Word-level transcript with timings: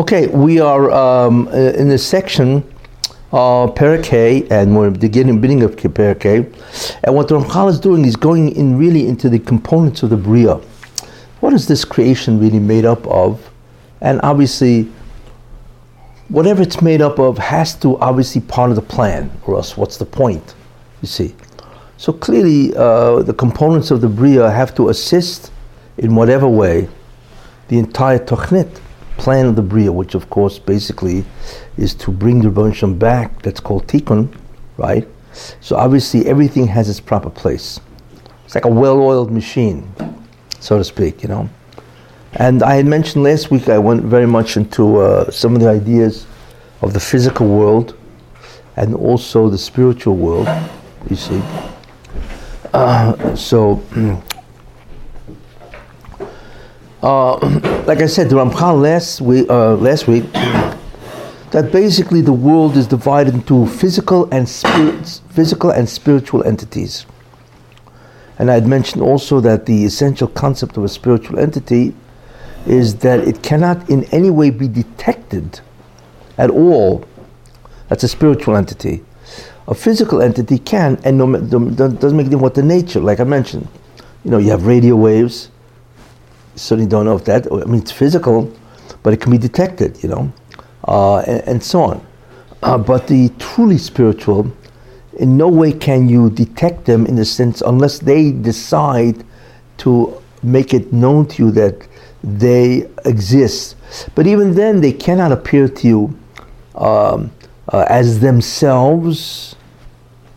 Okay, 0.00 0.28
we 0.28 0.60
are 0.60 0.90
um, 0.90 1.46
uh, 1.48 1.50
in 1.50 1.90
the 1.90 1.98
section 1.98 2.64
uh, 3.32 3.66
Parakeh, 3.66 4.50
and 4.50 4.74
we're 4.74 4.88
beginning 4.90 5.42
beginning 5.42 5.62
of 5.62 5.76
Parakeh. 5.76 6.98
And 7.04 7.14
what 7.14 7.28
the 7.28 7.38
Ramchal 7.38 7.68
is 7.68 7.78
doing 7.78 8.06
is 8.06 8.16
going 8.16 8.56
in 8.56 8.78
really 8.78 9.06
into 9.06 9.28
the 9.28 9.38
components 9.38 10.02
of 10.02 10.08
the 10.08 10.16
Bria. 10.16 10.54
What 11.40 11.52
is 11.52 11.68
this 11.68 11.84
creation 11.84 12.40
really 12.40 12.58
made 12.58 12.86
up 12.86 13.06
of? 13.08 13.50
And 14.00 14.22
obviously, 14.22 14.88
whatever 16.30 16.62
it's 16.62 16.80
made 16.80 17.02
up 17.02 17.18
of 17.18 17.36
has 17.36 17.74
to 17.80 17.98
obviously 17.98 18.40
part 18.40 18.70
of 18.70 18.76
the 18.76 18.82
plan, 18.96 19.30
or 19.46 19.56
else 19.56 19.76
what's 19.76 19.98
the 19.98 20.06
point? 20.06 20.54
You 21.02 21.08
see. 21.08 21.34
So 21.98 22.14
clearly, 22.14 22.74
uh, 22.74 23.20
the 23.22 23.34
components 23.34 23.90
of 23.90 24.00
the 24.00 24.08
Bria 24.08 24.50
have 24.50 24.74
to 24.76 24.88
assist 24.88 25.52
in 25.98 26.14
whatever 26.14 26.48
way 26.48 26.88
the 27.68 27.78
entire 27.78 28.18
Tochnit 28.18 28.80
plan 29.20 29.44
of 29.44 29.54
the 29.54 29.62
Bria, 29.62 29.92
which 29.92 30.14
of 30.14 30.30
course 30.30 30.58
basically 30.58 31.24
is 31.76 31.94
to 31.94 32.10
bring 32.10 32.40
the 32.40 32.48
Rebbeinu 32.48 32.98
back. 32.98 33.42
That's 33.42 33.60
called 33.60 33.86
Tikkun, 33.86 34.34
right? 34.78 35.06
So 35.60 35.76
obviously 35.76 36.26
everything 36.26 36.66
has 36.68 36.88
its 36.88 37.00
proper 37.00 37.28
place. 37.28 37.80
It's 38.46 38.54
like 38.54 38.64
a 38.64 38.74
well-oiled 38.82 39.30
machine, 39.30 39.92
so 40.58 40.78
to 40.78 40.84
speak, 40.84 41.22
you 41.22 41.28
know. 41.28 41.50
And 42.32 42.62
I 42.62 42.76
had 42.76 42.86
mentioned 42.86 43.22
last 43.22 43.50
week 43.50 43.68
I 43.68 43.78
went 43.78 44.02
very 44.04 44.26
much 44.26 44.56
into 44.56 44.96
uh, 44.96 45.30
some 45.30 45.54
of 45.54 45.60
the 45.60 45.68
ideas 45.68 46.26
of 46.80 46.94
the 46.94 47.00
physical 47.00 47.46
world 47.46 47.96
and 48.76 48.94
also 48.94 49.50
the 49.50 49.58
spiritual 49.58 50.16
world. 50.16 50.48
You 51.10 51.16
see. 51.16 51.42
Uh, 52.72 53.36
so. 53.36 53.82
Uh, 57.02 57.36
like 57.86 58.00
I 58.00 58.06
said, 58.06 58.28
the 58.28 58.36
Ramchal 58.36 58.80
last 58.80 59.20
week, 59.20 59.48
uh, 59.48 59.74
last 59.74 60.06
week, 60.06 60.24
that 61.50 61.70
basically 61.72 62.20
the 62.20 62.32
world 62.32 62.76
is 62.76 62.86
divided 62.86 63.34
into 63.34 63.66
physical 63.66 64.28
and 64.32 64.48
spirit, 64.48 65.20
physical 65.30 65.70
and 65.70 65.88
spiritual 65.88 66.44
entities. 66.44 67.06
And 68.38 68.50
I 68.50 68.54
had 68.54 68.66
mentioned 68.66 69.02
also 69.02 69.40
that 69.40 69.66
the 69.66 69.84
essential 69.84 70.28
concept 70.28 70.76
of 70.76 70.84
a 70.84 70.88
spiritual 70.88 71.38
entity 71.38 71.94
is 72.66 72.96
that 72.96 73.20
it 73.20 73.42
cannot 73.42 73.88
in 73.90 74.04
any 74.12 74.30
way 74.30 74.50
be 74.50 74.68
detected 74.68 75.60
at 76.38 76.50
all. 76.50 77.04
That's 77.88 78.04
a 78.04 78.08
spiritual 78.08 78.56
entity. 78.56 79.02
A 79.68 79.74
physical 79.74 80.22
entity 80.22 80.58
can, 80.58 81.00
and 81.04 81.18
no, 81.18 81.36
doesn't 81.36 82.16
make 82.16 82.26
it 82.26 82.36
what 82.36 82.54
the 82.54 82.62
nature, 82.62 83.00
like 83.00 83.20
I 83.20 83.24
mentioned. 83.24 83.68
You 84.24 84.30
know, 84.30 84.38
you 84.38 84.50
have 84.50 84.66
radio 84.66 84.96
waves, 84.96 85.50
certainly 86.56 86.88
don't 86.88 87.04
know 87.04 87.16
if 87.16 87.24
that, 87.24 87.50
I 87.50 87.64
mean, 87.64 87.80
it's 87.80 87.92
physical, 87.92 88.52
but 89.02 89.12
it 89.12 89.20
can 89.20 89.30
be 89.30 89.38
detected, 89.38 90.02
you 90.02 90.08
know, 90.08 90.32
uh, 90.86 91.18
and, 91.20 91.40
and, 91.48 91.62
so 91.62 91.82
on. 91.82 92.06
Uh, 92.62 92.78
but 92.78 93.06
the 93.06 93.30
truly 93.38 93.78
spiritual, 93.78 94.50
in 95.18 95.36
no 95.36 95.48
way 95.48 95.72
can 95.72 96.08
you 96.08 96.30
detect 96.30 96.84
them 96.84 97.06
in 97.06 97.16
the 97.16 97.24
sense, 97.24 97.62
unless 97.62 97.98
they 97.98 98.32
decide 98.32 99.24
to 99.78 100.20
make 100.42 100.74
it 100.74 100.92
known 100.92 101.26
to 101.26 101.44
you 101.44 101.50
that 101.50 101.86
they 102.22 102.88
exist. 103.04 103.76
But 104.14 104.26
even 104.26 104.54
then, 104.54 104.80
they 104.80 104.92
cannot 104.92 105.32
appear 105.32 105.68
to 105.68 105.86
you 105.86 106.18
um, 106.74 107.30
uh, 107.72 107.86
as 107.88 108.20
themselves, 108.20 109.56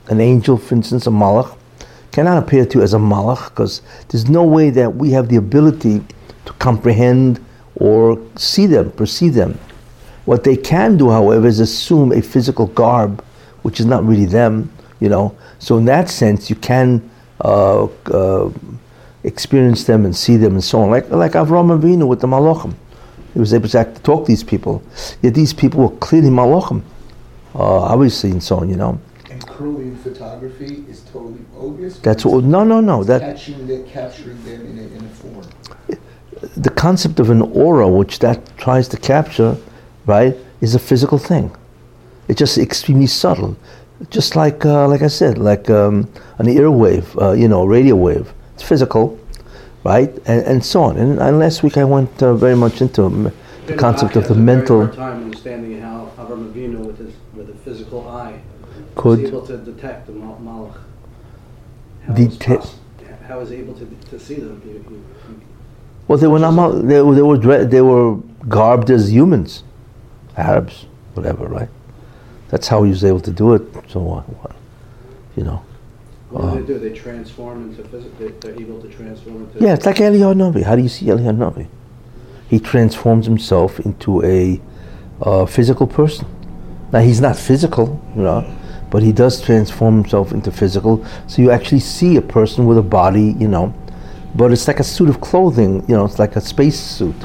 an 0.07 0.21
angel, 0.21 0.57
for 0.57 0.75
instance, 0.75 1.07
a 1.07 1.09
malach, 1.09 1.57
cannot 2.13 2.37
appear 2.37 2.65
to 2.67 2.81
as 2.81 2.93
a 2.93 2.97
malach 2.97 3.49
because 3.49 3.81
there's 4.09 4.29
no 4.29 4.43
way 4.43 4.69
that 4.69 4.95
we 4.95 5.09
have 5.11 5.29
the 5.29 5.35
ability 5.35 5.99
to 6.45 6.53
comprehend 6.53 7.43
or 7.75 8.21
see 8.35 8.67
them, 8.67 8.91
perceive 8.91 9.33
them. 9.33 9.59
What 10.25 10.43
they 10.43 10.55
can 10.55 10.95
do, 10.95 11.09
however, 11.09 11.47
is 11.47 11.59
assume 11.59 12.11
a 12.11 12.21
physical 12.21 12.67
garb, 12.67 13.23
which 13.63 13.79
is 13.79 13.87
not 13.87 14.05
really 14.05 14.25
them, 14.25 14.71
you 14.99 15.09
know. 15.09 15.35
So 15.57 15.77
in 15.77 15.85
that 15.85 16.07
sense, 16.07 16.49
you 16.49 16.55
can 16.55 17.09
uh, 17.41 17.85
uh, 17.85 18.51
experience 19.23 19.85
them 19.85 20.05
and 20.05 20.15
see 20.15 20.37
them 20.37 20.53
and 20.53 20.63
so 20.63 20.81
on. 20.81 20.91
Like 20.91 21.09
like 21.09 21.31
Avram 21.31 21.77
Avinu 21.77 22.07
with 22.07 22.21
the 22.21 22.27
Malachim. 22.27 22.75
He 23.33 23.39
was 23.39 23.53
able 23.53 23.67
to, 23.69 23.79
act, 23.79 23.95
to 23.95 24.01
talk 24.03 24.25
to 24.25 24.27
these 24.27 24.43
people. 24.43 24.83
Yet 25.23 25.33
these 25.33 25.53
people 25.53 25.81
were 25.81 25.97
clearly 25.97 26.29
Malachim, 26.29 26.83
uh, 27.55 27.79
obviously, 27.79 28.29
and 28.29 28.43
so 28.43 28.57
on, 28.57 28.69
you 28.69 28.75
know. 28.75 29.01
And 29.59 29.99
photography 29.99 30.83
is 30.89 31.01
totally 31.01 31.39
bogus. 31.53 31.99
That's 31.99 32.25
what. 32.25 32.43
No, 32.43 32.63
no, 32.63 32.81
no. 32.81 33.03
That 33.03 33.21
catching 33.21 33.67
the, 33.67 33.83
capturing 33.83 34.43
them 34.43 34.65
in 34.65 34.79
a, 34.79 34.81
in 34.81 35.05
a 35.05 35.09
form. 35.09 35.45
The 36.57 36.69
concept 36.69 37.19
of 37.19 37.29
an 37.29 37.41
aura, 37.41 37.87
which 37.87 38.19
that 38.19 38.57
tries 38.57 38.87
to 38.89 38.97
capture, 38.97 39.55
right, 40.05 40.35
is 40.61 40.75
a 40.75 40.79
physical 40.79 41.17
thing. 41.17 41.55
It's 42.27 42.39
just 42.39 42.57
extremely 42.57 43.07
subtle, 43.07 43.55
just 44.09 44.35
like 44.35 44.65
uh, 44.65 44.87
like 44.87 45.01
I 45.01 45.07
said, 45.07 45.37
like 45.37 45.69
um, 45.69 46.09
an 46.39 46.47
airwave, 46.47 47.21
uh, 47.21 47.31
you 47.33 47.47
know, 47.47 47.65
radio 47.65 47.95
wave. 47.95 48.33
It's 48.55 48.63
physical, 48.63 49.17
right, 49.83 50.09
and, 50.25 50.45
and 50.45 50.65
so 50.65 50.83
on. 50.83 50.97
And, 50.97 51.19
and 51.19 51.39
last 51.39 51.63
week 51.63 51.77
I 51.77 51.83
went 51.83 52.21
uh, 52.23 52.33
very 52.33 52.55
much 52.55 52.81
into 52.81 53.31
the 53.67 53.75
concept 53.75 54.15
of 54.15 54.27
the 54.27 54.35
mental. 54.35 54.87
time 54.89 55.23
understanding 55.23 55.79
how 55.79 56.11
Avram 56.17 56.51
Avinu 56.51 56.85
with 56.85 56.97
his 56.97 57.13
with 57.33 57.49
a 57.49 57.53
physical 57.53 57.99
eye 58.02 58.02
could 59.03 59.19
was 59.19 59.29
able 59.29 59.47
to 59.47 59.57
detect 59.57 60.07
the 60.07 60.13
malach. 60.13 60.77
How 62.07 62.13
Detect. 62.13 62.75
How 63.27 63.39
was 63.39 63.51
able 63.51 63.73
to, 63.75 63.85
to 63.85 64.19
see 64.19 64.35
them? 64.35 64.61
You, 64.65 64.73
you, 64.73 65.41
well, 66.07 66.17
they 66.17 66.27
were 66.27 66.39
not. 66.39 66.71
They, 66.87 66.95
they 66.95 67.01
were 67.01 67.65
they 67.65 67.81
were 67.81 68.15
garbed 68.47 68.89
as 68.89 69.11
humans, 69.11 69.63
Arabs, 70.37 70.85
whatever, 71.13 71.47
right? 71.47 71.69
That's 72.49 72.67
how 72.67 72.83
he 72.83 72.91
was 72.91 73.03
able 73.03 73.21
to 73.21 73.31
do 73.31 73.53
it. 73.53 73.61
So 73.89 73.99
what? 73.99 74.23
what 74.23 74.55
you 75.35 75.43
know. 75.43 75.63
What 76.29 76.53
do 76.53 76.61
they 76.61 76.67
do? 76.73 76.79
They 76.79 76.97
transform 76.97 77.69
into 77.69 77.83
physical. 77.83 78.29
They're 78.39 78.59
able 78.59 78.81
to 78.81 78.89
transform 78.89 79.43
into. 79.43 79.59
Yeah, 79.63 79.73
it's 79.73 79.85
like 79.85 79.97
Eliyahu 79.97 80.35
Navi. 80.35 80.63
How 80.63 80.75
do 80.75 80.81
you 80.81 80.89
see 80.89 81.05
Eliyahu 81.07 81.37
Navi? 81.37 81.67
He 82.49 82.59
transforms 82.59 83.25
himself 83.25 83.79
into 83.79 84.23
a 84.23 84.61
uh, 85.21 85.45
physical 85.45 85.87
person. 85.87 86.27
Now 86.91 86.99
he's 86.99 87.21
not 87.21 87.35
physical, 87.35 88.01
you 88.15 88.23
know 88.23 88.59
but 88.93 89.01
he 89.01 89.11
does 89.11 89.41
transform 89.41 89.95
himself 89.95 90.31
into 90.33 90.51
physical. 90.51 91.03
So 91.25 91.41
you 91.41 91.49
actually 91.49 91.79
see 91.79 92.15
a 92.17 92.21
person 92.21 92.67
with 92.67 92.77
a 92.77 92.83
body, 92.83 93.35
you 93.39 93.47
know, 93.47 93.73
but 94.35 94.51
it's 94.51 94.67
like 94.67 94.79
a 94.79 94.83
suit 94.83 95.09
of 95.09 95.19
clothing, 95.19 95.83
you 95.87 95.95
know, 95.95 96.05
it's 96.05 96.19
like 96.19 96.35
a 96.35 96.41
space 96.41 96.79
suit. 96.79 97.15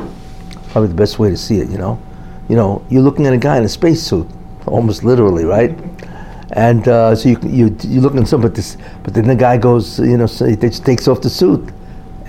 Probably 0.70 0.88
the 0.88 0.94
best 0.94 1.18
way 1.18 1.28
to 1.28 1.36
see 1.36 1.58
it, 1.58 1.68
you 1.68 1.76
know. 1.76 2.00
You 2.48 2.56
know, 2.56 2.82
you're 2.88 3.02
looking 3.02 3.26
at 3.26 3.34
a 3.34 3.36
guy 3.36 3.58
in 3.58 3.64
a 3.64 3.68
space 3.68 4.02
suit, 4.02 4.26
almost 4.64 5.04
literally, 5.04 5.44
right? 5.44 5.78
And 6.52 6.88
uh, 6.88 7.14
so 7.14 7.28
you 7.28 7.38
you 7.42 7.76
you 7.82 8.00
look 8.00 8.16
at 8.16 8.26
something, 8.26 8.48
but 8.48 8.54
this, 8.54 8.78
but 9.02 9.12
then 9.12 9.26
the 9.26 9.36
guy 9.36 9.58
goes, 9.58 9.98
you 9.98 10.16
know, 10.16 10.26
so 10.26 10.46
he 10.46 10.56
just 10.56 10.86
takes 10.86 11.06
off 11.06 11.20
the 11.20 11.28
suit, 11.28 11.68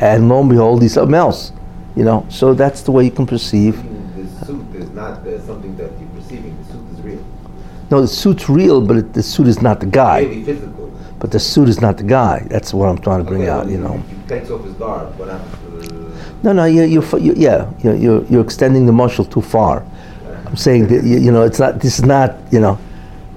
and 0.01 0.27
lo 0.27 0.41
and 0.41 0.49
behold, 0.49 0.81
he's 0.81 0.95
something 0.95 1.15
else, 1.15 1.53
you 1.95 2.03
know. 2.03 2.25
So 2.27 2.53
that's 2.53 2.81
the 2.81 2.91
way 2.91 3.05
you 3.05 3.11
can 3.11 3.25
perceive. 3.25 3.75
The 4.17 4.45
suit 4.45 4.75
is 4.75 4.89
not 4.89 5.25
uh, 5.25 5.39
something 5.45 5.77
that 5.77 5.97
you're 5.97 6.09
perceiving. 6.09 6.57
The 6.63 6.73
suit 6.73 6.85
is 6.91 7.01
real. 7.01 7.23
No, 7.91 8.01
the 8.01 8.07
suit's 8.07 8.49
real, 8.49 8.81
but 8.81 8.97
it, 8.97 9.13
the 9.13 9.23
suit 9.23 9.47
is 9.47 9.61
not 9.61 9.79
the 9.79 9.85
guy. 9.85 10.21
Maybe 10.21 10.43
physical. 10.43 10.91
But 11.19 11.31
the 11.31 11.39
suit 11.39 11.67
is 11.69 11.81
not 11.81 11.97
the 11.97 12.03
guy. 12.03 12.45
That's 12.49 12.73
what 12.73 12.87
I'm 12.87 12.97
trying 12.99 13.19
to 13.19 13.25
bring 13.25 13.41
Okay, 13.41 13.49
out. 13.51 13.65
well, 13.65 13.71
You 13.71 13.77
know. 13.79 14.03
Takes 14.27 14.49
off 14.51 14.63
his 14.63 14.73
guard. 14.73 15.17
What 15.17 15.27
happens? 15.29 15.87
to 15.87 15.93
the- 15.93 16.11
No, 16.43 16.53
no, 16.53 16.65
you, 16.65 16.83
you, 16.83 17.01
you 17.17 17.33
yeah, 17.35 17.69
you're, 17.79 17.95
you're, 17.95 18.23
you're 18.25 18.41
extending 18.43 18.85
the 18.85 18.91
muscle 18.93 19.25
too 19.25 19.41
far. 19.41 19.83
I'm 20.45 20.55
saying 20.55 20.87
that 20.87 21.03
you, 21.03 21.17
you 21.19 21.31
know 21.31 21.43
it's 21.43 21.59
not. 21.59 21.79
This 21.79 21.99
is 21.99 22.05
not. 22.05 22.35
You 22.51 22.59
know, 22.59 22.79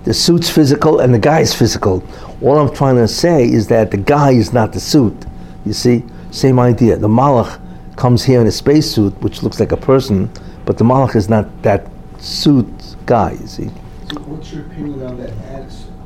the 0.04 0.14
suit's 0.14 0.48
physical 0.48 1.00
and 1.00 1.12
the 1.12 1.18
guy's 1.18 1.52
physical. 1.54 2.02
All 2.40 2.58
I'm 2.58 2.74
trying 2.74 2.96
to 2.96 3.08
say 3.08 3.44
is 3.44 3.66
that 3.68 3.90
the 3.90 3.96
guy 3.98 4.30
is 4.32 4.52
not 4.52 4.72
the 4.72 4.80
suit. 4.80 5.26
You 5.66 5.72
see, 5.72 6.04
same 6.30 6.58
idea. 6.58 6.96
The 6.96 7.08
malach 7.08 7.60
comes 7.96 8.22
here 8.24 8.40
in 8.40 8.46
a 8.46 8.50
spacesuit, 8.52 9.12
which 9.22 9.42
looks 9.42 9.60
like 9.60 9.72
a 9.72 9.76
person, 9.76 10.30
but 10.64 10.78
the 10.78 10.84
malach 10.84 11.14
is 11.16 11.28
not 11.28 11.46
that 11.62 11.86
suit 12.18 12.66
guy. 13.06 13.32
You 13.40 13.46
see. 13.46 13.70
What's 14.20 14.52
your 14.52 14.66
opinion 14.66 15.02
on 15.06 15.16
that 15.18 15.32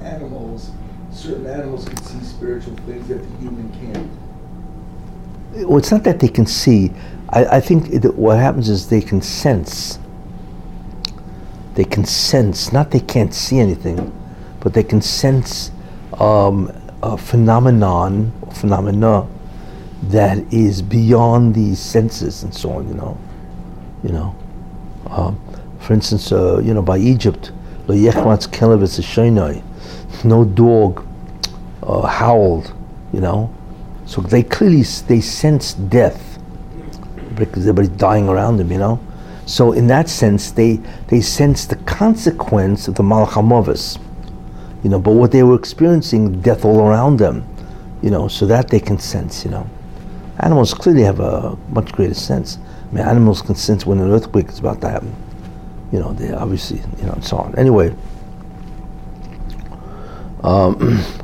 animals, 0.02 0.70
certain 1.10 1.46
animals 1.46 1.88
can 1.88 1.96
see 1.98 2.24
spiritual 2.24 2.76
things 2.86 3.08
that 3.08 3.18
the 3.18 3.38
human 3.38 3.70
can't? 3.72 5.66
Well, 5.68 5.78
it's 5.78 5.90
not 5.90 6.04
that 6.04 6.20
they 6.20 6.28
can 6.28 6.46
see. 6.46 6.92
I, 7.30 7.46
I 7.46 7.60
think 7.60 7.92
it, 7.92 8.14
what 8.14 8.38
happens 8.38 8.68
is 8.68 8.88
they 8.88 9.00
can 9.00 9.20
sense. 9.20 9.98
They 11.74 11.84
can 11.84 12.04
sense, 12.04 12.72
not 12.72 12.90
they 12.90 13.00
can't 13.00 13.34
see 13.34 13.58
anything, 13.58 14.12
but 14.60 14.72
they 14.72 14.82
can 14.82 15.02
sense 15.02 15.70
um, 16.18 16.72
a 17.02 17.18
phenomenon, 17.18 18.32
phenomena 18.52 19.26
that 20.04 20.38
is 20.52 20.80
beyond 20.80 21.54
these 21.54 21.78
senses 21.78 22.42
and 22.42 22.54
so 22.54 22.72
on. 22.72 22.88
You 22.88 22.94
know, 22.94 23.18
you 24.02 24.10
know. 24.10 24.36
Um, 25.10 25.40
for 25.80 25.92
instance, 25.92 26.32
uh, 26.32 26.58
you 26.58 26.74
know, 26.74 26.82
by 26.82 26.98
Egypt, 26.98 27.52
"Lo 27.86 27.94
yechmatz 27.94 28.48
kelev 28.48 28.82
es 28.82 30.24
no 30.24 30.44
dog 30.44 31.04
uh, 31.82 32.06
howled. 32.06 32.72
You 33.12 33.20
know, 33.20 33.50
so 34.04 34.20
they 34.20 34.42
clearly 34.42 34.82
they 34.82 35.20
sense 35.20 35.74
death 35.74 36.38
because 37.34 37.66
everybody's 37.66 37.96
dying 37.96 38.28
around 38.28 38.56
them, 38.56 38.72
you 38.72 38.78
know. 38.78 39.00
So 39.46 39.72
in 39.72 39.86
that 39.86 40.08
sense, 40.08 40.50
they 40.50 40.80
they 41.08 41.20
sense 41.20 41.66
the 41.66 41.76
consequence 41.76 42.88
of 42.88 42.96
the 42.96 43.02
Malchamovas. 43.02 43.98
You 44.82 44.90
know, 44.90 44.98
but 44.98 45.12
what 45.12 45.32
they 45.32 45.42
were 45.42 45.56
experiencing, 45.56 46.40
death 46.40 46.64
all 46.64 46.80
around 46.80 47.18
them. 47.18 47.46
You 48.02 48.10
know, 48.10 48.28
so 48.28 48.46
that 48.46 48.68
they 48.68 48.80
can 48.80 48.98
sense. 48.98 49.44
You 49.44 49.52
know, 49.52 49.70
animals 50.40 50.74
clearly 50.74 51.02
have 51.02 51.20
a 51.20 51.56
much 51.70 51.92
greater 51.92 52.14
sense. 52.14 52.58
I 52.90 52.94
mean, 52.94 53.04
animals 53.04 53.42
can 53.42 53.54
sense 53.54 53.86
when 53.86 53.98
an 53.98 54.10
earthquake 54.10 54.48
is 54.48 54.58
about 54.58 54.80
to 54.82 54.88
happen. 54.88 55.14
You 55.96 56.02
know, 56.02 56.12
they 56.12 56.30
obviously, 56.30 56.82
you 56.98 57.06
know, 57.06 57.12
and 57.12 57.24
so 57.24 57.38
on. 57.38 57.54
Anyway. 57.56 57.94
Um, 60.42 61.02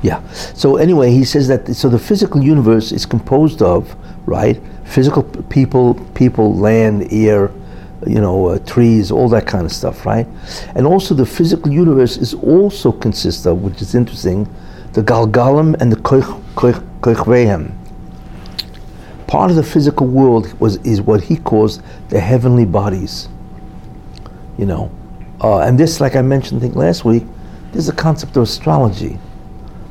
Yeah. 0.00 0.26
So 0.30 0.76
anyway, 0.76 1.10
he 1.10 1.24
says 1.24 1.48
that 1.48 1.74
so 1.74 1.88
the 1.88 1.98
physical 1.98 2.40
universe 2.40 2.92
is 2.92 3.04
composed 3.04 3.62
of 3.62 3.96
right 4.26 4.62
physical 4.84 5.24
people, 5.50 5.94
people, 6.14 6.54
land, 6.54 7.12
air, 7.12 7.50
you 8.06 8.20
know, 8.20 8.46
uh, 8.46 8.58
trees, 8.60 9.10
all 9.10 9.28
that 9.28 9.46
kind 9.46 9.66
of 9.66 9.72
stuff, 9.72 10.06
right? 10.06 10.26
And 10.74 10.86
also 10.86 11.14
the 11.14 11.26
physical 11.26 11.70
universe 11.70 12.16
is 12.16 12.32
also 12.32 12.92
consists 12.92 13.44
of, 13.44 13.60
which 13.60 13.82
is 13.82 13.94
interesting, 13.94 14.48
the 14.92 15.02
Galgalim 15.02 15.78
and 15.80 15.92
the 15.92 15.96
Koichvehem. 15.96 17.77
Part 19.28 19.50
of 19.50 19.56
the 19.56 19.62
physical 19.62 20.06
world 20.06 20.58
was 20.58 20.76
is 20.78 21.00
what 21.00 21.22
he 21.22 21.36
calls 21.36 21.80
the 22.08 22.18
heavenly 22.18 22.64
bodies. 22.64 23.28
You 24.58 24.66
know, 24.66 24.90
uh, 25.40 25.60
and 25.60 25.78
this, 25.78 26.00
like 26.00 26.16
I 26.16 26.22
mentioned, 26.22 26.60
I 26.60 26.62
think 26.62 26.74
last 26.74 27.04
week, 27.04 27.22
there's 27.70 27.88
a 27.88 27.94
concept 27.94 28.36
of 28.36 28.42
astrology 28.42 29.18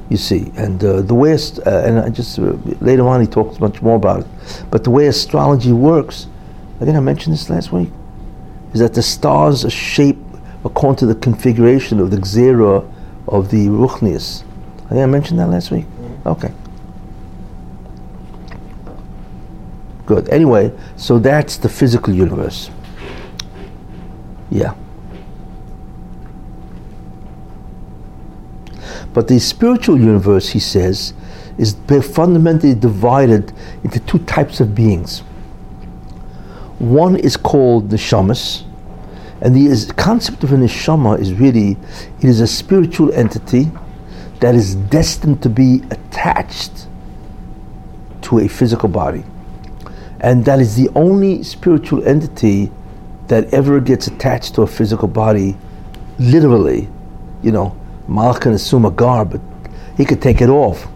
you 0.09 0.17
see. 0.17 0.51
And 0.55 0.83
uh, 0.83 1.01
the 1.01 1.13
way, 1.13 1.33
ast- 1.33 1.59
uh, 1.65 1.83
and 1.85 1.99
I 1.99 2.09
just 2.09 2.39
uh, 2.39 2.53
later 2.81 3.07
on 3.07 3.21
he 3.21 3.27
talks 3.27 3.59
much 3.59 3.81
more 3.81 3.95
about 3.95 4.21
it. 4.21 4.27
But 4.71 4.83
the 4.83 4.89
way 4.89 5.07
astrology 5.07 5.71
works, 5.71 6.27
I 6.79 6.85
think 6.85 6.95
I 6.95 6.99
mentioned 6.99 7.33
this 7.33 7.49
last 7.49 7.71
week, 7.71 7.89
is 8.73 8.79
that 8.79 8.93
the 8.93 9.01
stars 9.03 9.65
are 9.65 9.69
shaped 9.69 10.19
according 10.63 10.97
to 10.99 11.05
the 11.05 11.15
configuration 11.15 11.99
of 11.99 12.11
the 12.11 12.17
Xera 12.17 12.89
of 13.27 13.51
the 13.51 13.67
Ruchnius. 13.67 14.43
I 14.85 14.89
think 14.89 15.01
I 15.01 15.05
mentioned 15.05 15.39
that 15.39 15.49
last 15.49 15.71
week. 15.71 15.85
Okay. 16.25 16.51
Good. 20.07 20.27
Anyway, 20.29 20.71
so 20.95 21.19
that's 21.19 21.57
the 21.57 21.69
physical 21.69 22.13
universe. 22.13 22.71
Yeah. 24.49 24.73
But 29.13 29.27
the 29.27 29.37
spiritual 29.39 29.99
universe, 29.99 30.49
he 30.49 30.59
says, 30.59 31.13
is 31.57 31.75
fundamentally 32.13 32.73
divided 32.73 33.51
into 33.83 33.99
two 33.99 34.19
types 34.19 34.59
of 34.59 34.73
beings. 34.73 35.19
One 36.79 37.15
is 37.17 37.35
called 37.35 37.89
the 37.89 37.97
shamas, 37.97 38.63
and 39.41 39.55
the 39.55 39.93
concept 39.97 40.43
of 40.43 40.53
a 40.53 40.55
neshama 40.55 41.19
is 41.19 41.33
really 41.33 41.77
it 42.19 42.23
is 42.23 42.39
a 42.41 42.47
spiritual 42.47 43.11
entity 43.13 43.71
that 44.39 44.55
is 44.55 44.75
destined 44.75 45.41
to 45.43 45.49
be 45.49 45.81
attached 45.89 46.87
to 48.21 48.39
a 48.39 48.47
physical 48.47 48.89
body, 48.89 49.23
and 50.19 50.43
that 50.45 50.59
is 50.59 50.75
the 50.75 50.89
only 50.95 51.43
spiritual 51.43 52.05
entity 52.07 52.71
that 53.27 53.53
ever 53.53 53.79
gets 53.79 54.07
attached 54.07 54.55
to 54.55 54.61
a 54.61 54.67
physical 54.67 55.07
body, 55.07 55.57
literally, 56.17 56.87
you 57.43 57.51
know, 57.51 57.77
Malach 58.07 58.41
can 58.41 58.53
assume 58.53 58.85
a 58.85 58.91
garb, 58.91 59.31
but 59.31 59.41
he 59.97 60.05
could 60.05 60.21
take 60.21 60.41
it 60.41 60.49
off. 60.49 60.87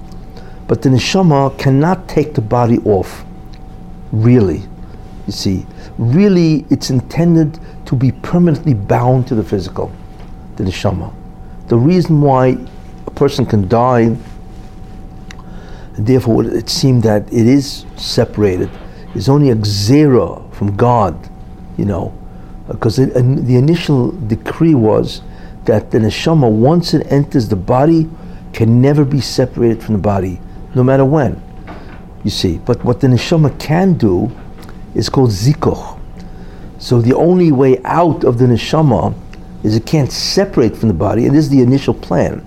But 0.68 0.82
the 0.82 0.90
neshama 0.90 1.58
cannot 1.60 2.08
take 2.08 2.34
the 2.34 2.42
body 2.42 2.80
off, 2.80 3.26
really. 4.12 4.64
You 5.28 5.34
see, 5.34 5.66
really, 5.98 6.66
it's 6.70 6.90
intended 6.90 7.60
to 7.86 7.96
be 7.96 8.12
permanently 8.12 8.74
bound 8.74 9.28
to 9.28 9.36
the 9.36 9.44
physical, 9.44 9.92
the 10.56 10.64
neshama. 10.64 11.14
The 11.68 11.78
reason 11.78 12.22
why 12.22 12.58
a 13.06 13.12
person 13.12 13.46
can 13.46 13.68
die, 13.68 14.02
and 14.02 14.24
therefore 15.98 16.46
it 16.46 16.70
seemed 16.70 17.04
that 17.04 17.28
it 17.28 17.46
is 17.46 17.86
separated, 17.98 18.70
is 19.16 19.30
only 19.30 19.50
a 19.50 19.56
xera 19.56 20.54
from 20.54 20.76
God, 20.76 21.30
you 21.78 21.86
know, 21.86 22.14
uh, 22.68 22.74
because 22.74 23.00
it, 23.00 23.14
the 23.14 23.56
initial 23.56 24.12
decree 24.28 24.76
was 24.76 25.22
that 25.66 25.92
the 25.92 26.00
neshama, 26.00 26.50
once 26.50 26.94
it 26.94 27.06
enters 27.12 27.48
the 27.50 27.56
body, 27.56 28.10
can 28.54 28.82
never 28.82 29.06
be 29.06 29.22
separated 29.22 29.84
from 29.84 29.94
the 29.94 30.02
body, 30.02 30.40
no 30.76 30.84
matter 30.84 31.06
when. 31.06 31.42
You 32.24 32.30
see, 32.30 32.58
but 32.60 32.84
what 32.84 33.02
the 33.02 33.08
neshama 33.08 33.58
can 33.60 33.94
do 33.94 34.32
is 34.96 35.10
called 35.10 35.30
zikoch. 35.30 36.00
So 36.80 37.02
the 37.02 37.14
only 37.14 37.52
way 37.52 37.82
out 37.84 38.24
of 38.24 38.38
the 38.38 38.46
neshama 38.46 39.14
is 39.64 39.76
it 39.76 39.86
can't 39.86 40.12
separate 40.12 40.76
from 40.76 40.88
the 40.88 40.94
body, 40.96 41.26
and 41.26 41.36
this 41.36 41.46
is 41.46 41.52
the 41.52 41.62
initial 41.62 41.94
plan, 41.94 42.46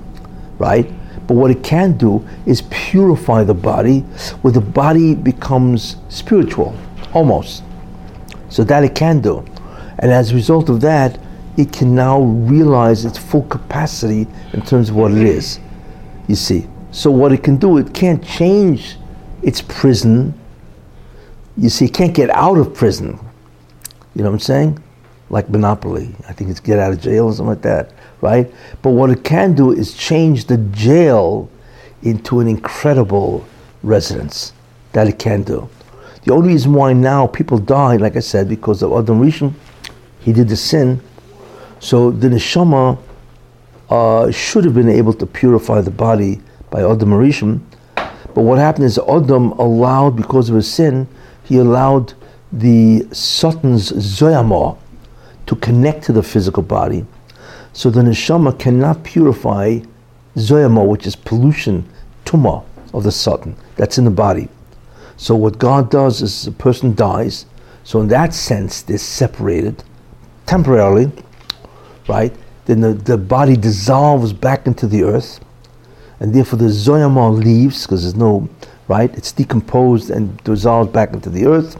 right? 0.58 0.90
But 1.26 1.34
what 1.34 1.50
it 1.50 1.62
can 1.62 1.96
do 1.96 2.26
is 2.46 2.62
purify 2.70 3.44
the 3.44 3.54
body, 3.54 4.00
where 4.42 4.52
the 4.52 4.60
body 4.60 5.14
becomes 5.14 5.96
spiritual, 6.08 6.76
almost. 7.12 7.62
So 8.50 8.62
that 8.64 8.84
it 8.84 8.94
can 8.94 9.20
do. 9.20 9.44
And 9.98 10.12
as 10.12 10.32
a 10.32 10.34
result 10.34 10.68
of 10.68 10.80
that, 10.82 11.18
it 11.56 11.72
can 11.72 11.94
now 11.94 12.20
realize 12.20 13.04
its 13.04 13.16
full 13.16 13.42
capacity 13.42 14.26
in 14.52 14.62
terms 14.62 14.90
of 14.90 14.96
what 14.96 15.12
it 15.12 15.22
is. 15.22 15.60
You 16.28 16.34
see. 16.34 16.66
So 16.90 17.10
what 17.10 17.32
it 17.32 17.42
can 17.42 17.56
do, 17.56 17.78
it 17.78 17.92
can't 17.92 18.24
change 18.24 18.96
its 19.42 19.60
prison. 19.60 20.38
You 21.56 21.68
see, 21.68 21.86
it 21.86 21.94
can't 21.94 22.14
get 22.14 22.30
out 22.30 22.58
of 22.58 22.74
prison. 22.74 23.18
You 24.14 24.22
know 24.22 24.30
what 24.30 24.34
I'm 24.34 24.40
saying? 24.40 24.82
Like 25.30 25.48
Monopoly. 25.48 26.14
I 26.28 26.32
think 26.32 26.50
it's 26.50 26.60
get 26.60 26.78
out 26.78 26.92
of 26.92 27.00
jail 27.00 27.26
or 27.26 27.32
something 27.32 27.46
like 27.46 27.62
that, 27.62 27.92
right? 28.24 28.50
But 28.82 28.90
what 28.90 29.10
it 29.10 29.22
can 29.22 29.54
do 29.54 29.70
is 29.70 29.94
change 29.94 30.46
the 30.46 30.56
jail 30.56 31.48
into 32.02 32.40
an 32.40 32.48
incredible 32.48 33.44
residence. 33.82 34.52
That 34.92 35.06
it 35.08 35.18
can 35.18 35.42
do. 35.42 35.68
The 36.24 36.32
only 36.32 36.48
reason 36.48 36.72
why 36.72 36.92
now 36.92 37.26
people 37.26 37.58
die, 37.58 37.96
like 37.96 38.16
I 38.16 38.20
said, 38.20 38.48
because 38.48 38.82
of 38.82 38.92
Adam 38.92 39.20
Rishon, 39.20 39.52
he 40.20 40.32
did 40.32 40.48
the 40.48 40.56
sin, 40.56 41.00
so 41.80 42.10
the 42.10 42.28
neshama 42.28 42.98
uh, 43.90 44.30
should 44.30 44.64
have 44.64 44.74
been 44.74 44.88
able 44.88 45.12
to 45.12 45.26
purify 45.26 45.82
the 45.82 45.90
body 45.90 46.40
by 46.70 46.80
Adam 46.80 47.10
Arishim, 47.10 47.60
but 48.34 48.42
what 48.42 48.58
happened 48.58 48.86
is 48.86 48.98
Adam 48.98 49.52
allowed, 49.52 50.16
because 50.16 50.48
of 50.48 50.56
his 50.56 50.72
sin, 50.72 51.06
he 51.44 51.58
allowed 51.58 52.14
the 52.52 53.06
Satan's 53.12 53.92
zoyama 53.92 54.76
to 55.46 55.56
connect 55.56 56.04
to 56.04 56.12
the 56.12 56.22
physical 56.22 56.62
body. 56.62 57.04
So 57.74 57.90
the 57.90 58.00
neshama 58.00 58.58
cannot 58.58 59.04
purify 59.04 59.80
zoyama, 60.36 60.86
which 60.86 61.06
is 61.06 61.14
pollution, 61.14 61.86
tuma 62.24 62.64
of 62.94 63.02
the 63.02 63.12
Satan 63.12 63.56
that's 63.76 63.98
in 63.98 64.04
the 64.04 64.10
body. 64.10 64.48
So 65.18 65.34
what 65.34 65.58
God 65.58 65.90
does 65.90 66.22
is 66.22 66.44
the 66.44 66.52
person 66.52 66.94
dies. 66.94 67.44
So 67.82 68.00
in 68.00 68.08
that 68.08 68.32
sense, 68.32 68.80
they're 68.80 68.96
separated 68.96 69.84
temporarily 70.46 71.12
right? 72.08 72.34
Then 72.66 72.80
the, 72.80 72.94
the 72.94 73.18
body 73.18 73.56
dissolves 73.56 74.32
back 74.32 74.66
into 74.66 74.86
the 74.86 75.04
earth, 75.04 75.40
and 76.20 76.34
therefore 76.34 76.58
the 76.58 76.66
zoyama 76.66 77.36
leaves 77.36 77.82
because 77.82 78.02
there's 78.02 78.14
no, 78.14 78.48
right? 78.88 79.14
It's 79.16 79.32
decomposed 79.32 80.10
and 80.10 80.42
dissolves 80.44 80.90
back 80.90 81.12
into 81.12 81.30
the 81.30 81.46
earth. 81.46 81.78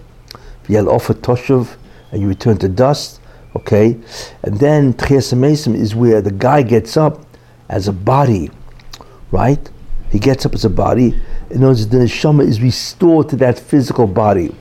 Yel 0.68 0.88
offer 0.88 1.14
toshuv, 1.14 1.76
and 2.12 2.22
you 2.22 2.28
return 2.28 2.58
to 2.58 2.68
dust, 2.68 3.20
okay? 3.56 3.99
And 4.42 4.58
then 4.58 4.94
Tchias 4.94 5.75
is 5.75 5.94
where 5.94 6.20
the 6.20 6.30
guy 6.30 6.62
gets 6.62 6.96
up 6.96 7.25
as 7.68 7.88
a 7.88 7.92
body, 7.92 8.50
right? 9.30 9.70
He 10.11 10.18
gets 10.18 10.46
up 10.46 10.54
as 10.54 10.64
a 10.64 10.70
body. 10.70 11.20
In 11.50 11.58
other 11.58 11.68
words, 11.68 11.88
the 11.88 11.99
neshama 11.99 12.46
is 12.46 12.61
restored 12.61 13.28
to 13.30 13.37
that 13.37 13.58
physical 13.58 14.06
body. 14.06 14.54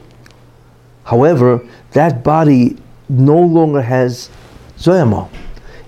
However, 1.03 1.67
that 1.91 2.23
body 2.23 2.77
no 3.09 3.39
longer 3.39 3.81
has 3.81 4.29
zoyama 4.77 5.29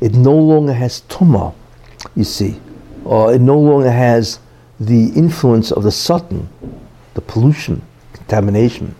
it 0.01 0.13
no 0.13 0.35
longer 0.35 0.73
has 0.73 1.01
tuma, 1.09 1.53
you 2.15 2.23
see, 2.23 2.59
or 3.05 3.33
it 3.33 3.41
no 3.41 3.57
longer 3.57 3.91
has 3.91 4.39
the 4.79 5.09
influence 5.15 5.71
of 5.71 5.83
the 5.83 5.91
Satan, 5.91 6.49
the 7.13 7.21
pollution, 7.21 7.81
contamination. 8.13 8.93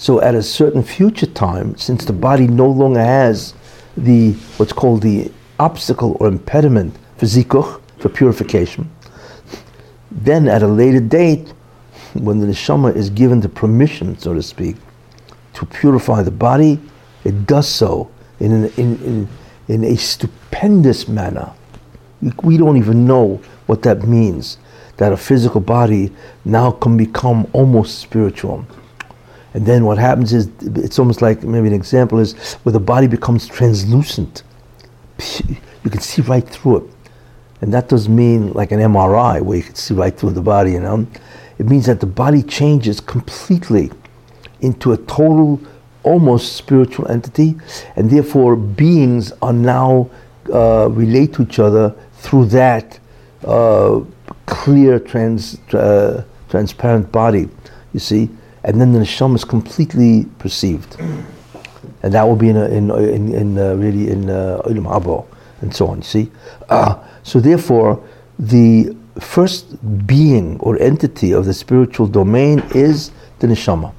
So 0.00 0.18
at 0.22 0.34
a 0.34 0.42
certain 0.42 0.82
future 0.82 1.26
time, 1.26 1.76
since 1.76 2.06
the 2.06 2.14
body 2.14 2.46
no 2.46 2.66
longer 2.66 3.04
has 3.04 3.52
the 3.98 4.32
what's 4.56 4.72
called 4.72 5.02
the 5.02 5.30
obstacle 5.58 6.16
or 6.18 6.26
impediment 6.26 6.96
for 7.18 7.26
zikuch, 7.26 7.82
for 7.98 8.08
purification, 8.08 8.90
then 10.10 10.48
at 10.48 10.62
a 10.62 10.66
later 10.66 11.00
date, 11.00 11.52
when 12.14 12.40
the 12.40 12.46
neshama 12.46 12.96
is 12.96 13.10
given 13.10 13.40
the 13.40 13.48
permission, 13.50 14.18
so 14.18 14.32
to 14.32 14.42
speak, 14.42 14.76
to 15.52 15.66
purify 15.66 16.22
the 16.22 16.30
body, 16.30 16.80
it 17.24 17.46
does 17.46 17.68
so 17.68 18.10
in, 18.38 18.52
an, 18.52 18.64
in, 18.78 19.04
in, 19.04 19.28
in 19.68 19.84
a 19.84 19.96
stupendous 19.98 21.08
manner. 21.08 21.52
We 22.42 22.56
don't 22.56 22.78
even 22.78 23.06
know 23.06 23.38
what 23.66 23.82
that 23.82 24.08
means. 24.08 24.56
that 25.00 25.12
a 25.12 25.16
physical 25.16 25.62
body 25.62 26.12
now 26.44 26.70
can 26.70 26.94
become 26.94 27.46
almost 27.54 28.00
spiritual. 28.00 28.66
And 29.54 29.66
then 29.66 29.84
what 29.84 29.98
happens 29.98 30.32
is, 30.32 30.48
it's 30.60 30.98
almost 30.98 31.22
like 31.22 31.42
maybe 31.42 31.66
an 31.68 31.74
example 31.74 32.18
is 32.18 32.34
where 32.62 32.72
the 32.72 32.80
body 32.80 33.06
becomes 33.06 33.46
translucent. 33.46 34.42
You 35.82 35.90
can 35.90 36.00
see 36.00 36.22
right 36.22 36.46
through 36.46 36.76
it. 36.76 36.94
And 37.60 37.72
that 37.74 37.88
doesn't 37.88 38.14
mean 38.14 38.52
like 38.52 38.70
an 38.72 38.80
MRI 38.80 39.42
where 39.42 39.58
you 39.58 39.62
can 39.62 39.74
see 39.74 39.94
right 39.94 40.16
through 40.16 40.30
the 40.30 40.42
body, 40.42 40.72
you 40.72 40.80
know. 40.80 41.06
It 41.58 41.66
means 41.66 41.86
that 41.86 42.00
the 42.00 42.06
body 42.06 42.42
changes 42.42 43.00
completely 43.00 43.90
into 44.60 44.92
a 44.92 44.96
total, 44.96 45.60
almost 46.02 46.54
spiritual 46.54 47.10
entity, 47.10 47.56
and 47.96 48.10
therefore 48.10 48.56
beings 48.56 49.32
are 49.42 49.52
now 49.52 50.10
uh, 50.52 50.88
relate 50.90 51.34
to 51.34 51.42
each 51.42 51.58
other 51.58 51.94
through 52.14 52.46
that 52.46 52.98
uh, 53.44 54.00
clear, 54.46 54.98
trans, 54.98 55.58
uh, 55.74 56.24
transparent 56.48 57.10
body. 57.12 57.48
You 57.92 58.00
see, 58.00 58.30
and 58.64 58.80
then 58.80 58.92
the 58.92 58.98
neshama 59.00 59.36
is 59.36 59.44
completely 59.44 60.26
perceived, 60.38 60.96
and 62.02 62.12
that 62.14 62.22
will 62.22 62.36
be 62.36 62.48
in 62.48 62.56
a, 62.56 62.66
in 62.66 62.90
in, 62.90 63.34
in 63.34 63.58
uh, 63.58 63.74
really 63.74 64.10
in 64.10 64.28
uh, 64.30 64.62
Olam 64.64 64.84
Haba 64.84 65.26
and 65.60 65.74
so 65.74 65.86
on. 65.88 66.02
See, 66.02 66.30
uh, 66.68 66.96
so 67.22 67.40
therefore 67.40 68.02
the 68.38 68.96
first 69.18 69.76
being 70.06 70.58
or 70.60 70.80
entity 70.80 71.32
of 71.32 71.44
the 71.44 71.54
spiritual 71.54 72.06
domain 72.06 72.62
is 72.74 73.10
the 73.38 73.46
neshama. 73.46 73.92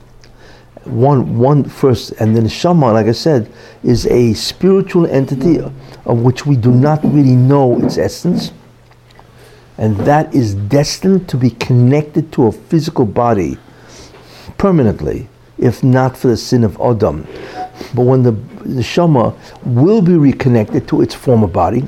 One, 0.86 1.38
one 1.38 1.64
first, 1.64 2.14
and 2.14 2.36
the 2.36 2.42
neshama, 2.42 2.92
like 2.94 3.06
I 3.06 3.12
said, 3.12 3.52
is 3.84 4.08
a 4.08 4.34
spiritual 4.34 5.06
entity 5.06 5.60
of 5.60 6.22
which 6.24 6.48
we 6.48 6.56
do 6.56 6.72
not 6.72 7.04
really 7.04 7.36
know 7.36 7.80
its 7.86 8.00
essence, 8.00 8.52
and 9.78 9.96
that 9.98 10.34
is 10.34 10.56
destined 10.56 11.30
to 11.30 11.38
be 11.38 11.52
connected 11.52 12.32
to 12.34 12.48
a 12.48 12.52
physical 12.52 13.06
body 13.06 13.58
permanently, 14.58 15.28
if 15.58 15.84
not 15.84 16.18
for 16.18 16.28
the 16.28 16.38
sin 16.38 16.64
of 16.64 16.80
Adam. 16.82 17.28
But 17.94 18.04
when 18.04 18.24
the, 18.24 18.32
the 18.32 18.82
neshama 18.82 19.36
will 19.64 20.02
be 20.02 20.16
reconnected 20.16 20.88
to 20.90 21.02
its 21.02 21.16
former 21.16 21.48
body, 21.48 21.84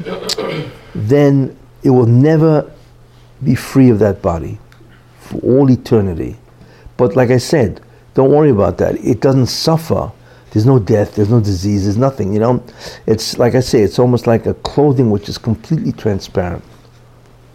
then 0.96 1.58
it 1.84 1.90
will 1.90 2.06
never 2.06 2.72
be 3.44 3.56
free 3.56 3.90
of 3.90 4.00
that 4.00 4.22
body 4.22 4.60
for 5.20 5.40
all 5.40 5.70
eternity. 5.70 6.38
But 6.98 7.16
like 7.16 7.30
I 7.30 7.38
said, 7.38 7.82
don't 8.14 8.32
worry 8.32 8.52
about 8.52 8.78
that. 8.78 8.96
It 8.96 9.22
doesn't 9.22 9.48
suffer. 9.48 10.12
There's 10.52 10.66
no 10.68 10.78
death, 10.78 11.16
there's 11.16 11.32
no 11.32 11.40
disease, 11.40 11.86
there's 11.86 11.98
nothing, 11.98 12.32
you 12.32 12.40
know. 12.40 12.64
It's 13.08 13.40
like 13.40 13.56
I 13.56 13.60
say, 13.60 13.82
it's 13.82 13.98
almost 13.98 14.28
like 14.28 14.46
a 14.46 14.54
clothing 14.54 15.10
which 15.10 15.28
is 15.28 15.40
completely 15.40 15.92
transparent. 15.92 16.64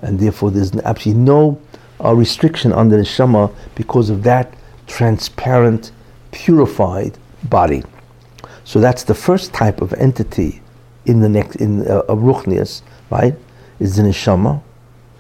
And 0.03 0.19
therefore 0.19 0.51
there's 0.51 0.75
absolutely 0.79 1.23
no 1.23 1.61
uh, 2.05 2.15
restriction 2.15 2.73
under 2.73 2.97
the 2.97 3.05
Shema 3.05 3.49
because 3.77 4.11
of 4.11 4.25
that 4.25 4.53
transparent, 4.89 5.93
purified 6.33 7.17
body. 7.45 7.85
So 8.65 8.81
that's 8.81 9.05
the 9.05 9.15
first 9.15 9.53
type 9.55 9.81
of 9.81 9.93
entity 9.95 10.61
in 11.07 11.21
the 11.21 11.29
next 11.29 11.57
in 11.57 11.89
uh, 11.89 12.03
a 12.09 12.17
ruchnias, 12.17 12.83
right? 13.11 13.35
Is 13.79 13.97
the 13.97 14.03
neshama. 14.03 14.61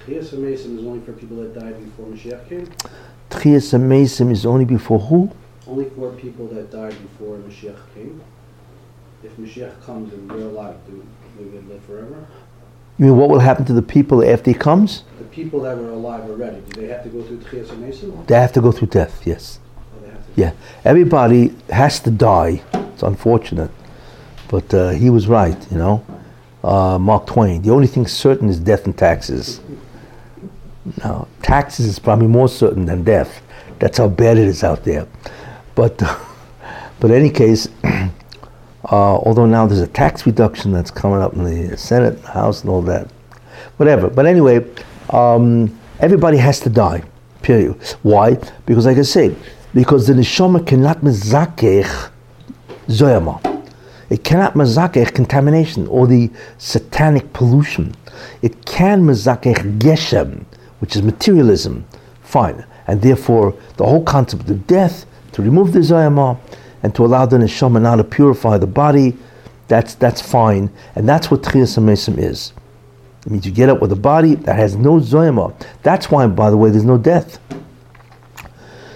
Chias 0.04 0.32
Mesim 0.34 0.78
is 0.78 0.86
only 0.86 1.00
for 1.00 1.12
people 1.12 1.36
that 1.36 1.58
died 1.58 1.82
before 1.84 2.06
Mashiach 2.06 2.48
came. 2.48 2.66
Tchias 3.30 3.78
Mesim 3.78 4.30
is 4.32 4.44
only 4.44 4.64
before 4.64 4.98
who? 4.98 5.30
Only 5.66 5.88
for 5.90 6.12
people 6.12 6.46
that 6.48 6.70
died 6.70 6.96
before 7.02 7.36
Mashiach 7.36 7.78
came. 7.94 8.20
If 9.22 9.36
Mashiach 9.36 9.82
comes 9.82 10.12
and 10.12 10.30
we're 10.30 10.48
alive, 10.48 10.76
do 10.86 11.06
we 11.38 11.44
live 11.44 11.84
forever? 11.84 12.26
You 12.98 13.06
mean 13.06 13.16
what 13.16 13.28
will 13.28 13.38
happen 13.38 13.64
to 13.66 13.72
the 13.72 13.82
people 13.82 14.24
after 14.28 14.50
he 14.50 14.56
comes? 14.58 15.04
The 15.18 15.24
people 15.24 15.60
that 15.60 15.78
were 15.78 15.90
alive 15.90 16.28
already, 16.28 16.60
do 16.62 16.80
they 16.80 16.88
have 16.88 17.04
to 17.04 17.08
go 17.08 17.22
through 17.22 17.38
Chias 17.38 17.68
Mesim? 17.68 18.26
They 18.26 18.34
have 18.34 18.52
to 18.52 18.60
go 18.60 18.72
through 18.72 18.88
death, 18.88 19.24
yes. 19.24 19.60
Or 19.94 20.00
they 20.00 20.12
have 20.12 20.34
to 20.34 20.40
Yeah. 20.40 20.52
Everybody 20.84 21.54
has 21.70 22.00
to 22.00 22.10
die. 22.10 22.60
It's 22.72 23.04
unfortunate. 23.04 23.70
But 24.48 24.74
uh, 24.74 24.90
he 24.90 25.10
was 25.10 25.28
right, 25.28 25.56
you 25.70 25.78
know. 25.78 26.04
Uh, 26.64 26.98
Mark 26.98 27.26
Twain. 27.26 27.62
The 27.62 27.70
only 27.70 27.86
thing 27.86 28.06
certain 28.08 28.48
is 28.48 28.58
death 28.58 28.84
and 28.84 28.96
taxes. 28.96 29.60
Now, 31.04 31.28
taxes 31.42 31.84
is 31.84 31.98
probably 31.98 32.28
more 32.28 32.48
certain 32.48 32.86
than 32.86 33.04
death. 33.04 33.42
That's 33.78 33.98
how 33.98 34.08
bad 34.08 34.38
it 34.38 34.48
is 34.48 34.64
out 34.64 34.84
there. 34.84 35.06
But, 35.74 35.98
but 37.00 37.10
in 37.10 37.12
any 37.12 37.28
case, 37.28 37.68
uh, 38.90 39.16
although 39.18 39.46
now 39.46 39.66
there's 39.66 39.80
a 39.80 39.86
tax 39.86 40.24
reduction 40.26 40.72
that's 40.72 40.90
coming 40.90 41.20
up 41.20 41.34
in 41.34 41.44
the 41.44 41.76
Senate, 41.76 42.18
House, 42.20 42.62
and 42.62 42.70
all 42.70 42.82
that, 42.82 43.10
whatever. 43.76 44.08
But 44.08 44.26
anyway, 44.26 44.64
um, 45.10 45.78
everybody 46.00 46.38
has 46.38 46.60
to 46.60 46.70
die. 46.70 47.02
Period. 47.42 47.74
Why? 48.02 48.38
Because, 48.66 48.86
like 48.86 48.98
I 48.98 49.02
say, 49.02 49.34
because 49.74 50.06
the 50.06 50.14
neshama 50.14 50.66
cannot 50.66 51.02
mezakech 51.02 52.10
zoyama. 52.88 53.64
It 54.10 54.24
cannot 54.24 54.54
mezakech 54.54 55.14
contamination 55.14 55.86
or 55.88 56.06
the 56.06 56.30
satanic 56.56 57.32
pollution. 57.32 57.94
It 58.42 58.64
can 58.64 59.02
mezakech 59.02 59.78
geshem, 59.78 60.44
which 60.80 60.96
is 60.96 61.02
materialism. 61.02 61.86
Fine. 62.22 62.64
And 62.86 63.02
therefore, 63.02 63.54
the 63.76 63.84
whole 63.84 64.02
concept 64.02 64.48
of 64.48 64.66
death, 64.66 65.04
to 65.32 65.42
remove 65.42 65.72
the 65.72 65.80
zoyama 65.80 66.38
and 66.82 66.94
to 66.94 67.04
allow 67.04 67.26
the 67.26 67.36
neshama 67.36 67.80
now 67.82 67.96
to 67.96 68.04
purify 68.04 68.58
the 68.58 68.66
body, 68.66 69.16
that's, 69.66 69.94
that's 69.94 70.20
fine. 70.20 70.70
And 70.94 71.08
that's 71.08 71.30
what 71.30 71.42
Tchias 71.42 71.78
Mesim 71.78 72.18
is. 72.18 72.52
It 73.26 73.32
means 73.32 73.46
you 73.46 73.52
get 73.52 73.68
up 73.68 73.80
with 73.80 73.92
a 73.92 73.96
body 73.96 74.34
that 74.36 74.56
has 74.56 74.76
no 74.76 75.00
zoyama. 75.00 75.54
That's 75.82 76.10
why, 76.10 76.26
by 76.28 76.50
the 76.50 76.56
way, 76.56 76.70
there's 76.70 76.84
no 76.84 76.98
death. 76.98 77.38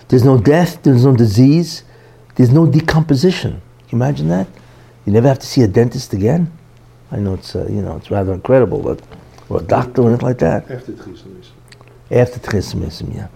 There's 0.09 0.25
no 0.25 0.39
death, 0.39 0.83
there's 0.83 1.05
no 1.05 1.17
disease, 1.17 1.85
there's 2.35 2.51
no 2.51 2.67
decomposition. 2.67 3.62
Can 3.89 3.99
you 3.99 4.05
imagine 4.05 4.29
that? 4.29 4.47
You 5.07 5.12
never 5.12 5.29
have 5.29 5.39
to 5.41 5.47
see 5.47 5.62
a 5.62 5.69
dentist 5.69 6.12
again. 6.12 6.53
I 7.11 7.17
know 7.17 7.35
it's 7.35 7.55
uh, 7.55 7.67
you 7.69 7.83
know 7.83 7.97
it's 7.97 8.11
rather 8.11 8.33
incredible, 8.33 8.83
but 8.83 9.03
or 9.49 9.61
a 9.61 9.65
doctor 9.65 10.03
or 10.03 10.09
anything 10.09 10.27
like 10.27 10.39
that. 10.39 10.71
After 10.71 10.93
Mason. 10.93 11.43
After 12.11 12.39
Tchesemism, 12.41 13.15
yeah, 13.15 13.29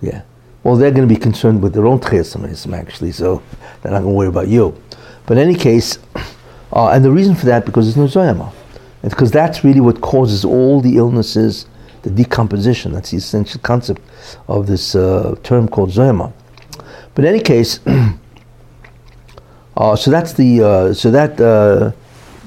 yeah. 0.00 0.22
Well, 0.64 0.76
they're 0.76 0.92
going 0.92 1.08
to 1.08 1.12
be 1.12 1.20
concerned 1.20 1.60
with 1.62 1.74
their 1.74 1.86
own 1.86 1.98
Tchesemism 1.98 2.76
actually, 2.76 3.12
so 3.12 3.42
they're 3.82 3.92
not 3.92 4.02
going 4.02 4.12
to 4.12 4.16
worry 4.16 4.28
about 4.28 4.48
you. 4.48 4.80
But 5.26 5.36
in 5.36 5.48
any 5.48 5.56
case, 5.56 5.98
uh, 6.72 6.88
and 6.88 7.04
the 7.04 7.10
reason 7.10 7.34
for 7.34 7.46
that 7.46 7.66
because 7.66 7.86
there's 7.86 7.96
no 7.96 8.20
zoyama, 8.22 8.52
and 9.02 9.10
because 9.10 9.30
that's 9.30 9.64
really 9.64 9.80
what 9.80 10.00
causes 10.00 10.44
all 10.44 10.80
the 10.80 10.96
illnesses, 10.96 11.66
the 12.02 12.10
decomposition. 12.10 12.92
That's 12.92 13.10
the 13.10 13.16
essential 13.16 13.60
concept 13.60 14.02
of 14.46 14.66
this 14.66 14.94
uh, 14.94 15.34
term 15.42 15.68
called 15.68 15.90
zoyama. 15.90 16.32
But 17.14 17.24
in 17.24 17.34
any 17.34 17.40
case. 17.40 17.80
Uh, 19.74 19.96
so 19.96 20.10
that's 20.10 20.34
the 20.34 20.62
uh, 20.62 20.92
so 20.92 21.10
that 21.10 21.40
uh, 21.40 21.92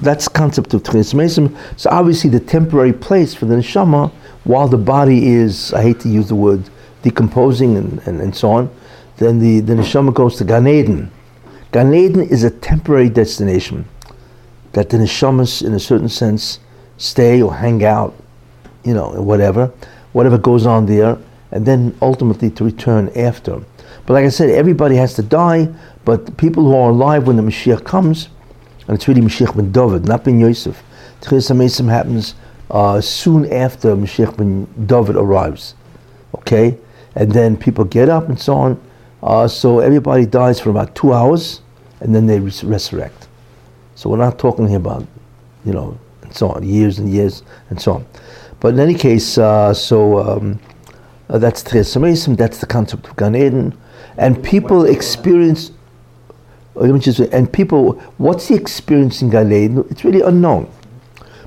that's 0.00 0.28
concept 0.28 0.74
of 0.74 0.82
transmesim. 0.82 1.56
So 1.76 1.90
obviously 1.90 2.30
the 2.30 2.40
temporary 2.40 2.92
place 2.92 3.34
for 3.34 3.46
the 3.46 3.56
neshama 3.56 4.12
while 4.44 4.68
the 4.68 4.78
body 4.78 5.26
is 5.26 5.72
I 5.72 5.82
hate 5.82 6.00
to 6.00 6.08
use 6.08 6.28
the 6.28 6.36
word 6.36 6.70
decomposing 7.06 7.76
and, 7.76 8.00
and, 8.08 8.20
and 8.20 8.34
so 8.34 8.50
on, 8.50 8.68
then 9.18 9.38
the, 9.38 9.60
the 9.60 9.74
neshama 9.74 10.12
goes 10.12 10.34
to 10.36 10.44
Gan 10.44 10.66
Eden. 10.66 11.08
Gan 11.70 11.94
Eden 11.94 12.22
is 12.28 12.42
a 12.42 12.50
temporary 12.50 13.08
destination 13.08 13.86
that 14.72 14.90
the 14.90 14.96
neshamas 14.96 15.64
in 15.64 15.72
a 15.74 15.78
certain 15.78 16.08
sense 16.08 16.58
stay 16.96 17.40
or 17.40 17.54
hang 17.54 17.84
out, 17.84 18.12
you 18.82 18.92
know, 18.92 19.10
whatever, 19.22 19.72
whatever 20.14 20.36
goes 20.36 20.66
on 20.66 20.86
there, 20.86 21.16
and 21.52 21.64
then 21.64 21.96
ultimately 22.02 22.50
to 22.50 22.64
return 22.64 23.08
after. 23.14 23.62
But 24.04 24.14
like 24.14 24.24
I 24.24 24.30
said, 24.30 24.50
everybody 24.50 24.96
has 24.96 25.14
to 25.14 25.22
die, 25.22 25.68
but 26.04 26.36
people 26.36 26.64
who 26.64 26.74
are 26.74 26.90
alive 26.90 27.28
when 27.28 27.36
the 27.36 27.42
Mashiach 27.42 27.84
comes, 27.84 28.30
and 28.88 28.96
it's 28.96 29.06
really 29.06 29.20
Mashiach 29.20 29.54
ben 29.54 29.70
David, 29.70 30.06
not 30.06 30.24
ben 30.24 30.40
Yosef. 30.40 30.82
Tchias 31.20 31.50
HaMesim 31.50 31.88
happens 31.88 32.34
uh, 32.70 33.00
soon 33.00 33.50
after 33.52 33.94
Mashiach 33.94 34.36
ben 34.36 34.66
David 34.86 35.14
arrives. 35.14 35.74
Okay? 36.34 36.76
And 37.16 37.32
then 37.32 37.56
people 37.56 37.84
get 37.84 38.08
up 38.08 38.28
and 38.28 38.38
so 38.38 38.54
on. 38.54 38.80
Uh, 39.22 39.48
so 39.48 39.80
everybody 39.80 40.26
dies 40.26 40.60
for 40.60 40.70
about 40.70 40.94
two 40.94 41.12
hours, 41.12 41.62
and 42.00 42.14
then 42.14 42.26
they 42.26 42.38
res- 42.38 42.62
resurrect. 42.62 43.26
So 43.96 44.10
we're 44.10 44.18
not 44.18 44.38
talking 44.38 44.68
here 44.68 44.76
about, 44.76 45.04
you 45.64 45.72
know, 45.72 45.98
and 46.22 46.32
so 46.32 46.50
on, 46.50 46.62
years 46.62 46.98
and 46.98 47.12
years 47.12 47.42
and 47.70 47.80
so 47.80 47.94
on. 47.94 48.06
But 48.60 48.74
in 48.74 48.80
any 48.80 48.94
case, 48.94 49.38
uh, 49.38 49.74
so 49.74 50.18
um, 50.20 50.60
uh, 51.28 51.38
that's 51.38 51.64
Tchias 51.64 52.36
that's 52.36 52.58
the 52.58 52.66
concept 52.66 53.08
of 53.08 53.16
Gan 53.16 53.34
Eden. 53.34 53.76
And 54.18 54.42
people 54.44 54.84
experience 54.84 55.72
which 56.76 57.08
is, 57.08 57.20
and 57.20 57.50
people, 57.50 57.92
what's 58.18 58.48
the 58.48 58.54
experience 58.54 59.22
in 59.22 59.30
Gan 59.30 59.50
Eden? 59.50 59.86
It's 59.90 60.04
really 60.04 60.20
unknown. 60.20 60.70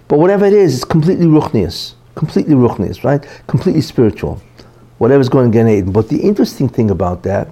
But 0.07 0.17
whatever 0.17 0.45
it 0.45 0.53
is, 0.53 0.75
it's 0.75 0.83
completely 0.83 1.27
ruchnius, 1.27 1.93
completely 2.15 2.55
ruchnius, 2.55 3.03
right? 3.03 3.23
Completely 3.45 3.81
spiritual. 3.81 4.41
Whatever's 4.99 5.29
going 5.29 5.51
to 5.51 5.57
Gan 5.57 5.67
Eden. 5.67 5.91
But 5.91 6.09
the 6.09 6.21
interesting 6.21 6.69
thing 6.69 6.91
about 6.91 7.23
that 7.23 7.49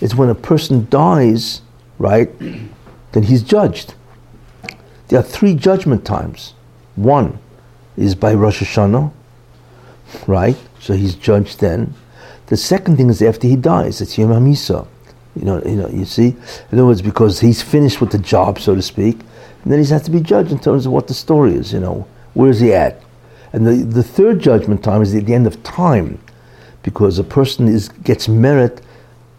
is 0.00 0.14
when 0.14 0.28
a 0.28 0.34
person 0.34 0.86
dies, 0.88 1.62
right, 1.98 2.30
then 3.12 3.22
he's 3.24 3.42
judged. 3.42 3.94
There 5.08 5.18
are 5.18 5.22
three 5.22 5.54
judgment 5.54 6.04
times. 6.04 6.54
One 6.94 7.38
is 7.96 8.14
by 8.14 8.34
Rosh 8.34 8.62
Hashanah, 8.62 9.12
right? 10.26 10.56
So 10.80 10.94
he's 10.94 11.14
judged 11.14 11.60
then. 11.60 11.94
The 12.46 12.56
second 12.56 12.96
thing 12.96 13.08
is 13.08 13.22
after 13.22 13.46
he 13.46 13.56
dies, 13.56 14.00
it's 14.00 14.16
Yom 14.18 14.30
HaMisa. 14.30 14.86
You 15.34 15.44
know, 15.44 15.62
you 15.62 15.76
know, 15.76 15.88
you 15.88 16.04
see? 16.04 16.28
In 16.70 16.78
other 16.78 16.86
words, 16.86 17.00
because 17.00 17.40
he's 17.40 17.62
finished 17.62 18.00
with 18.00 18.12
the 18.12 18.18
job, 18.18 18.58
so 18.58 18.74
to 18.74 18.82
speak, 18.82 19.20
and 19.62 19.72
then 19.72 19.82
he 19.82 19.88
has 19.88 20.02
to 20.02 20.10
be 20.10 20.20
judged 20.20 20.52
in 20.52 20.58
terms 20.58 20.84
of 20.84 20.92
what 20.92 21.08
the 21.08 21.14
story 21.14 21.54
is, 21.54 21.72
you 21.72 21.80
know. 21.80 22.06
Where 22.34 22.50
is 22.50 22.60
he 22.60 22.74
at? 22.74 23.02
And 23.52 23.66
the, 23.66 23.76
the 23.76 24.02
third 24.02 24.40
judgment 24.40 24.82
time 24.82 25.02
is 25.02 25.14
at 25.14 25.26
the 25.26 25.34
end 25.34 25.46
of 25.46 25.62
time, 25.62 26.18
because 26.82 27.18
a 27.18 27.24
person 27.24 27.68
is 27.68 27.88
gets 27.88 28.28
merit 28.28 28.80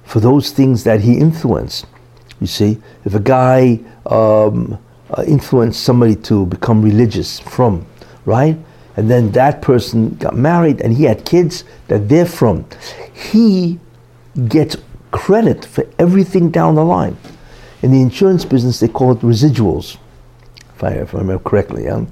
for 0.04 0.20
those 0.20 0.52
things 0.52 0.84
that 0.84 1.02
he 1.02 1.18
influenced. 1.18 1.86
You 2.40 2.48
see, 2.48 2.82
if 3.06 3.14
a 3.14 3.20
guy 3.20 3.80
um, 4.06 4.78
uh, 5.10 5.24
influenced 5.28 5.84
somebody 5.84 6.16
to 6.16 6.46
become 6.46 6.82
religious 6.82 7.40
from, 7.40 7.86
right? 8.26 8.58
And 8.96 9.10
then 9.10 9.32
that 9.32 9.62
person 9.62 10.16
got 10.16 10.36
married 10.36 10.82
and 10.82 10.94
he 10.94 11.04
had 11.06 11.26
kids 11.26 11.64
that 11.88 12.10
they're 12.10 12.26
from. 12.26 12.66
He 13.14 13.80
gets 14.48 14.78
credit 15.12 15.66
for 15.66 15.88
everything 15.98 16.52
down 16.52 16.76
the 16.76 16.84
line. 16.84 17.18
In 17.82 17.92
the 17.92 18.02
insurance 18.02 18.46
business, 18.46 18.80
they 18.80 18.88
call 18.88 19.12
it 19.12 19.20
residuals, 19.20 19.98
if 20.76 20.84
I, 20.84 20.92
if 20.92 21.14
I 21.14 21.20
remember 21.20 21.44
correctly. 21.44 21.86
Yeah? 21.86 22.06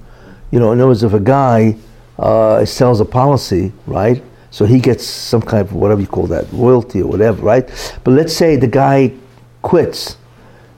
You 0.52 0.60
know, 0.60 0.72
in 0.72 0.80
other 0.80 0.88
words, 0.88 1.04
if 1.04 1.14
a 1.14 1.20
guy 1.20 1.78
uh, 2.20 2.66
sells 2.66 3.00
a 3.00 3.06
policy, 3.06 3.72
right? 3.86 4.24
So 4.52 4.66
he 4.66 4.80
gets 4.80 5.06
some 5.06 5.42
kind 5.42 5.62
of 5.62 5.74
whatever 5.74 6.02
you 6.02 6.08
call 6.08 6.28
that, 6.28 6.46
royalty 6.52 7.02
or 7.02 7.10
whatever, 7.10 7.42
right? 7.42 7.68
But 8.04 8.12
let's 8.12 8.36
say 8.36 8.58
the 8.58 8.68
guy 8.68 9.14
quits, 9.62 10.18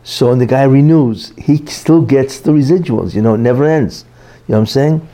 so 0.03 0.31
and 0.31 0.39
the 0.39 0.45
guy 0.45 0.63
renews, 0.63 1.33
he 1.37 1.65
still 1.65 2.01
gets 2.01 2.39
the 2.39 2.51
residuals. 2.51 3.15
You 3.15 3.23
know, 3.23 3.33
it 3.33 3.39
never 3.39 3.65
ends. 3.65 4.05
You 4.47 4.53
know 4.53 4.59
what 4.59 4.61
I'm 4.61 4.65
saying? 4.67 5.09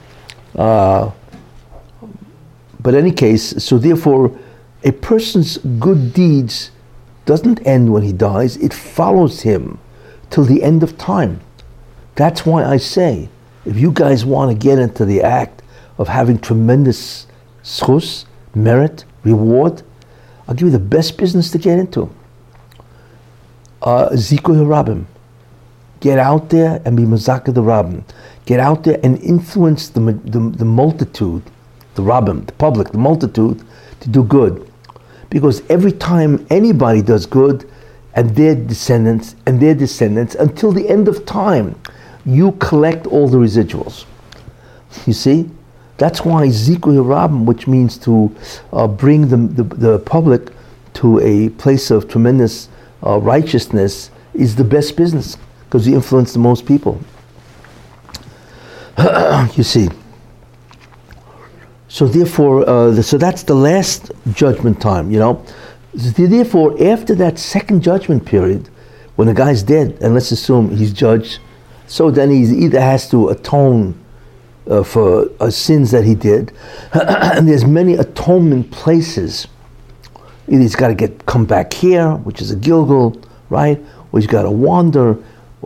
Uh, 0.55 1.11
but 2.81 2.95
any 2.95 3.11
case, 3.11 3.63
so 3.63 3.77
therefore, 3.77 4.37
a 4.83 4.91
person's 4.91 5.57
good 5.57 6.13
deeds 6.13 6.71
doesn't 7.25 7.65
end 7.65 7.93
when 7.93 8.03
he 8.03 8.11
dies, 8.11 8.57
it 8.57 8.73
follows 8.73 9.41
him 9.41 9.79
till 10.29 10.43
the 10.43 10.63
end 10.63 10.83
of 10.83 10.97
time. 10.97 11.39
That's 12.15 12.45
why 12.45 12.65
I 12.65 12.77
say, 12.77 13.29
if 13.65 13.77
you 13.77 13.91
guys 13.91 14.25
want 14.25 14.51
to 14.51 14.57
get 14.57 14.79
into 14.79 15.05
the 15.05 15.21
act 15.21 15.61
of 15.97 16.07
having 16.07 16.39
tremendous 16.39 17.27
schus, 17.63 18.25
merit, 18.55 19.05
reward, 19.23 19.83
I'll 20.47 20.55
give 20.55 20.67
you 20.67 20.71
the 20.71 20.79
best 20.79 21.17
business 21.17 21.51
to 21.51 21.57
get 21.57 21.77
into. 21.77 22.09
Uh, 23.81 24.09
Harabim. 24.09 25.05
Get 25.99 26.17
out 26.17 26.49
there 26.49 26.81
and 26.85 26.95
be 26.95 27.03
Mazaka 27.03 27.53
the 27.53 27.61
Rabbim. 27.61 28.03
Get 28.45 28.59
out 28.59 28.83
there 28.83 28.99
and 29.03 29.21
influence 29.21 29.89
the, 29.89 29.99
the, 29.99 30.39
the 30.39 30.65
multitude, 30.65 31.43
the 31.95 32.01
Rabbim, 32.01 32.45
the 32.45 32.53
public, 32.53 32.91
the 32.91 32.97
multitude, 32.97 33.61
to 33.99 34.09
do 34.09 34.23
good. 34.23 34.71
Because 35.29 35.61
every 35.69 35.91
time 35.91 36.45
anybody 36.49 37.01
does 37.01 37.25
good, 37.25 37.69
and 38.15 38.35
their 38.35 38.55
descendants 38.55 39.35
and 39.45 39.59
their 39.61 39.75
descendants, 39.75 40.35
until 40.35 40.71
the 40.71 40.89
end 40.89 41.07
of 41.07 41.25
time, 41.25 41.79
you 42.25 42.51
collect 42.53 43.07
all 43.07 43.27
the 43.27 43.37
residuals. 43.37 44.05
You 45.05 45.13
see? 45.13 45.49
That's 45.99 46.23
why 46.23 46.47
Zikui 46.47 46.97
Rabim, 47.03 47.43
which 47.43 47.67
means 47.67 47.97
to 47.99 48.33
uh, 48.71 48.87
bring 48.87 49.27
the, 49.27 49.35
the, 49.35 49.63
the, 49.75 49.99
public 49.99 50.49
to 50.93 51.19
a 51.19 51.49
place 51.49 51.91
of 51.91 52.07
tremendous 52.07 52.69
uh, 53.05 53.19
righteousness, 53.19 54.09
is 54.33 54.55
the 54.55 54.63
best 54.63 54.95
business 54.95 55.37
because 55.65 55.85
you 55.85 55.95
influence 55.95 56.31
the 56.31 56.39
most 56.39 56.65
people. 56.65 56.99
you 59.55 59.63
see. 59.63 59.89
So 61.89 62.07
therefore, 62.07 62.67
uh, 62.67 62.91
the, 62.91 63.03
so 63.03 63.17
that's 63.17 63.43
the 63.43 63.55
last 63.55 64.11
judgment 64.31 64.81
time. 64.81 65.11
You 65.11 65.19
know. 65.19 65.45
Therefore, 65.93 66.81
after 66.81 67.15
that 67.15 67.39
second 67.39 67.81
judgment 67.81 68.25
period, 68.25 68.69
when 69.15 69.27
the 69.27 69.33
guy's 69.33 69.63
dead, 69.63 69.97
and 70.01 70.13
let's 70.13 70.31
assume 70.31 70.75
he's 70.75 70.93
judged, 70.93 71.39
so 71.87 72.09
then 72.09 72.29
he 72.29 72.43
either 72.43 72.79
has 72.79 73.09
to 73.09 73.29
atone 73.29 73.99
uh, 74.69 74.83
for 74.83 75.29
uh, 75.39 75.49
sins 75.49 75.91
that 75.91 76.03
he 76.03 76.15
did, 76.15 76.53
and 76.93 77.47
there's 77.47 77.65
many 77.65 77.95
atonement 77.95 78.71
places. 78.71 79.47
Either 80.47 80.61
he's 80.61 80.75
got 80.75 80.89
to 80.89 80.95
get 80.95 81.25
come 81.25 81.45
back 81.45 81.73
here, 81.73 82.15
which 82.15 82.41
is 82.41 82.51
a 82.51 82.55
Gilgal, 82.55 83.19
right? 83.49 83.79
Or 84.11 84.19
he's 84.19 84.27
got 84.27 84.43
to 84.43 84.51
wander, 84.51 85.17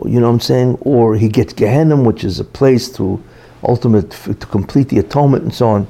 you 0.04 0.20
know 0.20 0.26
what 0.26 0.34
I'm 0.34 0.40
saying? 0.40 0.78
Or 0.80 1.16
he 1.16 1.28
gets 1.28 1.52
Gehenna, 1.52 1.96
which 1.96 2.24
is 2.24 2.40
a 2.40 2.44
place 2.44 2.90
to 2.96 3.22
ultimate 3.62 4.10
to 4.10 4.46
complete 4.46 4.88
the 4.88 4.98
atonement 4.98 5.44
and 5.44 5.54
so 5.54 5.68
on. 5.68 5.86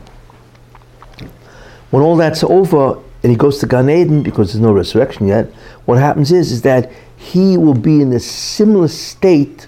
When 1.91 2.03
all 2.03 2.17
that's 2.17 2.45
over 2.45 3.01
and 3.23 3.31
he 3.31 3.37
goes 3.37 3.59
to 3.59 3.67
Gan 3.67 3.89
Eden 3.89 4.23
because 4.23 4.53
there's 4.53 4.63
no 4.63 4.73
resurrection 4.73 5.27
yet, 5.29 5.47
what 5.87 5.99
happens 5.99 6.33
is 6.33 6.53
is 6.53 6.63
that 6.63 6.91
he 7.17 7.57
will 7.57 7.75
be 7.75 8.01
in 8.01 8.13
a 8.13 8.21
similar 8.21 8.89
state 8.89 9.67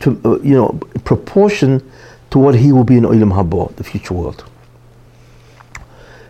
to 0.00 0.20
uh, 0.24 0.38
you 0.40 0.54
know 0.54 0.78
proportion 1.04 1.82
to 2.30 2.38
what 2.38 2.54
he 2.54 2.72
will 2.72 2.84
be 2.84 2.96
in 2.96 3.04
Olam 3.04 3.32
Haba, 3.32 3.74
the 3.76 3.84
future 3.84 4.14
world. 4.14 4.44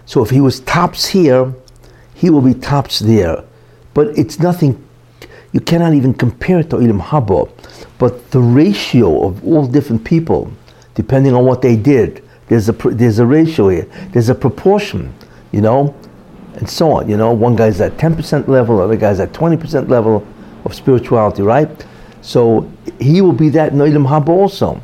So 0.05 0.23
if 0.23 0.31
he 0.31 0.41
was 0.41 0.61
tops 0.61 1.07
here, 1.07 1.53
he 2.15 2.31
will 2.31 2.41
be 2.41 2.55
tops 2.55 3.01
there. 3.01 3.43
But 3.95 4.17
it's 4.19 4.39
nothing, 4.39 4.83
you 5.53 5.61
cannot 5.61 5.95
even 5.95 6.15
compare 6.15 6.61
it 6.61 6.71
to 6.71 6.77
Olam 6.77 7.01
Haba. 7.01 7.51
But 7.99 8.31
the 8.31 8.41
ratio 8.41 9.27
of 9.27 9.45
all 9.45 9.67
different 9.67 10.05
people, 10.05 10.53
depending 10.95 11.35
on 11.35 11.45
what 11.45 11.63
they 11.63 11.77
did, 11.77 12.23
there's 12.49 12.69
a 12.69 12.73
there's 12.73 13.19
a 13.19 13.27
ratio 13.27 13.69
here. 13.71 13.89
There's 14.13 14.29
a 14.29 14.35
proportion, 14.35 15.13
you 15.51 15.61
know, 15.61 15.95
and 16.55 16.69
so 16.69 16.93
on. 16.93 17.09
You 17.09 17.17
know, 17.17 17.33
one 17.33 17.57
guy's 17.57 17.81
at 17.81 17.97
10% 17.97 18.47
level, 18.49 18.81
other 18.81 18.97
guy's 18.97 19.19
at 19.19 19.33
20% 19.33 19.89
level 19.89 20.27
of 20.65 20.75
spirituality, 20.75 21.43
right? 21.43 21.69
So 22.27 22.69
he 22.99 23.21
will 23.21 23.33
be 23.33 23.51
that 23.51 23.73
in 23.73 23.79
Olam 23.79 24.09
Haba 24.09 24.31
also. 24.31 24.83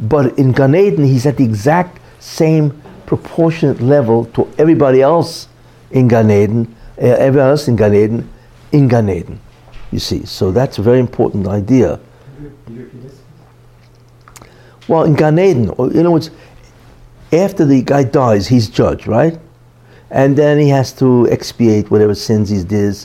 But 0.00 0.36
in 0.36 0.50
Gan 0.50 0.74
Eden, 0.74 1.04
he's 1.04 1.24
at 1.24 1.36
the 1.36 1.44
exact 1.44 2.00
same 2.18 2.82
proportionate 3.06 3.80
level 3.80 4.24
to 4.34 4.52
everybody 4.58 5.00
else 5.00 5.46
in 5.92 6.08
Gan 6.08 6.32
Eden, 6.32 6.74
uh, 6.98 7.02
everybody 7.02 7.50
else 7.50 7.68
in 7.68 7.76
Gan 7.76 7.94
Eden, 7.94 8.28
in 8.72 8.88
Gan 8.88 9.08
Eden. 9.08 9.38
You 9.92 10.00
see, 10.00 10.26
so 10.26 10.50
that's 10.50 10.78
a 10.78 10.82
very 10.82 10.98
important 10.98 11.46
idea. 11.46 12.00
Well, 14.88 15.04
in 15.04 15.14
Gan 15.14 15.38
Eden, 15.38 15.66
in 15.78 16.00
other 16.00 16.10
words, 16.10 16.32
after 17.32 17.64
the 17.64 17.82
guy 17.82 18.02
dies, 18.02 18.48
he's 18.48 18.68
judged, 18.68 19.06
right? 19.06 19.38
And 20.10 20.36
then 20.36 20.58
he 20.58 20.70
has 20.70 20.92
to 20.94 21.28
expiate 21.30 21.88
whatever 21.88 22.16
sins 22.16 22.50
he 22.50 22.64
did. 22.64 22.96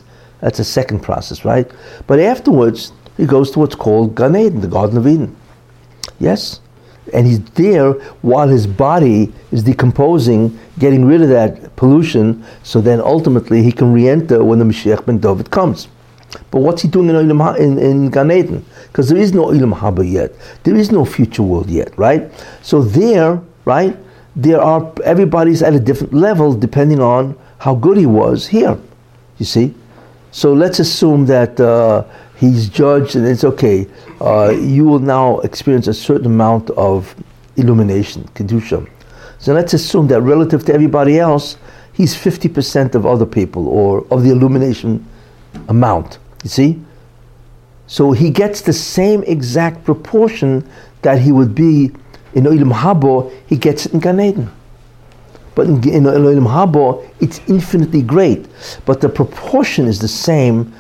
That's 0.41 0.58
a 0.58 0.63
second 0.63 1.01
process, 1.01 1.45
right? 1.45 1.69
But 2.08 2.19
afterwards, 2.19 2.93
he 3.19 3.25
goes 3.25 3.51
to 3.51 3.60
what's 3.60 3.75
called 3.75 4.15
Gan 4.15 4.34
Eden, 4.36 4.62
the 4.62 4.67
Garden 4.67 4.97
of 4.97 5.05
Eden. 5.05 5.36
Yes? 6.19 6.62
And 7.13 7.27
he's 7.27 7.41
there 7.51 7.91
while 8.21 8.47
his 8.47 8.65
body 8.65 9.34
is 9.51 9.62
decomposing, 9.63 10.58
getting 10.79 11.03
rid 11.03 11.21
of 11.21 11.27
that 11.29 11.75
pollution, 11.75 12.45
so 12.63 12.79
then 12.79 13.01
ultimately 13.01 13.62
he 13.62 13.73
can 13.73 13.91
re 13.91 14.08
enter 14.08 14.41
when 14.41 14.60
the 14.60 14.65
Mashiach 14.65 15.05
ben 15.05 15.17
David 15.17 15.51
comes. 15.51 15.89
But 16.49 16.62
what's 16.62 16.82
he 16.82 16.88
doing 16.88 17.10
in, 17.10 17.41
in, 17.58 17.77
in 17.77 18.10
Gan 18.10 18.32
Eden? 18.32 18.65
Because 18.88 19.10
there 19.10 19.17
is 19.17 19.34
no 19.34 19.47
Olam 19.47 19.77
Haba 19.77 20.10
yet. 20.10 20.32
There 20.63 20.75
is 20.75 20.91
no 20.91 21.03
future 21.03 21.43
world 21.43 21.69
yet, 21.69 21.97
right? 21.97 22.32
So 22.62 22.82
there, 22.82 23.41
right, 23.65 23.97
there 24.36 24.62
are 24.62 24.93
everybody's 25.03 25.62
at 25.62 25.73
a 25.73 25.79
different 25.79 26.13
level 26.13 26.53
depending 26.53 27.01
on 27.01 27.38
how 27.58 27.75
good 27.75 27.97
he 27.97 28.05
was 28.05 28.47
here. 28.47 28.79
You 29.39 29.45
see, 29.45 29.73
so 30.32 30.53
let's 30.53 30.79
assume 30.79 31.25
that 31.25 31.60
uh, 31.60 32.03
he's 32.39 32.69
judged 32.69 33.15
and 33.15 33.28
it's 33.28 33.43
okay. 33.43 33.88
Uh, 34.21 34.49
you 34.52 34.86
will 34.86 34.99
now 34.99 35.39
experience 35.39 35.88
a 35.88 35.93
certain 35.93 36.25
amount 36.25 36.69
of 36.71 37.15
illumination, 37.58 38.23
kedusha. 38.34 38.88
So 39.39 39.54
let's 39.54 39.73
assume 39.73 40.08
that 40.08 40.21
relative 40.21 40.65
to 40.65 40.73
everybody 40.73 41.19
else, 41.19 41.58
he's 41.93 42.15
fifty 42.15 42.49
percent 42.49 42.95
of 42.95 43.06
other 43.06 43.25
people 43.25 43.67
or 43.67 44.06
of 44.12 44.23
the 44.23 44.32
illumination 44.32 45.06
amount. 45.67 46.19
You 46.43 46.49
see. 46.49 46.82
So 47.88 48.12
he 48.12 48.30
gets 48.30 48.62
the 48.62 48.73
same 48.73 49.23
exact 49.23 49.84
proportion 49.84 50.69
that 51.02 51.19
he 51.19 51.32
would 51.32 51.56
be 51.56 51.91
in 52.34 52.43
Olam 52.43 52.71
Haba, 52.71 53.32
he 53.47 53.58
gets 53.58 53.88
it 53.88 53.93
in 53.93 53.99
Gan 53.99 54.19
Eden. 54.19 54.52
But 55.56 55.67
in, 55.67 55.89
in 55.89 56.04
Haba, 56.04 57.10
it's 57.19 57.41
infinitely 57.47 58.04
great. 58.04 58.47
But 58.86 59.02
the 59.02 59.10
proportion 59.10 59.88
is 59.88 59.99
the 59.99 60.08
same 60.08 60.71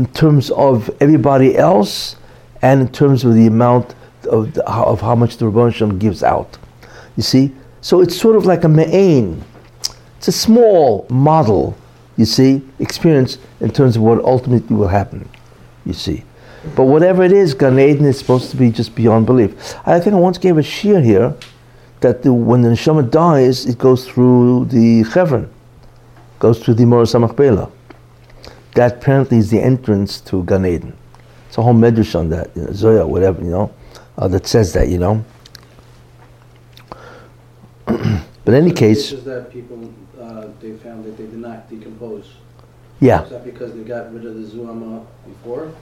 in 0.00 0.06
terms 0.14 0.50
of 0.52 0.88
everybody 1.02 1.58
else 1.58 2.16
and 2.62 2.80
in 2.80 2.88
terms 2.88 3.22
of 3.22 3.34
the 3.34 3.46
amount 3.46 3.94
of, 4.30 4.54
the, 4.54 4.66
of 4.66 4.98
how 5.02 5.14
much 5.14 5.36
the 5.36 5.44
Rabban 5.44 5.98
gives 5.98 6.22
out. 6.22 6.56
You 7.18 7.22
see? 7.22 7.52
So 7.82 8.00
it's 8.00 8.18
sort 8.18 8.36
of 8.36 8.46
like 8.46 8.64
a 8.64 8.68
me'ain. 8.68 9.44
It's 10.16 10.28
a 10.28 10.32
small 10.32 11.06
model, 11.10 11.76
you 12.16 12.24
see, 12.24 12.62
experience 12.78 13.36
in 13.60 13.70
terms 13.70 13.96
of 13.96 14.02
what 14.02 14.24
ultimately 14.24 14.74
will 14.74 14.88
happen, 14.88 15.28
you 15.84 15.92
see. 15.92 16.24
But 16.74 16.84
whatever 16.84 17.22
it 17.22 17.32
is, 17.32 17.52
Gan 17.52 17.78
Eden 17.78 18.06
is 18.06 18.18
supposed 18.18 18.50
to 18.52 18.56
be 18.56 18.70
just 18.70 18.94
beyond 18.94 19.26
belief. 19.26 19.74
I 19.86 20.00
think 20.00 20.14
I 20.14 20.18
once 20.18 20.38
gave 20.38 20.56
a 20.56 20.62
shiur 20.62 21.04
here 21.04 21.34
that 22.00 22.22
the, 22.22 22.32
when 22.32 22.62
the 22.62 22.70
neshama 22.70 23.10
dies, 23.10 23.66
it 23.66 23.76
goes 23.76 24.08
through 24.08 24.66
the 24.66 25.04
chevron, 25.04 25.50
goes 26.38 26.62
through 26.62 26.74
the 26.74 26.86
Me'aras 26.86 27.12
HaMachpelah. 27.12 27.70
That 28.74 28.98
apparently 28.98 29.38
is 29.38 29.50
the 29.50 29.60
entrance 29.60 30.20
to 30.22 30.44
Gan 30.44 30.64
Eden. 30.66 30.96
It's 31.48 31.58
a 31.58 31.62
whole 31.62 31.74
medrash 31.74 32.18
on 32.18 32.30
that, 32.30 32.50
you 32.54 32.62
know, 32.62 32.72
Zoya, 32.72 33.06
whatever, 33.06 33.42
you 33.42 33.50
know, 33.50 33.72
uh, 34.16 34.28
that 34.28 34.46
says 34.46 34.72
that, 34.74 34.88
you 34.88 34.98
know. 34.98 35.24
but 37.86 37.98
in 38.46 38.54
any 38.54 38.70
case, 38.70 39.10
Is 39.10 39.24
that 39.24 39.50
people, 39.52 39.92
uh, 40.20 40.46
they 40.60 40.72
found 40.74 41.04
that 41.04 41.16
they 41.16 41.24
did 41.24 41.38
not 41.38 41.68
decompose? 41.68 42.32
yeah, 43.00 43.24
Is 43.24 43.30
that 43.30 43.44
because 43.44 43.74
they 43.74 43.82
got 43.82 44.12
rid 44.14 44.24
of 44.26 44.34
the 44.36 44.42
zoyama 44.56 45.04
before? 45.26 45.72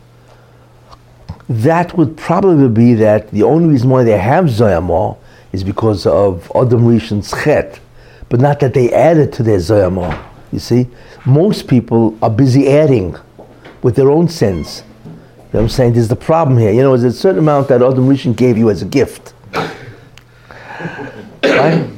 that 1.49 1.97
would 1.97 2.17
probably 2.17 2.69
be 2.69 2.95
that 2.95 3.31
the 3.31 3.43
only 3.43 3.69
reason 3.71 3.89
why 3.89 4.05
they 4.05 4.19
have 4.19 4.47
Zoyamah 4.47 5.17
is 5.53 5.65
because 5.65 6.07
of 6.07 6.51
Adam 6.55 6.83
Rishon's 6.83 7.31
chet, 7.43 7.81
but 8.29 8.39
not 8.39 8.61
that 8.61 8.75
they 8.75 8.93
added 8.93 9.33
to 9.35 9.43
their 9.43 9.57
Zoyamah. 9.59 10.23
You 10.53 10.59
see, 10.59 10.87
most 11.27 11.69
people 11.69 12.17
are 12.23 12.31
busy 12.31 12.69
adding 12.69 13.17
with 13.83 13.97
their 13.97 14.11
own 14.11 14.29
sins. 14.29 14.83
You 15.05 15.11
know 15.11 15.17
what 15.51 15.61
I'm 15.63 15.69
saying? 15.69 15.93
There's 15.95 16.09
the 16.09 16.17
problem 16.17 16.59
here. 16.59 16.73
You 16.73 16.83
know, 16.83 16.97
there's 16.97 17.15
a 17.15 17.19
certain 17.19 17.39
amount 17.39 17.69
that 17.69 17.83
Adam 17.83 18.07
Rishon 18.09 18.37
gave 18.37 18.59
you 18.59 18.71
as 18.71 18.83
a 18.83 18.85
gift. 18.85 19.35
right? 21.43 21.89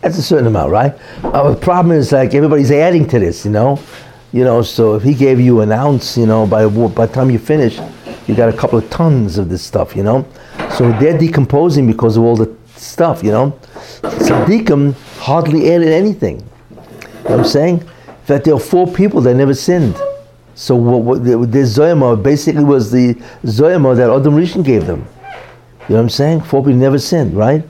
That's 0.00 0.18
a 0.18 0.22
certain 0.22 0.46
amount, 0.46 0.70
right? 0.70 0.94
Uh, 1.22 1.50
the 1.50 1.60
problem 1.60 1.96
is 1.96 2.12
like 2.12 2.34
everybody's 2.34 2.70
adding 2.70 3.06
to 3.08 3.18
this, 3.18 3.44
you 3.44 3.50
know? 3.50 3.78
You 4.32 4.44
know, 4.44 4.62
so 4.62 4.94
if 4.94 5.02
he 5.02 5.14
gave 5.14 5.40
you 5.40 5.60
an 5.60 5.70
ounce, 5.72 6.16
you 6.16 6.26
know, 6.26 6.46
by, 6.46 6.66
by 6.66 7.06
the 7.06 7.12
time 7.12 7.30
you 7.30 7.38
finish, 7.38 7.78
you 8.26 8.34
got 8.34 8.48
a 8.48 8.56
couple 8.56 8.78
of 8.78 8.88
tons 8.90 9.38
of 9.38 9.48
this 9.48 9.62
stuff, 9.62 9.94
you 9.94 10.02
know? 10.02 10.26
So 10.76 10.90
they're 10.92 11.16
decomposing 11.16 11.86
because 11.86 12.16
of 12.16 12.24
all 12.24 12.36
the 12.36 12.54
stuff, 12.76 13.22
you 13.22 13.30
know? 13.30 13.58
Tzaddikim 14.02 14.94
hardly 15.18 15.72
added 15.72 15.88
anything. 15.88 16.40
You 16.70 16.76
know 16.76 16.82
what 17.22 17.38
I'm 17.40 17.44
saying? 17.44 17.88
In 18.24 18.28
fact, 18.28 18.46
there 18.46 18.54
are 18.54 18.58
four 18.58 18.90
people 18.90 19.20
that 19.20 19.34
never 19.34 19.52
sinned. 19.52 19.94
So 20.54 20.74
what, 20.76 21.02
what 21.02 21.24
the, 21.24 21.36
the 21.36 21.58
Zoyama 21.58 22.22
basically 22.22 22.64
was 22.64 22.90
the 22.90 23.12
Zoyama 23.44 23.94
that 23.96 24.08
Adam 24.08 24.34
Rishon 24.34 24.64
gave 24.64 24.86
them. 24.86 25.06
You 25.20 25.90
know 25.90 25.96
what 25.96 26.00
I'm 26.00 26.08
saying? 26.08 26.40
Four 26.40 26.62
people 26.62 26.78
never 26.78 26.98
sinned, 26.98 27.34
right? 27.36 27.62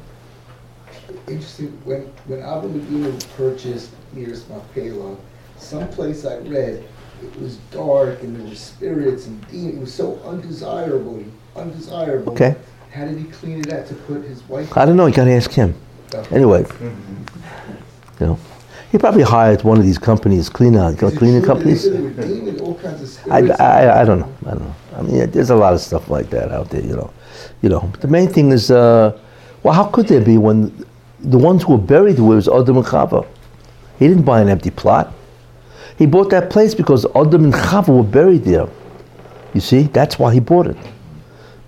Interesting, 1.27 1.77
when, 1.85 2.03
when 2.27 2.41
Abba 2.41 2.69
Medina 2.69 3.19
purchased 3.37 3.91
nearest 4.13 4.49
Machpelah, 4.49 5.17
someplace 5.57 6.25
I 6.25 6.37
read, 6.37 6.85
it 7.21 7.41
was 7.41 7.57
dark 7.73 8.23
and 8.23 8.37
there 8.37 8.47
were 8.47 8.55
spirits 8.55 9.27
and 9.27 9.45
demons. 9.49 9.75
It 9.75 9.81
was 9.81 9.93
so 9.93 10.21
undesirable, 10.25 11.25
undesirable. 11.57 12.33
Okay. 12.35 12.55
How 12.93 13.07
did 13.07 13.19
he 13.19 13.25
clean 13.25 13.59
it 13.59 13.73
out 13.73 13.89
to 13.89 13.95
put 13.95 14.23
his 14.23 14.41
wife? 14.49 14.77
I 14.79 14.85
don't 14.85 14.97
know. 14.97 15.07
You 15.07 15.15
got 15.15 15.25
to 15.25 15.33
ask 15.33 15.51
him. 15.51 15.75
Anyway, 16.31 16.63
mm-hmm. 16.63 18.21
you 18.21 18.27
know, 18.27 18.39
he 18.95 18.99
probably 18.99 19.25
hired 19.25 19.65
one 19.65 19.77
of 19.77 19.83
these 19.83 19.99
companies, 19.99 20.49
clean 20.49 20.77
out, 20.77 20.97
cleaning 20.97 21.43
companies. 21.43 21.83
They 21.83 21.91
said 21.91 22.15
there 22.15 22.29
were 22.29 22.33
demons, 22.33 22.61
all 22.61 22.77
kinds 22.77 23.19
of 23.19 23.33
I. 23.33 23.39
I, 23.39 24.03
I 24.03 24.05
don't 24.05 24.21
know. 24.21 24.33
I 24.47 24.51
don't 24.51 24.63
know. 24.63 24.75
I 24.97 25.03
mean, 25.03 25.31
there's 25.33 25.51
a 25.51 25.57
lot 25.57 25.73
of 25.73 25.81
stuff 25.81 26.09
like 26.09 26.31
that 26.31 26.53
out 26.53 26.71
there, 26.71 26.81
you 26.81 26.95
know. 26.95 27.13
You 27.61 27.71
know, 27.71 27.81
but 27.91 28.01
the 28.03 28.07
main 28.07 28.29
thing 28.29 28.53
is, 28.53 28.71
uh, 28.71 29.19
well, 29.65 29.75
how 29.75 29.87
could 29.87 30.07
there 30.07 30.21
be 30.21 30.39
when 30.39 30.87
the 31.19 31.37
ones 31.37 31.65
who 31.65 31.73
were 31.73 31.85
buried 31.85 32.21
were 32.21 32.37
was 32.37 32.47
Adam 32.47 32.77
and 32.77 32.87
Chava? 32.87 33.27
He 33.99 34.07
didn't 34.07 34.23
buy 34.23 34.41
an 34.41 34.49
empty 34.49 34.71
plot. 34.71 35.13
He 35.99 36.07
bought 36.07 36.31
that 36.31 36.49
place 36.49 36.73
because 36.73 37.05
Adam 37.17 37.47
and 37.47 37.53
Chava 37.53 37.89
were 37.89 38.05
buried 38.05 38.45
there. 38.45 38.69
You 39.55 39.61
see, 39.61 39.89
that's 39.89 40.21
why 40.21 40.33
he 40.33 40.39
bought 40.39 40.69
it. 40.69 40.77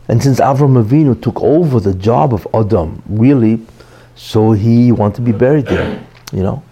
And 0.06 0.22
since 0.22 0.38
Avram 0.38 0.80
Avinu 0.80 1.20
took 1.20 1.42
over 1.42 1.80
the 1.80 1.94
job 1.94 2.32
of 2.32 2.46
Adam, 2.54 3.02
really, 3.08 3.66
so 4.14 4.52
he 4.52 4.92
wanted 4.92 5.16
to 5.16 5.22
be 5.22 5.32
buried 5.32 5.66
there, 5.66 6.06
you 6.32 6.44
know. 6.44 6.62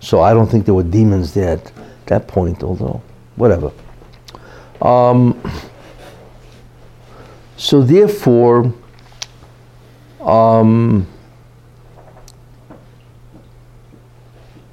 So 0.00 0.20
I 0.20 0.32
don't 0.32 0.46
think 0.46 0.64
there 0.64 0.74
were 0.74 0.82
demons 0.82 1.34
there 1.34 1.50
at 1.50 1.72
that 2.06 2.28
point, 2.28 2.62
although, 2.62 3.02
whatever. 3.36 3.72
Um, 4.80 5.40
so 7.56 7.82
therefore, 7.82 8.72
um, 10.20 11.06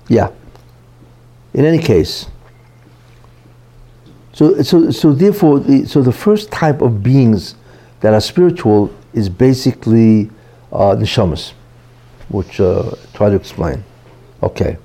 yeah. 0.08 0.30
In 1.54 1.66
any 1.66 1.80
case, 1.80 2.28
so 4.34 4.62
so 4.62 4.92
so 4.92 5.14
therefore, 5.14 5.60
the, 5.60 5.86
so 5.88 6.02
the 6.02 6.12
first 6.12 6.52
type 6.52 6.82
of 6.82 7.02
beings 7.02 7.56
that 8.02 8.14
are 8.14 8.22
spiritual 8.22 8.94
is 9.14 9.30
basically 9.30 10.30
uh, 10.72 10.96
neshamas, 10.96 11.54
which 12.28 12.60
uh, 12.60 12.92
try 13.14 13.30
to 13.30 13.36
explain. 13.36 13.84
Okay. 14.44 14.78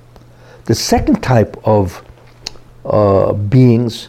The 0.71 0.77
second 0.77 1.21
type 1.21 1.57
of 1.65 2.01
uh, 2.85 3.33
beings 3.33 4.09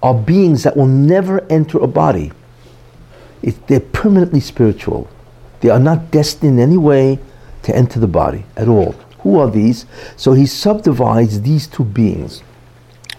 are 0.00 0.14
beings 0.14 0.62
that 0.62 0.76
will 0.76 0.86
never 0.86 1.44
enter 1.50 1.76
a 1.78 1.88
body. 1.88 2.30
It, 3.42 3.66
they're 3.66 3.80
permanently 3.80 4.38
spiritual. 4.38 5.10
They 5.58 5.70
are 5.70 5.80
not 5.80 6.12
destined 6.12 6.52
in 6.52 6.60
any 6.60 6.76
way 6.76 7.18
to 7.64 7.74
enter 7.74 7.98
the 7.98 8.06
body 8.06 8.44
at 8.56 8.68
all. 8.68 8.92
Who 9.22 9.40
are 9.40 9.50
these? 9.50 9.86
So 10.16 10.34
he 10.34 10.46
subdivides 10.46 11.42
these 11.42 11.66
two 11.66 11.82
beings. 11.84 12.44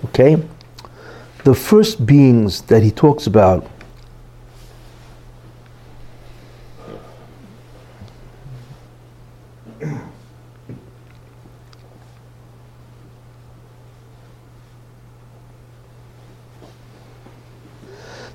Okay? 0.06 0.42
The 1.44 1.56
first 1.56 2.06
beings 2.06 2.62
that 2.62 2.82
he 2.82 2.92
talks 2.92 3.28
about 3.28 3.70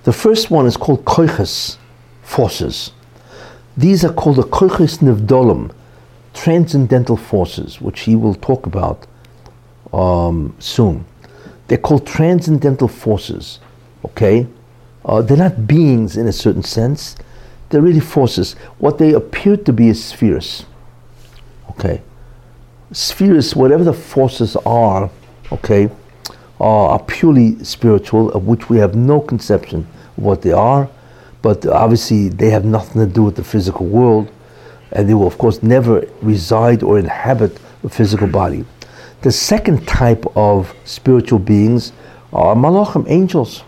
The 0.05 0.13
first 0.13 0.51
one 0.51 0.67
is 0.67 0.77
called 0.77 1.05
koiches, 1.07 1.79
forces. 2.23 2.93
These 3.77 4.05
are 4.05 4.13
called 4.13 4.37
the 4.37 4.43
koiches 4.43 4.99
nivdolim, 4.99 5.73
transcendental 6.35 7.17
forces, 7.17 7.81
which 7.81 8.01
he 8.01 8.15
will 8.15 8.35
talk 8.35 8.67
about 8.67 9.07
um, 9.95 10.55
soon. 10.59 11.07
They're 11.69 11.79
called 11.79 12.07
transcendental 12.07 12.89
forces, 12.89 13.61
okay? 14.05 14.47
Uh, 15.07 15.23
they're 15.23 15.39
not 15.39 15.67
beings 15.67 16.19
in 16.19 16.27
a 16.27 16.33
certain 16.33 16.63
sense. 16.63 17.17
They're 17.71 17.81
really 17.81 18.01
forces. 18.01 18.53
What 18.79 18.99
they 18.99 19.15
appear 19.15 19.57
to 19.57 19.73
be 19.73 19.89
is 19.89 20.05
spheres, 20.05 20.67
okay? 21.71 22.03
Spheres, 22.93 23.57
whatever 23.57 23.85
the 23.85 23.95
forces 23.95 24.55
are, 24.67 25.11
okay, 25.51 25.89
are, 26.61 26.99
purely 27.01 27.63
spiritual, 27.65 28.31
of 28.33 28.47
which 28.47 28.69
we 28.69 28.79
have 28.79 28.95
no 28.95 29.21
conception 29.21 29.87
of 30.17 30.23
what 30.23 30.43
they 30.43 30.53
are, 30.53 30.89
but 31.43 31.67
obviously 31.67 32.29
they 32.29 32.51
have 32.51 32.65
nothing 32.65 33.07
to 33.07 33.13
do 33.13 33.23
with 33.23 33.37
the 33.37 33.45
physical 33.45 33.87
world, 33.87 34.31
and 34.93 35.09
they 35.09 35.15
will, 35.15 35.27
of 35.27 35.37
course, 35.39 35.63
never 35.63 36.07
reside 36.23 36.83
or 36.83 36.99
inhabit 36.99 37.59
a 37.83 37.89
physical 37.89 38.27
body. 38.27 38.65
The 39.23 39.33
second 39.33 39.87
type 39.89 40.25
of 40.37 40.75
spiritual 40.85 41.39
beings 41.39 41.93
are 42.33 42.55
malachim, 42.55 43.05
angels. 43.09 43.65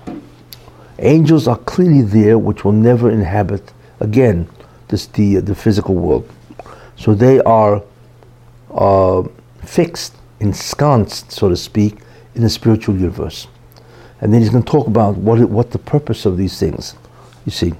Angels 0.98 1.48
are 1.48 1.58
clearly 1.58 2.02
there, 2.02 2.38
which 2.38 2.64
will 2.64 2.72
never 2.72 3.10
inhabit 3.10 3.72
again 4.00 4.48
this 4.88 5.06
the 5.06 5.36
the 5.36 5.54
physical 5.54 5.94
world. 5.94 6.28
So 6.96 7.14
they 7.14 7.40
are 7.40 7.82
uh, 8.70 9.22
fixed, 9.64 10.14
ensconced, 10.40 11.32
so 11.32 11.48
to 11.48 11.56
speak, 11.56 11.98
in 12.36 12.42
the 12.42 12.50
spiritual 12.50 12.94
universe. 12.94 13.48
And 14.20 14.32
then 14.32 14.40
he's 14.40 14.50
going 14.50 14.62
to 14.62 14.70
talk 14.70 14.86
about 14.86 15.16
what 15.16 15.40
what 15.50 15.72
the 15.72 15.78
purpose 15.78 16.24
of 16.24 16.36
these 16.36 16.58
things. 16.58 16.94
You 17.44 17.52
see. 17.52 17.72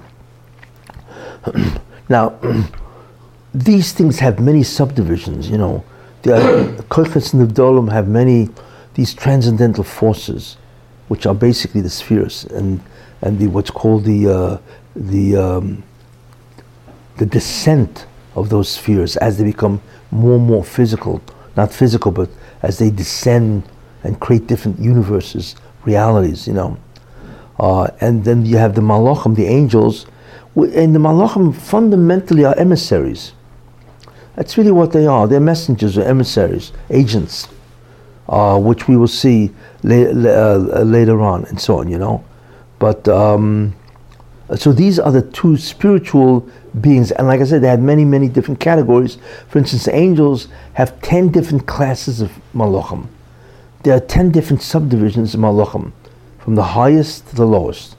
now, 2.09 2.37
these 3.53 3.93
things 3.93 4.19
have 4.19 4.39
many 4.39 4.63
subdivisions. 4.63 5.49
You 5.49 5.57
know, 5.57 5.83
the 6.23 6.83
Koiches 6.89 7.33
and 7.33 7.47
Nivdolim 7.47 7.91
have 7.91 8.07
many 8.07 8.49
these 8.95 9.13
transcendental 9.13 9.83
forces, 9.83 10.57
which 11.07 11.25
are 11.25 11.35
basically 11.35 11.81
the 11.81 11.89
spheres 11.89 12.45
and 12.45 12.81
and 13.21 13.39
the 13.39 13.47
what's 13.47 13.71
called 13.71 14.03
the 14.03 14.27
uh, 14.27 14.57
the 14.95 15.35
um, 15.35 15.83
the 17.17 17.25
descent 17.25 18.05
of 18.35 18.49
those 18.49 18.69
spheres 18.69 19.17
as 19.17 19.37
they 19.37 19.43
become 19.43 19.81
more 20.11 20.35
and 20.35 20.45
more 20.45 20.63
physical, 20.63 21.21
not 21.55 21.73
physical, 21.73 22.11
but 22.11 22.29
as 22.61 22.77
they 22.77 22.89
descend 22.89 23.63
and 24.03 24.19
create 24.19 24.47
different 24.47 24.79
universes, 24.79 25.55
realities, 25.85 26.47
you 26.47 26.53
know. 26.53 26.77
Uh, 27.59 27.87
and 28.01 28.23
then 28.23 28.45
you 28.45 28.57
have 28.57 28.75
the 28.75 28.81
malachim, 28.81 29.35
the 29.35 29.45
angels, 29.45 30.05
and 30.55 30.95
the 30.95 30.99
malachim 30.99 31.55
fundamentally 31.55 32.45
are 32.45 32.57
emissaries. 32.57 33.33
That's 34.35 34.57
really 34.57 34.71
what 34.71 34.91
they 34.91 35.07
are. 35.07 35.27
They're 35.27 35.39
messengers 35.39 35.97
or 35.97 36.03
emissaries, 36.03 36.71
agents, 36.91 37.47
uh, 38.29 38.59
which 38.59 38.87
we 38.87 38.95
will 38.95 39.07
see 39.07 39.51
la- 39.83 40.11
la- 40.11 40.79
uh, 40.79 40.83
later 40.83 41.21
on, 41.21 41.45
and 41.45 41.59
so 41.59 41.79
on, 41.79 41.89
you 41.89 41.97
know. 41.97 42.23
But 42.77 43.07
um, 43.07 43.75
so 44.55 44.71
these 44.71 44.99
are 44.99 45.11
the 45.11 45.23
two 45.23 45.57
spiritual 45.57 46.47
beings. 46.79 47.11
And 47.11 47.27
like 47.27 47.41
I 47.41 47.45
said, 47.45 47.63
they 47.63 47.67
had 47.67 47.81
many, 47.81 48.05
many 48.05 48.29
different 48.29 48.59
categories. 48.59 49.17
For 49.49 49.57
instance, 49.57 49.87
angels 49.87 50.47
have 50.73 51.01
10 51.01 51.29
different 51.29 51.65
classes 51.65 52.21
of 52.21 52.31
malachim. 52.53 53.07
There 53.87 53.95
are 53.95 54.01
10 54.01 54.31
different 54.31 54.61
subdivisions 54.61 55.33
of 55.33 55.39
malachim, 55.39 55.93
from 56.39 56.55
the 56.55 56.63
highest 56.75 57.29
to 57.29 57.35
the 57.37 57.45
lowest. 57.45 57.95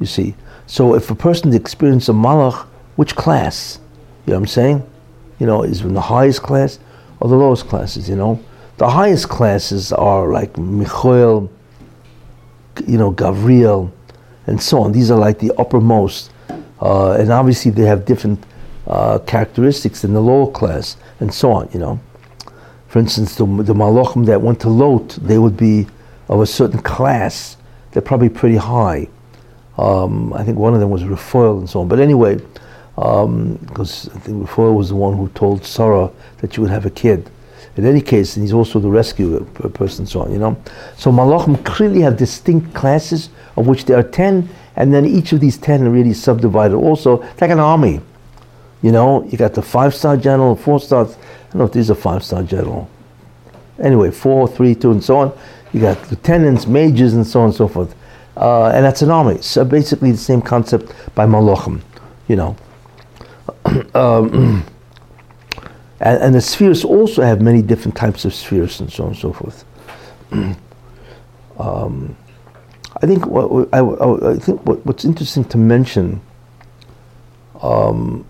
You 0.00 0.06
see. 0.06 0.34
So 0.66 0.96
if 0.96 1.08
a 1.08 1.14
person 1.14 1.54
experiences 1.54 2.08
a 2.08 2.12
malach, 2.12 2.66
which 2.96 3.14
class? 3.14 3.78
You 4.26 4.32
know 4.32 4.38
what 4.38 4.42
I'm 4.42 4.46
saying? 4.48 4.90
You 5.38 5.46
know, 5.46 5.62
is 5.62 5.80
from 5.80 5.94
the 5.94 6.00
highest 6.00 6.42
class 6.42 6.80
or 7.20 7.28
the 7.28 7.36
lowest 7.36 7.68
classes, 7.68 8.08
you 8.08 8.16
know? 8.16 8.40
The 8.78 8.90
highest 8.90 9.28
classes 9.28 9.92
are 9.92 10.32
like 10.32 10.58
Michael, 10.58 11.48
you 12.84 12.98
know, 12.98 13.12
Gavriel, 13.12 13.92
and 14.48 14.60
so 14.60 14.80
on. 14.80 14.90
These 14.90 15.12
are 15.12 15.18
like 15.20 15.38
the 15.38 15.52
uppermost. 15.58 16.32
Uh, 16.82 17.12
and 17.12 17.30
obviously 17.30 17.70
they 17.70 17.84
have 17.84 18.04
different 18.04 18.44
uh, 18.88 19.20
characteristics 19.20 20.02
than 20.02 20.12
the 20.12 20.20
lower 20.20 20.50
class, 20.50 20.96
and 21.20 21.32
so 21.32 21.52
on, 21.52 21.68
you 21.72 21.78
know. 21.78 22.00
For 22.94 23.00
instance, 23.00 23.34
the, 23.34 23.44
the 23.44 23.74
Malachim 23.74 24.24
that 24.26 24.40
went 24.40 24.60
to 24.60 24.68
Lot, 24.68 25.18
they 25.20 25.36
would 25.36 25.56
be 25.56 25.88
of 26.28 26.40
a 26.40 26.46
certain 26.46 26.78
class. 26.78 27.56
They're 27.90 28.00
probably 28.00 28.28
pretty 28.28 28.54
high. 28.54 29.08
Um, 29.76 30.32
I 30.32 30.44
think 30.44 30.58
one 30.58 30.74
of 30.74 30.80
them 30.80 30.90
was 30.90 31.02
Raphael 31.02 31.58
and 31.58 31.68
so 31.68 31.80
on. 31.80 31.88
But 31.88 31.98
anyway, 31.98 32.36
because 32.94 34.06
um, 34.06 34.12
I 34.14 34.18
think 34.20 34.42
Raphael 34.42 34.76
was 34.76 34.90
the 34.90 34.94
one 34.94 35.16
who 35.16 35.28
told 35.30 35.64
Sarah 35.64 36.08
that 36.38 36.54
she 36.54 36.60
would 36.60 36.70
have 36.70 36.86
a 36.86 36.90
kid. 36.90 37.28
In 37.76 37.84
any 37.84 38.00
case, 38.00 38.36
and 38.36 38.44
he's 38.44 38.52
also 38.52 38.78
the 38.78 38.90
rescue 38.90 39.44
person 39.74 40.02
and 40.02 40.08
so 40.08 40.20
on, 40.20 40.30
you 40.30 40.38
know. 40.38 40.56
So 40.96 41.10
Malachim 41.10 41.64
clearly 41.64 42.00
have 42.02 42.16
distinct 42.16 42.74
classes, 42.74 43.28
of 43.56 43.66
which 43.66 43.86
there 43.86 43.98
are 43.98 44.04
10, 44.04 44.48
and 44.76 44.94
then 44.94 45.04
each 45.04 45.32
of 45.32 45.40
these 45.40 45.58
10 45.58 45.82
are 45.84 45.90
really 45.90 46.14
subdivided 46.14 46.76
also. 46.76 47.22
Like 47.40 47.50
an 47.50 47.58
army. 47.58 48.00
You 48.82 48.92
know, 48.92 49.24
you 49.24 49.36
got 49.36 49.54
the 49.54 49.62
five 49.62 49.94
star 49.94 50.16
general, 50.16 50.54
four 50.54 50.78
star, 50.78 51.06
I 51.06 51.08
don't 51.08 51.18
know 51.58 51.64
if 51.64 51.72
these 51.72 51.90
are 51.90 51.94
five 51.94 52.24
star 52.24 52.42
general. 52.42 52.90
Anyway, 53.78 54.10
four, 54.10 54.46
three, 54.46 54.74
two, 54.74 54.90
and 54.90 55.02
so 55.02 55.16
on. 55.18 55.38
You 55.72 55.80
got 55.80 56.10
lieutenants, 56.10 56.66
majors, 56.66 57.14
and 57.14 57.26
so 57.26 57.40
on 57.40 57.46
and 57.46 57.54
so 57.54 57.66
forth. 57.66 57.94
Uh, 58.36 58.68
and 58.68 58.84
that's 58.84 59.02
an 59.02 59.10
army. 59.10 59.40
So 59.42 59.64
basically 59.64 60.10
the 60.12 60.16
same 60.16 60.42
concept 60.42 60.92
by 61.14 61.26
Malachim, 61.26 61.80
you 62.28 62.36
know. 62.36 62.56
um, 63.94 64.64
and, 66.00 66.22
and, 66.22 66.34
the 66.34 66.40
spheres 66.40 66.84
also 66.84 67.22
have 67.22 67.40
many 67.40 67.62
different 67.62 67.96
types 67.96 68.24
of 68.24 68.34
spheres 68.34 68.80
and 68.80 68.92
so 68.92 69.04
on 69.04 69.10
and 69.10 69.18
so 69.18 69.32
forth. 69.32 69.64
um, 71.58 72.16
I 73.02 73.06
think 73.06 73.26
what, 73.26 73.68
I, 73.72 73.80
I 73.80 74.36
think 74.36 74.64
what, 74.66 74.84
what's 74.86 75.04
interesting 75.04 75.44
to 75.46 75.58
mention. 75.58 76.20
Um, 77.60 78.26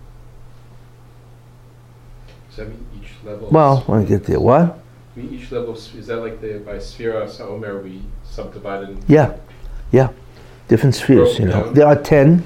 level? 3.25 3.49
Well, 3.49 3.81
when 3.87 4.01
I 4.01 4.05
get 4.05 4.23
there. 4.25 4.39
What? 4.39 4.79
I 5.15 5.19
mean 5.19 5.33
each 5.33 5.51
level 5.51 5.73
is 5.75 6.07
that 6.07 6.17
like 6.17 6.41
the 6.41 6.59
by 6.59 6.75
Sphera 6.75 7.27
Saomer 7.27 7.83
we 7.83 8.01
subdivided? 8.23 8.97
Yeah, 9.07 9.37
yeah, 9.91 10.09
different 10.67 10.95
spheres. 10.95 11.39
You 11.39 11.45
know, 11.45 11.71
there 11.71 11.87
are 11.87 12.01
ten. 12.01 12.43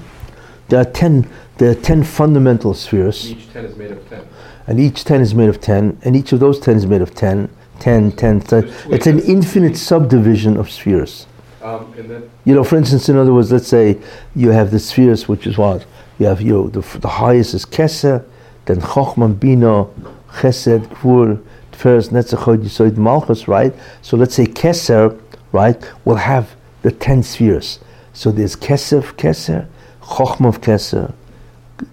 There 0.67 0.79
are 0.79 0.85
ten. 0.85 1.29
There 1.57 1.71
are 1.71 1.75
ten 1.75 2.03
fundamental 2.03 2.73
spheres. 2.73 3.31
Each 3.31 3.51
ten 3.51 3.65
is 3.65 3.75
made 3.75 3.91
of 3.91 4.07
ten. 4.09 4.27
And 4.67 4.79
each 4.79 5.03
ten 5.03 5.21
is 5.21 5.33
made 5.33 5.49
of 5.49 5.59
ten, 5.59 5.99
and 6.03 6.15
each 6.15 6.31
of 6.31 6.39
those 6.39 6.59
ten 6.59 6.75
is 6.75 6.85
made 6.85 7.01
of 7.01 7.15
10, 7.15 7.49
10, 7.79 8.11
10, 8.11 8.41
10. 8.41 8.73
It's 8.91 9.07
an 9.07 9.19
infinite 9.21 9.75
subdivision 9.75 10.57
of 10.57 10.69
spheres. 10.69 11.25
Um, 11.63 11.91
and 11.97 12.09
then 12.09 12.29
you 12.45 12.53
know, 12.53 12.63
for 12.63 12.77
instance, 12.77 13.09
in 13.09 13.17
other 13.17 13.33
words, 13.33 13.51
let's 13.51 13.67
say 13.67 13.97
you 14.35 14.51
have 14.51 14.69
the 14.69 14.79
spheres, 14.79 15.27
which 15.27 15.47
is 15.47 15.57
what 15.57 15.85
you 16.19 16.27
have. 16.27 16.39
You 16.39 16.53
know, 16.53 16.69
the, 16.69 16.99
the 16.99 17.07
highest 17.07 17.55
is 17.55 17.65
Keser, 17.65 18.23
then 18.65 18.79
Chochman, 18.79 19.39
Bina, 19.39 19.87
Chesed, 20.31 20.87
Gvur, 20.87 21.43
Tferes, 21.71 22.09
Netzachod, 22.09 22.63
Yisoid, 22.63 22.97
Malchus, 22.97 23.47
right? 23.47 23.73
So 24.01 24.17
let's 24.17 24.35
say 24.35 24.45
Keser, 24.45 25.19
right, 25.51 25.81
will 26.05 26.15
have 26.15 26.55
the 26.81 26.91
ten 26.91 27.23
spheres. 27.23 27.79
So 28.13 28.31
there's 28.31 28.55
Kesef, 28.55 29.13
Keser, 29.13 29.67
Chochma 30.01 30.47
of 30.47 30.61
Keser, 30.61 31.13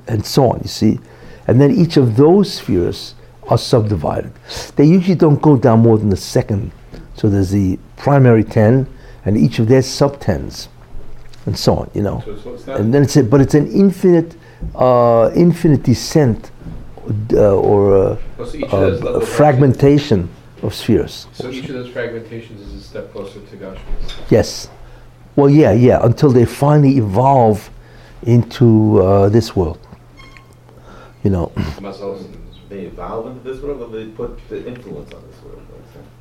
and 0.09 0.25
so 0.25 0.51
on, 0.51 0.61
you 0.63 0.69
see. 0.69 1.01
And 1.47 1.61
then 1.61 1.71
each 1.71 1.97
of 1.97 2.17
those 2.17 2.55
spheres 2.55 3.15
are 3.49 3.59
subdivided. 3.59 4.33
They 4.75 4.85
usually 4.85 5.15
don't 5.15 5.41
go 5.41 5.57
down 5.57 5.81
more 5.81 5.99
than 5.99 6.11
the 6.11 6.17
second. 6.17 6.73
So 7.15 7.29
there's 7.29 7.51
the 7.51 7.79
primary 7.97 8.45
ten, 8.45 8.89
and 9.25 9.37
each 9.37 9.59
of 9.59 9.69
their 9.69 9.83
sub 9.83 10.21
tens, 10.21 10.69
and 11.47 11.57
so 11.57 11.77
on, 11.77 11.91
you 11.95 12.03
know. 12.03 12.23
So, 12.25 12.57
so 12.57 12.75
and 12.75 12.93
then 12.93 13.03
it's 13.03 13.17
a, 13.17 13.23
but 13.23 13.41
it's 13.41 13.55
an 13.55 13.71
infinite, 13.71 14.37
uh, 14.75 15.31
infinite 15.35 15.83
descent, 15.85 16.51
uh, 17.33 17.57
or 17.57 17.97
uh, 17.97 18.19
oh, 18.39 18.45
so 18.45 19.21
fragmentation 19.21 20.29
of 20.63 20.75
spheres. 20.75 21.27
So 21.33 21.51
each 21.51 21.69
of 21.69 21.75
those 21.75 21.89
fragmentations 21.89 22.61
is 22.61 22.75
a 22.75 22.81
step 22.81 23.13
closer 23.13 23.41
to 23.41 23.57
Gashmis. 23.57 24.31
Yes. 24.31 24.69
Well, 25.35 25.51
yeah, 25.51 25.73
yeah, 25.73 25.99
until 26.03 26.31
they 26.31 26.47
finally 26.47 26.97
evolve 26.97 27.71
into 28.23 29.03
uh, 29.03 29.29
this 29.29 29.55
world 29.55 29.79
you 31.27 31.31
know. 31.31 31.53
They 32.69 32.83
evolve 32.83 33.27
into 33.27 33.43
this 33.43 33.61
world, 33.61 33.83
or 33.83 33.89
they 33.89 34.07
put 34.07 34.39
the 34.49 34.65
influence 34.65 35.13
on 35.13 35.23
this 35.27 35.43
world. 35.43 35.63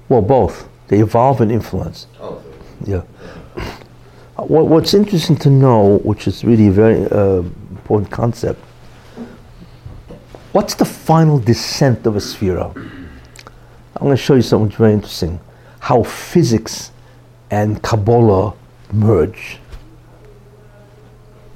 Well, 0.09 0.21
both. 0.23 0.67
They 0.87 0.99
evolve 0.99 1.41
and 1.41 1.51
influence. 1.51 2.07
Oh, 2.19 2.41
yeah. 2.85 3.01
What, 4.37 4.67
what's 4.67 4.93
interesting 4.95 5.37
to 5.37 5.49
know, 5.49 5.99
which 6.03 6.27
is 6.27 6.43
really 6.43 6.67
a 6.67 6.71
very 6.71 7.05
uh, 7.11 7.43
important 7.69 8.11
concept, 8.11 8.59
what's 10.55 10.75
the 10.75 10.85
final 10.85 11.37
descent 11.37 12.07
of 12.07 12.15
a 12.15 12.21
sphere? 12.21 12.57
I'm 12.57 13.11
going 13.99 14.15
to 14.15 14.15
show 14.15 14.35
you 14.35 14.41
something 14.41 14.71
very 14.77 14.93
interesting. 14.93 15.41
How 15.81 16.03
physics 16.03 16.91
and 17.51 17.83
Kabbalah 17.83 18.53
merge. 18.93 19.59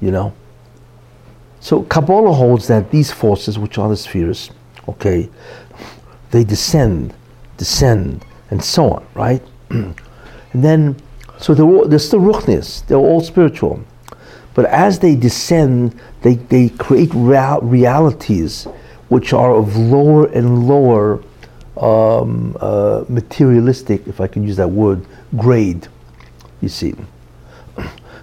You 0.02 0.10
know? 0.10 0.34
So 1.60 1.82
Kabbalah 1.84 2.34
holds 2.34 2.68
that 2.68 2.90
these 2.90 3.10
forces, 3.10 3.58
which 3.58 3.78
are 3.78 3.88
the 3.88 3.96
spheres, 3.96 4.50
okay, 4.86 5.30
they 6.30 6.44
descend, 6.44 7.14
descend, 7.56 8.22
and 8.50 8.62
so 8.62 8.90
on, 8.90 9.06
right? 9.14 9.42
and 9.70 9.94
then, 10.52 10.94
so 11.38 11.54
they're, 11.54 11.88
they're 11.88 11.98
still 11.98 12.20
ruchnis, 12.20 12.86
they're 12.86 12.98
all 12.98 13.22
spiritual. 13.22 13.82
But 14.52 14.66
as 14.66 14.98
they 14.98 15.16
descend, 15.16 15.98
they, 16.20 16.34
they 16.34 16.68
create 16.68 17.10
real, 17.14 17.62
realities 17.62 18.68
which 19.10 19.32
are 19.32 19.54
of 19.54 19.76
lower 19.76 20.26
and 20.26 20.66
lower 20.66 21.20
um, 21.76 22.56
uh, 22.60 23.04
materialistic, 23.08 24.06
if 24.06 24.20
I 24.20 24.26
can 24.26 24.44
use 24.44 24.56
that 24.56 24.68
word, 24.68 25.04
grade, 25.36 25.88
you 26.60 26.68
see. 26.68 26.94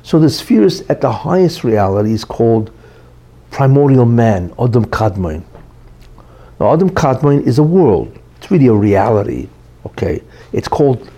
So 0.01 0.17
the 0.17 0.29
spheres 0.29 0.81
at 0.89 1.01
the 1.01 1.11
highest 1.11 1.65
reality 1.65 2.13
is 2.13 2.23
called 2.23 2.71
primordial 3.51 4.05
man, 4.05 4.53
Adam 4.57 4.85
Kadmon. 4.85 5.43
Now, 6.59 6.73
Adam 6.73 6.89
Kadmon 6.89 7.45
is 7.45 7.59
a 7.59 7.63
world. 7.63 8.17
It's 8.37 8.49
really 8.49 8.67
a 8.67 8.73
reality. 8.73 9.49
Okay, 9.85 10.23
it's 10.53 10.69
called 10.69 11.09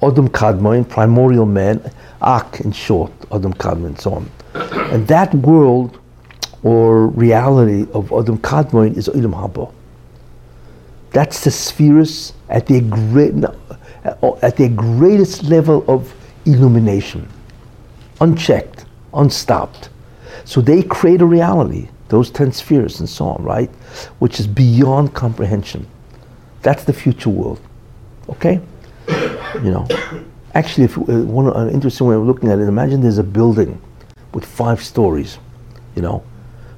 Adam 0.00 0.28
Kadmon, 0.28 0.88
primordial 0.88 1.46
man, 1.46 1.90
Ak 2.22 2.60
in 2.60 2.70
short, 2.70 3.10
Adam 3.32 3.52
Kadmon, 3.52 3.86
and 3.86 4.00
so 4.00 4.14
on. 4.14 4.30
And 4.92 5.08
that 5.08 5.34
world 5.34 5.98
or 6.62 7.08
reality 7.08 7.86
of 7.92 8.12
Adam 8.12 8.38
Kadmon 8.38 8.96
is 8.96 9.08
Olam 9.08 9.32
Haba. 9.32 9.72
That's 11.10 11.44
the 11.44 11.50
spheres 11.50 12.32
at 12.48 12.66
their 12.66 12.80
great, 12.82 13.34
at 14.42 14.56
their 14.56 14.68
greatest 14.68 15.44
level 15.44 15.84
of 15.88 16.14
illumination, 16.44 17.28
unchecked, 18.20 18.84
unstopped. 19.14 19.90
So 20.44 20.60
they 20.60 20.82
create 20.82 21.20
a 21.20 21.26
reality, 21.26 21.88
those 22.08 22.30
10 22.30 22.52
spheres 22.52 23.00
and 23.00 23.08
so 23.08 23.26
on, 23.26 23.42
right? 23.42 23.70
Which 24.18 24.40
is 24.40 24.46
beyond 24.46 25.14
comprehension. 25.14 25.86
That's 26.62 26.84
the 26.84 26.92
future 26.92 27.30
world. 27.30 27.60
Okay? 28.28 28.60
You 29.08 29.70
know. 29.70 29.88
Actually, 30.54 30.84
if 30.84 30.98
uh, 30.98 31.02
one 31.02 31.46
an 31.48 31.70
interesting 31.70 32.06
way 32.06 32.14
of 32.14 32.22
looking 32.22 32.50
at 32.50 32.58
it, 32.58 32.68
imagine 32.68 33.00
there's 33.00 33.18
a 33.18 33.22
building 33.22 33.80
with 34.32 34.44
five 34.44 34.82
stories, 34.82 35.38
you 35.94 36.02
know. 36.02 36.22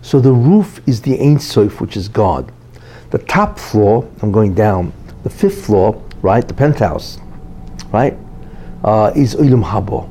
So 0.03 0.21
the 0.21 0.33
roof 0.33 0.81
is 0.87 1.03
the 1.03 1.21
Ein 1.21 1.39
Sof, 1.39 1.81
which 1.81 1.97
is 1.97 2.09
God. 2.09 2.51
The 3.11 3.19
top 3.19 3.59
floor, 3.59 4.09
I'm 4.23 4.33
going 4.33 4.55
down, 4.55 4.93
the 5.25 5.31
fifth 5.31 5.67
floor, 5.67 6.03
right, 6.23 6.47
the 6.47 6.55
penthouse, 6.55 7.19
right, 7.93 8.17
uh, 8.85 9.13
is 9.15 9.35
Ulam 9.35 9.65
Habo. 9.65 10.09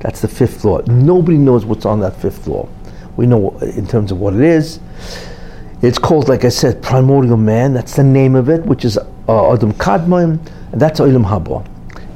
That's 0.00 0.20
the 0.20 0.28
fifth 0.28 0.60
floor. 0.60 0.82
Nobody 0.86 1.38
knows 1.38 1.64
what's 1.64 1.86
on 1.86 2.00
that 2.00 2.16
fifth 2.20 2.44
floor. 2.44 2.68
We 3.16 3.26
know 3.26 3.56
in 3.58 3.86
terms 3.86 4.12
of 4.12 4.18
what 4.20 4.34
it 4.34 4.42
is. 4.42 4.78
It's 5.82 5.98
called, 5.98 6.28
like 6.28 6.44
I 6.44 6.48
said, 6.48 6.82
primordial 6.82 7.36
man. 7.36 7.72
That's 7.72 7.96
the 7.96 8.04
name 8.04 8.34
of 8.34 8.48
it, 8.48 8.64
which 8.66 8.84
is 8.84 8.98
uh, 8.98 9.52
Adam 9.52 9.72
Kadmon, 9.74 10.38
and 10.72 10.80
that's 10.80 11.00
Olam 11.00 11.24
Haba. 11.24 11.66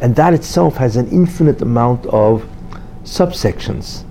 And 0.01 0.15
that 0.17 0.35
itself 0.35 0.77
has 0.77 0.97
an 0.97 1.09
infinite 1.09 1.63
amount 1.63 2.07
of 2.07 2.49
subsections. 3.05 4.05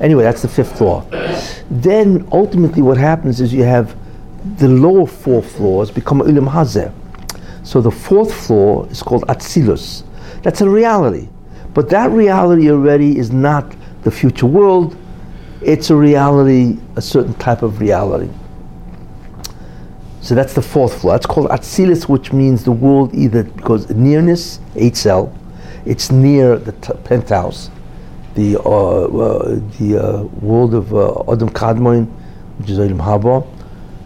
Anyway, 0.00 0.22
that's 0.22 0.42
the 0.42 0.48
fifth 0.48 0.78
floor. 0.78 1.06
Then 1.70 2.26
ultimately, 2.32 2.82
what 2.82 2.96
happens 2.96 3.40
is 3.40 3.52
you 3.52 3.64
have 3.64 3.96
the 4.58 4.68
lower 4.68 5.06
four 5.06 5.42
floors 5.42 5.90
become 5.90 6.20
Ulam 6.20 6.50
Hazeh. 6.50 6.92
So 7.64 7.80
the 7.80 7.90
fourth 7.90 8.34
floor 8.34 8.88
is 8.90 9.02
called 9.02 9.22
Atzilus. 9.28 10.02
That's 10.42 10.60
a 10.60 10.68
reality. 10.68 11.28
But 11.74 11.88
that 11.90 12.10
reality 12.10 12.70
already 12.70 13.18
is 13.18 13.30
not 13.30 13.74
the 14.02 14.10
future 14.10 14.46
world, 14.46 14.96
it's 15.62 15.90
a 15.90 15.96
reality, 15.96 16.76
a 16.96 17.02
certain 17.02 17.34
type 17.34 17.62
of 17.62 17.80
reality. 17.80 18.30
So 20.20 20.34
that's 20.34 20.54
the 20.54 20.62
fourth 20.62 21.00
floor. 21.00 21.14
That's 21.14 21.26
called 21.26 21.48
Atzilus, 21.50 22.08
which 22.08 22.32
means 22.32 22.64
the 22.64 22.72
world 22.72 23.14
either 23.14 23.44
because 23.44 23.90
nearness, 23.90 24.58
Eitzel, 24.74 25.36
it's 25.84 26.10
near 26.10 26.58
the 26.58 26.72
t- 26.72 26.92
penthouse, 27.04 27.70
the 28.34 28.58
uh, 28.58 28.68
uh, 28.68 29.60
the 29.78 29.98
uh, 29.98 30.22
world 30.40 30.74
of 30.74 30.88
Adam 31.28 31.50
Kadmon, 31.50 32.06
which 32.58 32.70
is 32.70 32.78
Adam 32.78 32.98
Haba. 32.98 33.46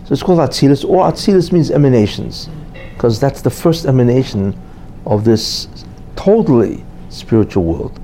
So 0.04 0.12
it's 0.12 0.22
called 0.22 0.38
Atzilus, 0.38 0.84
or 0.84 1.04
Atzilus 1.04 1.52
means 1.52 1.70
emanations, 1.70 2.48
because 2.94 3.18
that's 3.18 3.42
the 3.42 3.50
first 3.50 3.86
emanation 3.86 4.58
of 5.04 5.24
this 5.24 5.68
totally 6.14 6.84
spiritual 7.08 7.64
world. 7.64 8.00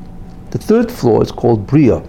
The 0.50 0.58
third 0.58 0.90
floor 0.90 1.22
is 1.22 1.32
called 1.32 1.66
Bria, 1.66 2.00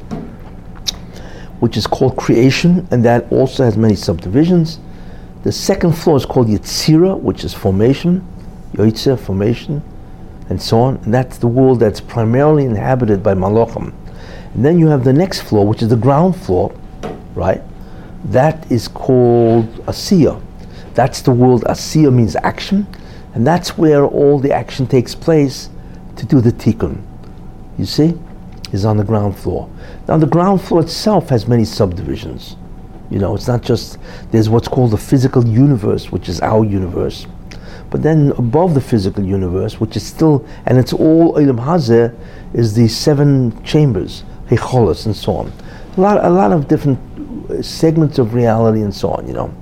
which 1.60 1.78
is 1.78 1.88
called 1.88 2.18
creation, 2.18 2.88
and 2.92 3.04
that 3.06 3.32
also 3.32 3.64
has 3.64 3.78
many 3.78 3.96
subdivisions. 3.96 4.80
The 5.44 5.52
second 5.52 5.94
floor 5.94 6.18
is 6.18 6.26
called 6.26 6.48
Yetzira, 6.48 7.20
which 7.20 7.44
is 7.44 7.54
formation, 7.54 8.26
Yoitzer, 8.74 9.20
formation, 9.20 9.82
and 10.50 10.62
so 10.62 10.80
on. 10.80 10.98
And 10.98 11.14
that's 11.14 11.38
the 11.38 11.48
world 11.48 11.80
that's 11.80 12.02
primarily 12.02 12.66
inhabited 12.66 13.22
by 13.24 13.34
Malachim. 13.34 13.94
And 14.54 14.64
then 14.64 14.78
you 14.78 14.88
have 14.88 15.04
the 15.04 15.14
next 15.14 15.42
floor, 15.42 15.68
which 15.68 15.82
is 15.82 15.90
the 15.90 15.96
ground 15.96 16.36
floor, 16.36 16.76
right? 17.34 17.62
That 18.26 18.72
is 18.72 18.88
called 18.88 19.68
Asiya. 19.86 20.42
That's 20.94 21.22
the 21.22 21.32
world. 21.32 21.64
Asiya 21.64 22.14
means 22.14 22.36
action, 22.36 22.88
and 23.34 23.46
that's 23.46 23.78
where 23.78 24.06
all 24.06 24.40
the 24.40 24.52
action 24.52 24.86
takes 24.86 25.16
place 25.16 25.70
to 26.16 26.26
do 26.26 26.40
the 26.40 26.52
tikkun. 26.52 27.02
You 27.78 27.86
see, 27.86 28.14
is 28.72 28.86
on 28.86 28.98
the 28.98 29.04
ground 29.04 29.38
floor. 29.38 29.70
Now 30.08 30.18
the 30.18 30.28
ground 30.28 30.62
floor 30.62 30.82
itself 30.82 31.30
has 31.30 31.48
many 31.48 31.66
subdivisions. 31.66 32.56
You 33.10 33.20
know, 33.20 33.36
it's 33.36 33.48
not 33.48 33.62
just 33.62 33.98
there's 34.32 34.50
what's 34.50 34.68
called 34.68 34.92
the 34.92 34.98
physical 34.98 35.46
universe, 35.46 36.12
which 36.12 36.30
is 36.30 36.42
our 36.42 36.66
universe. 36.66 37.28
But 37.92 38.02
then 38.02 38.34
above 38.38 38.74
the 38.74 38.82
physical 38.82 39.24
universe, 39.24 39.80
which 39.80 39.96
is 39.96 40.04
still, 40.04 40.46
and 40.66 40.80
it's 40.80 40.94
all 40.94 41.36
Ilam 41.36 41.64
Hazeh, 41.64 42.16
is 42.54 42.74
the 42.74 42.88
seven 42.88 43.64
chambers, 43.64 44.24
Hecholos, 44.48 45.06
and 45.06 45.16
so 45.16 45.36
on. 45.36 45.54
A 45.98 46.02
lot, 46.02 46.24
a 46.24 46.30
lot 46.30 46.52
of 46.52 46.68
different 46.68 47.00
segments 47.64 48.20
of 48.20 48.34
reality 48.34 48.82
and 48.82 48.94
so 48.94 49.10
on, 49.10 49.28
you 49.28 49.34
know. 49.34 49.54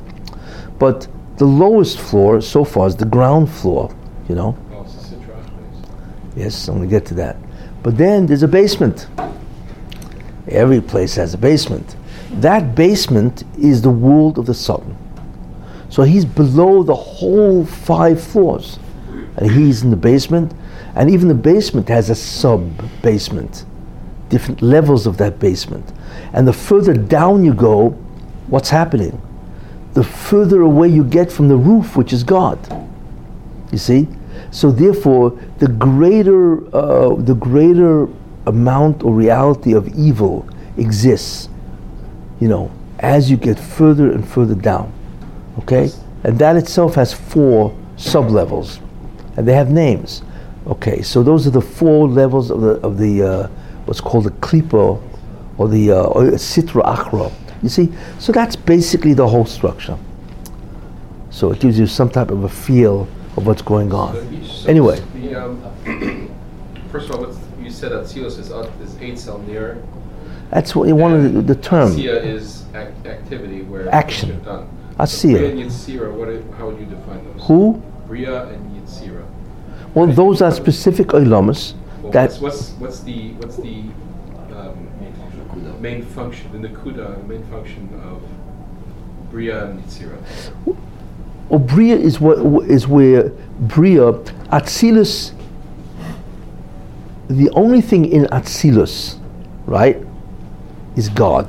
But 0.79 1.07
the 1.37 1.45
lowest 1.45 1.99
floor 1.99 2.41
so 2.41 2.63
far 2.63 2.87
is 2.87 2.95
the 2.95 3.05
ground 3.05 3.49
floor, 3.49 3.93
you 4.29 4.35
know. 4.35 4.57
Oh, 4.71 4.81
it's 4.83 5.09
the 5.09 5.15
Sitra 5.15 5.43
Achmes. 5.43 5.89
Yes, 6.35 6.67
I'm 6.67 6.77
going 6.77 6.89
to 6.89 6.95
get 6.95 7.05
to 7.07 7.13
that. 7.15 7.37
But 7.83 7.97
then 7.97 8.25
there's 8.25 8.43
a 8.43 8.47
basement. 8.47 9.07
Every 10.47 10.81
place 10.81 11.15
has 11.15 11.33
a 11.33 11.37
basement. 11.37 11.95
That 12.33 12.75
basement 12.75 13.43
is 13.57 13.81
the 13.81 13.89
world 13.89 14.37
of 14.37 14.45
the 14.45 14.53
Sultan. 14.53 14.97
So 15.89 16.03
he's 16.03 16.25
below 16.25 16.83
the 16.83 16.95
whole 16.95 17.65
five 17.65 18.21
floors. 18.21 18.79
And 19.37 19.51
he's 19.51 19.83
in 19.83 19.89
the 19.89 19.97
basement. 19.97 20.53
And 20.95 21.09
even 21.09 21.27
the 21.27 21.33
basement 21.33 21.89
has 21.89 22.09
a 22.09 22.15
sub 22.15 22.69
basement, 23.01 23.65
different 24.31 24.61
levels 24.63 25.05
of 25.05 25.17
that 25.17 25.37
basement. 25.37 25.85
And 26.33 26.47
the 26.47 26.53
further 26.53 26.93
down 26.93 27.43
you 27.43 27.53
go, 27.53 27.89
what's 28.47 28.69
happening? 28.69 29.21
The 29.93 30.03
further 30.03 30.61
away 30.61 30.87
you 30.87 31.03
get 31.03 31.31
from 31.31 31.49
the 31.49 31.57
roof, 31.57 31.95
which 31.95 32.13
is 32.13 32.23
God. 32.23 32.57
You 33.71 33.77
see? 33.77 34.07
So 34.49 34.71
therefore, 34.71 35.37
the 35.59 35.67
greater, 35.67 36.63
uh, 36.75 37.15
the 37.15 37.35
greater 37.35 38.07
amount 38.47 39.03
or 39.03 39.13
reality 39.13 39.73
of 39.73 39.87
evil 39.95 40.47
exists, 40.77 41.49
you 42.39 42.47
know, 42.47 42.71
as 42.99 43.29
you 43.29 43.37
get 43.37 43.59
further 43.59 44.11
and 44.11 44.27
further 44.27 44.55
down. 44.55 44.91
Okay? 45.59 45.91
And 46.23 46.39
that 46.39 46.55
itself 46.55 46.95
has 46.95 47.13
four 47.13 47.75
sub-levels. 47.97 48.79
And 49.35 49.47
they 49.47 49.53
have 49.53 49.69
names. 49.71 50.23
Okay, 50.67 51.01
so 51.01 51.23
those 51.23 51.47
are 51.47 51.51
the 51.51 51.61
four 51.61 52.07
levels 52.07 52.51
of 52.51 52.61
the, 52.61 52.73
of 52.81 52.97
the 52.97 53.23
uh, 53.23 53.47
what's 53.91 53.99
called 53.99 54.23
the 54.23 54.31
klipa 54.31 55.03
or 55.57 55.67
the 55.67 55.91
uh, 55.91 56.03
or 56.03 56.23
sitra 56.39 56.81
achra. 56.95 57.29
You 57.61 57.67
see? 57.67 57.91
So 58.19 58.31
that's 58.31 58.55
basically 58.55 59.13
the 59.13 59.27
whole 59.27 59.43
structure. 59.43 59.97
So 61.29 61.51
it 61.51 61.59
gives 61.59 61.77
you 61.77 61.87
some 61.87 62.09
type 62.09 62.31
of 62.31 62.45
a 62.45 62.49
feel 62.49 63.01
of 63.35 63.45
what's 63.45 63.61
going 63.61 63.91
on. 63.93 64.15
So 64.45 64.69
Anyway. 64.69 65.01
The, 65.15 65.35
um, 65.35 66.31
first 66.91 67.09
of 67.09 67.15
all, 67.17 67.25
what's, 67.25 67.37
you 67.61 67.69
said 67.69 67.91
that 67.91 68.07
Silos 68.07 68.37
is, 68.37 68.49
out- 68.49 68.71
is 68.81 68.97
eight 69.01 69.19
cell 69.19 69.39
near. 69.39 69.83
That's 70.51 70.73
what 70.73 70.87
you 70.87 70.95
wanted 70.95 71.33
the, 71.33 71.41
the 71.53 71.55
term. 71.61 71.91
Sia 71.91 72.15
is 72.15 72.63
ac- 72.73 73.09
activity 73.09 73.63
where. 73.63 73.93
Action. 73.93 74.31
are 74.31 74.45
done. 74.45 74.69
Asiya. 74.99 75.37
Bria 75.37 75.49
and 75.51 75.59
Yitzira, 75.59 76.13
what, 76.13 76.29
i- 76.29 76.57
how 76.57 76.67
would 76.69 76.79
you 76.79 76.85
define 76.85 77.25
those? 77.25 77.45
Who? 77.45 77.83
Bria 78.07 78.45
and 78.47 78.61
Yitzira. 78.71 79.25
Well, 79.93 80.07
those 80.07 80.41
are 80.41 80.51
specific 80.53 81.07
ilamas 81.07 81.73
that 82.13 82.31
what's, 82.31 82.39
what's, 82.39 82.71
what's 82.73 82.99
the, 83.01 83.31
what's 83.33 83.57
the, 83.57 83.83
um, 84.55 84.91
main 85.81 86.05
function, 86.05 86.61
the 86.61 86.67
Nakuda, 86.67 87.25
main 87.27 87.43
function 87.45 87.89
of 88.03 88.21
Bria 89.31 89.65
and 89.65 89.83
Yitzira? 89.83 90.21
Well, 91.49 91.59
Bria 91.59 91.95
is 91.95 92.19
what 92.19 92.37
is 92.69 92.87
where 92.87 93.29
Bria 93.29 94.13
Atzilus. 94.51 95.33
The 97.29 97.49
only 97.51 97.81
thing 97.81 98.05
in 98.05 98.25
Atzilus, 98.25 99.19
right, 99.65 99.97
is 100.95 101.09
God, 101.09 101.47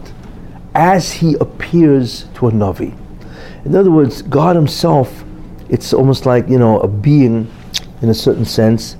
as 0.75 1.13
He 1.13 1.35
appears 1.35 2.27
to 2.35 2.49
a 2.49 2.51
navi. 2.51 2.97
In 3.65 3.75
other 3.75 3.91
words, 3.91 4.23
God 4.23 4.57
Himself. 4.57 5.25
It's 5.69 5.95
almost 5.95 6.27
like 6.27 6.49
you 6.49 6.59
know 6.59 6.81
a 6.81 6.89
being, 6.89 7.51
in 8.03 8.09
a 8.09 8.15
certain 8.15 8.45
sense, 8.45 8.97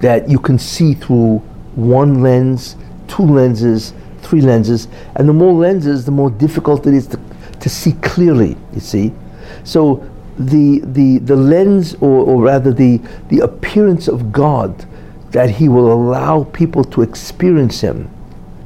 that 0.00 0.28
you 0.28 0.38
can 0.38 0.58
see 0.58 0.94
through 0.94 1.38
one 1.74 2.22
lens, 2.22 2.76
two 3.06 3.24
lenses, 3.24 3.94
three 4.22 4.40
lenses, 4.40 4.88
and 5.16 5.28
the 5.28 5.32
more 5.32 5.52
lenses, 5.52 6.04
the 6.04 6.10
more 6.10 6.30
difficult 6.30 6.86
it 6.86 6.94
is 6.94 7.06
to, 7.08 7.20
to 7.60 7.68
see 7.68 7.92
clearly. 8.02 8.56
You 8.74 8.80
see, 8.80 9.12
so 9.64 10.08
the 10.38 10.80
the 10.84 11.18
the 11.18 11.36
lens, 11.36 11.94
or, 11.94 12.24
or 12.26 12.42
rather 12.42 12.72
the 12.72 13.00
the 13.28 13.40
appearance 13.40 14.08
of 14.08 14.32
God, 14.32 14.86
that 15.30 15.50
He 15.50 15.68
will 15.68 15.92
allow 15.92 16.44
people 16.44 16.84
to 16.84 17.02
experience 17.02 17.80
Him 17.80 18.10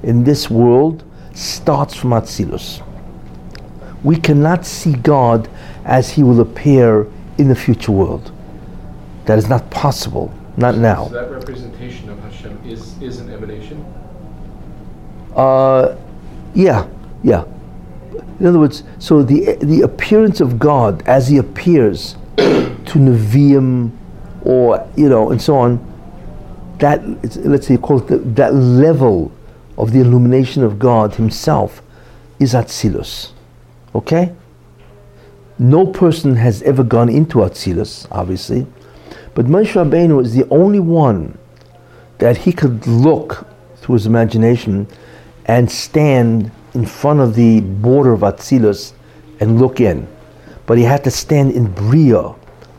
in 0.03 0.25
this 0.25 0.51
world, 0.51 1.05
starts 1.35 1.95
from 1.95 2.11
Atzilus. 2.11 2.83
We 4.03 4.17
cannot 4.17 4.67
see 4.67 4.95
God 4.95 5.49
as 5.85 6.11
He 6.11 6.23
will 6.23 6.41
appear 6.41 7.07
in 7.39 7.49
the 7.49 7.55
future 7.55 7.93
world. 7.93 8.33
That 9.27 9.39
is 9.39 9.49
not 9.49 9.71
possible. 9.71 10.33
Not 10.57 10.77
now. 10.77 11.07
So 11.07 11.15
that 11.15 11.31
representation 11.31 12.11
of 12.11 12.19
Hashem 12.21 12.61
is, 12.67 13.01
is 13.01 13.21
an 13.21 13.33
emanation? 13.33 13.83
Uh, 15.35 15.97
yeah, 16.55 16.87
yeah. 17.23 17.45
In 18.39 18.47
other 18.47 18.59
words, 18.59 18.83
so 18.99 19.23
the 19.23 19.57
the 19.63 19.81
appearance 19.83 20.41
of 20.41 20.59
God 20.59 21.03
as 21.09 21.29
He 21.29 21.39
appears 21.39 22.17
to 22.37 22.99
Nevi'im, 22.99 23.93
or 24.45 24.87
you 24.97 25.09
know, 25.09 25.31
and 25.31 25.41
so 25.41 25.57
on. 25.57 25.89
That 26.79 27.01
it's- 27.23 27.37
let's 27.37 27.67
say 27.69 27.77
call 27.77 27.99
it 27.99 28.09
the, 28.09 28.19
that 28.19 28.55
level 28.55 29.31
of 29.79 29.93
the 29.93 30.01
illumination 30.01 30.63
of 30.65 30.79
God 30.79 31.15
Himself 31.15 31.81
is 32.39 32.53
Atzilus. 32.55 33.31
Okay. 33.95 34.35
No 35.59 35.87
person 35.87 36.35
has 36.37 36.61
ever 36.63 36.83
gone 36.83 37.09
into 37.09 37.39
Atzilus, 37.39 38.07
obviously, 38.11 38.67
but 39.35 39.47
Moshe 39.47 39.73
Rabbeinu 39.73 40.23
is 40.23 40.35
the 40.35 40.49
only 40.51 40.81
one 40.81 41.39
that 42.19 42.37
he 42.37 42.53
could 42.53 42.87
look 42.87 43.47
through 43.77 43.95
his 43.95 44.07
imagination 44.07 44.87
and 45.47 45.71
stand 45.71 46.51
in 46.75 46.87
front 46.87 47.21
of 47.21 47.35
the 47.35 47.61
border 47.61 48.13
of 48.13 48.21
Atzilus 48.21 48.93
and 49.41 49.59
look 49.61 49.81
in. 49.81 50.07
But 50.67 50.79
he 50.79 50.85
had 50.85 51.03
to 51.05 51.11
stand 51.11 51.53
in 51.53 51.73
Bria 51.73 52.35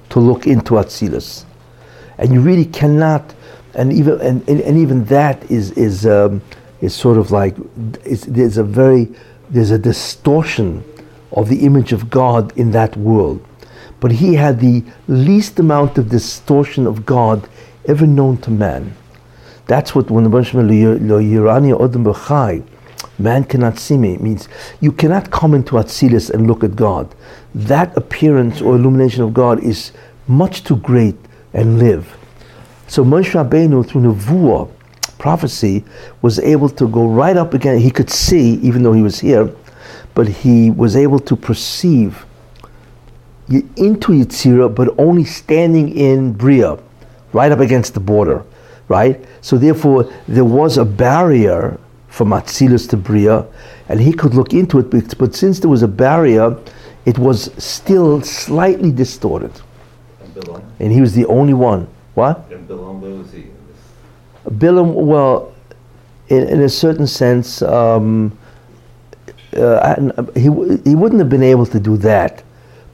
to 0.10 0.20
look 0.20 0.47
into 0.47 0.76
Atzilus. 0.76 1.45
And 2.18 2.32
you 2.32 2.39
really 2.39 2.66
cannot, 2.66 3.34
and 3.74 3.91
even 3.91 4.22
and, 4.22 4.47
and, 4.47 4.62
and 4.62 4.78
even 4.78 5.06
that 5.06 5.43
is 5.51 5.72
is 5.72 6.06
um, 6.06 6.41
is 6.82 6.93
sort 6.93 7.18
of 7.18 7.32
like 7.32 7.56
there's 7.76 8.58
a 8.58 8.64
very 8.64 9.10
there's 9.49 9.72
a 9.72 9.80
distortion 9.80 10.84
of 11.32 11.49
the 11.49 11.66
image 11.66 11.91
of 11.91 12.10
God 12.10 12.56
in 12.58 12.72
that 12.72 12.95
world. 12.95 13.43
But 14.04 14.12
he 14.12 14.36
had 14.36 14.60
the 14.60 14.84
least 15.08 15.60
amount 15.60 15.97
of 15.97 16.10
distortion 16.10 16.86
of 16.86 17.06
God 17.06 17.47
ever 17.86 18.06
known 18.06 18.36
to 18.39 18.51
man. 18.51 18.97
That's 19.68 19.95
what 19.95 20.12
when 20.12 20.26
the 20.26 20.30
B'chai, 20.30 22.64
man 23.18 23.43
cannot 23.45 23.80
see 23.80 23.97
me. 23.97 24.16
It 24.16 24.22
means 24.22 24.49
you 24.82 24.91
cannot 24.91 25.32
come 25.32 25.54
into 25.54 25.76
Atzilus 25.76 26.30
and 26.30 26.47
look 26.47 26.66
at 26.66 26.76
God. 26.76 27.16
That 27.56 27.95
appearance 27.95 28.60
or 28.60 28.76
illumination 28.76 29.24
of 29.24 29.34
God 29.34 29.64
is 29.64 29.93
much 30.28 30.66
too 30.66 30.76
great 30.76 31.16
and 31.54 31.80
live. 31.80 32.18
So 32.88 33.06
Moshe 33.06 33.32
Rabbeinu, 33.32 33.88
through 33.88 34.01
Nevuah, 34.01 34.70
prophecy, 35.18 35.86
was 36.22 36.39
able 36.39 36.68
to 36.68 36.89
go 36.89 37.08
right 37.08 37.38
up 37.38 37.54
again. 37.54 37.78
He 37.78 37.89
could 37.89 38.10
see, 38.10 38.56
even 38.56 38.84
though 38.84 38.91
he 38.91 39.01
was 39.01 39.22
here, 39.22 39.49
but 40.14 40.28
he 40.28 40.72
was 40.72 40.97
able 40.97 41.22
to 41.22 41.38
perceive 41.38 42.26
into 43.76 44.12
Yitzira, 44.12 44.74
but 44.74 44.93
only 44.97 45.24
standing 45.24 45.95
in 45.97 46.34
Bria, 46.34 46.78
right 47.34 47.51
up 47.51 47.60
against 47.60 47.93
the 47.93 47.99
border, 47.99 48.43
right? 48.88 49.24
So 49.41 49.58
therefore, 49.58 50.12
there 50.28 50.45
was 50.45 50.78
a 50.78 50.86
barrier 50.86 51.80
from 52.08 52.30
Atzilus 52.30 52.88
to 52.89 52.97
Bria, 52.97 53.45
and 53.89 53.99
he 53.99 54.14
could 54.14 54.34
look 54.34 54.54
into 54.54 54.80
it, 54.80 54.89
but, 54.89 55.18
but 55.18 55.36
since 55.36 55.60
there 55.60 55.70
was 55.70 55.84
a 55.84 55.88
barrier, 55.88 56.58
it 57.06 57.18
was 57.18 57.51
still 57.58 58.22
slightly 58.22 58.91
distorted, 58.91 59.51
And 60.22 60.64
and 60.80 60.91
he 60.91 61.01
was 61.01 61.14
the 61.14 61.26
only 61.26 61.54
one. 61.54 61.88
What? 62.14 62.45
and 62.51 62.68
Bilam, 62.68 62.99
where 62.99 63.12
was 63.12 63.32
he? 63.32 63.47
Bilam, 64.47 64.93
well, 64.93 65.54
in, 66.30 66.47
in 66.47 66.62
a 66.62 66.70
certain 66.70 67.08
sense, 67.08 67.62
um, 67.62 68.38
uh, 69.56 69.62
uh, 69.62 70.26
he, 70.34 70.41
he 70.41 70.95
wouldn't 70.95 71.20
have 71.20 71.30
been 71.30 71.43
able 71.43 71.66
to 71.66 71.80
do 71.80 71.97
that, 71.97 72.43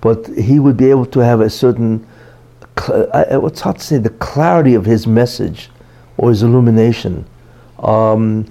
but 0.02 0.28
he 0.28 0.60
would 0.60 0.78
be 0.78 0.89
able 0.89 1.06
to 1.08 1.20
have 1.20 1.41
a 1.41 1.50
certain, 1.50 2.06
cl- 2.80 3.10
I, 3.14 3.24
I- 3.24 3.38
what's 3.38 3.62
hard 3.62 3.78
to 3.80 3.84
say, 3.84 3.97
the 3.97 4.10
clarity 4.12 4.74
of 4.76 4.86
his 4.86 5.06
message 5.08 5.70
or 6.18 6.30
his 6.30 6.43
illumination 6.43 7.26
um, 7.80 8.45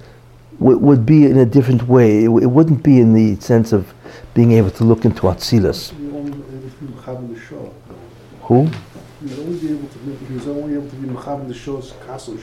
would, 0.59 0.81
would 0.81 1.07
be 1.07 1.25
in 1.27 1.39
a 1.39 1.47
different 1.47 1.89
way. 1.89 2.21
It, 2.25 2.27
w- 2.27 2.45
it 2.47 2.51
wouldn't 2.51 2.83
be 2.83 3.01
in 3.01 3.15
the 3.15 3.37
sense 3.41 3.73
of 3.73 3.93
being 4.35 4.53
able 4.53 4.71
to 4.73 4.85
look 4.85 5.05
into 5.05 5.23
Atzilus. 5.23 5.91
He 5.91 6.07
only 6.09 6.33
able 6.33 6.43
to 6.43 6.77
be 6.81 6.87
mechaber 6.93 7.35
the 7.35 7.41
show. 7.41 7.75
Who? 8.43 8.65
He 9.21 9.27
would 9.35 9.39
only 9.41 9.59
be 9.59 9.71
able 9.73 9.89
to, 9.89 9.99
be- 9.99 10.27
he 10.27 10.35
was 10.35 10.49
only 10.49 10.75
able 10.75 10.89
to 10.89 10.97
be 10.97 11.09
the 11.09 11.95
castle. 12.07 12.37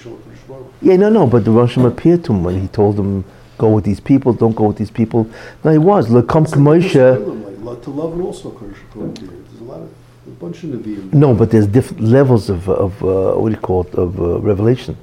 Yeah, 0.81 0.95
no, 0.97 1.09
no, 1.09 1.27
but 1.27 1.45
the 1.45 1.51
Russian 1.51 1.85
appeared 1.85 2.23
to 2.25 2.33
him 2.33 2.43
when 2.43 2.59
he 2.61 2.67
told 2.67 2.99
him, 2.99 3.23
go 3.57 3.69
with 3.69 3.85
these 3.85 3.99
people, 3.99 4.33
don't 4.33 4.55
go 4.55 4.65
with 4.65 4.77
these 4.77 4.91
people. 4.91 5.29
No, 5.63 5.71
he 5.71 5.77
was. 5.77 6.09
Lekom 6.09 6.45
Moshe. 6.47 7.44
Like, 7.65 7.77
lo- 7.77 7.83
to 7.83 7.89
love 7.89 8.13
and 8.13 8.21
also 8.21 8.51
Kodesh 8.51 8.77
Kodesh. 8.93 9.19
There's 9.19 9.61
a 9.61 9.63
lot 9.63 9.81
of, 9.81 9.89
a 10.27 10.31
bunch 10.39 10.63
of 10.63 10.69
Nevi'im. 10.69 11.13
No, 11.13 11.33
but 11.33 11.49
there's 11.51 11.67
different 11.67 12.03
levels 12.03 12.49
of, 12.49 12.69
of 12.69 13.03
uh, 13.03 13.33
what 13.33 13.49
do 13.49 13.55
you 13.55 13.61
call 13.61 13.83
it, 13.83 13.95
of 13.95 14.19
uh, 14.19 14.39
revelation. 14.39 14.95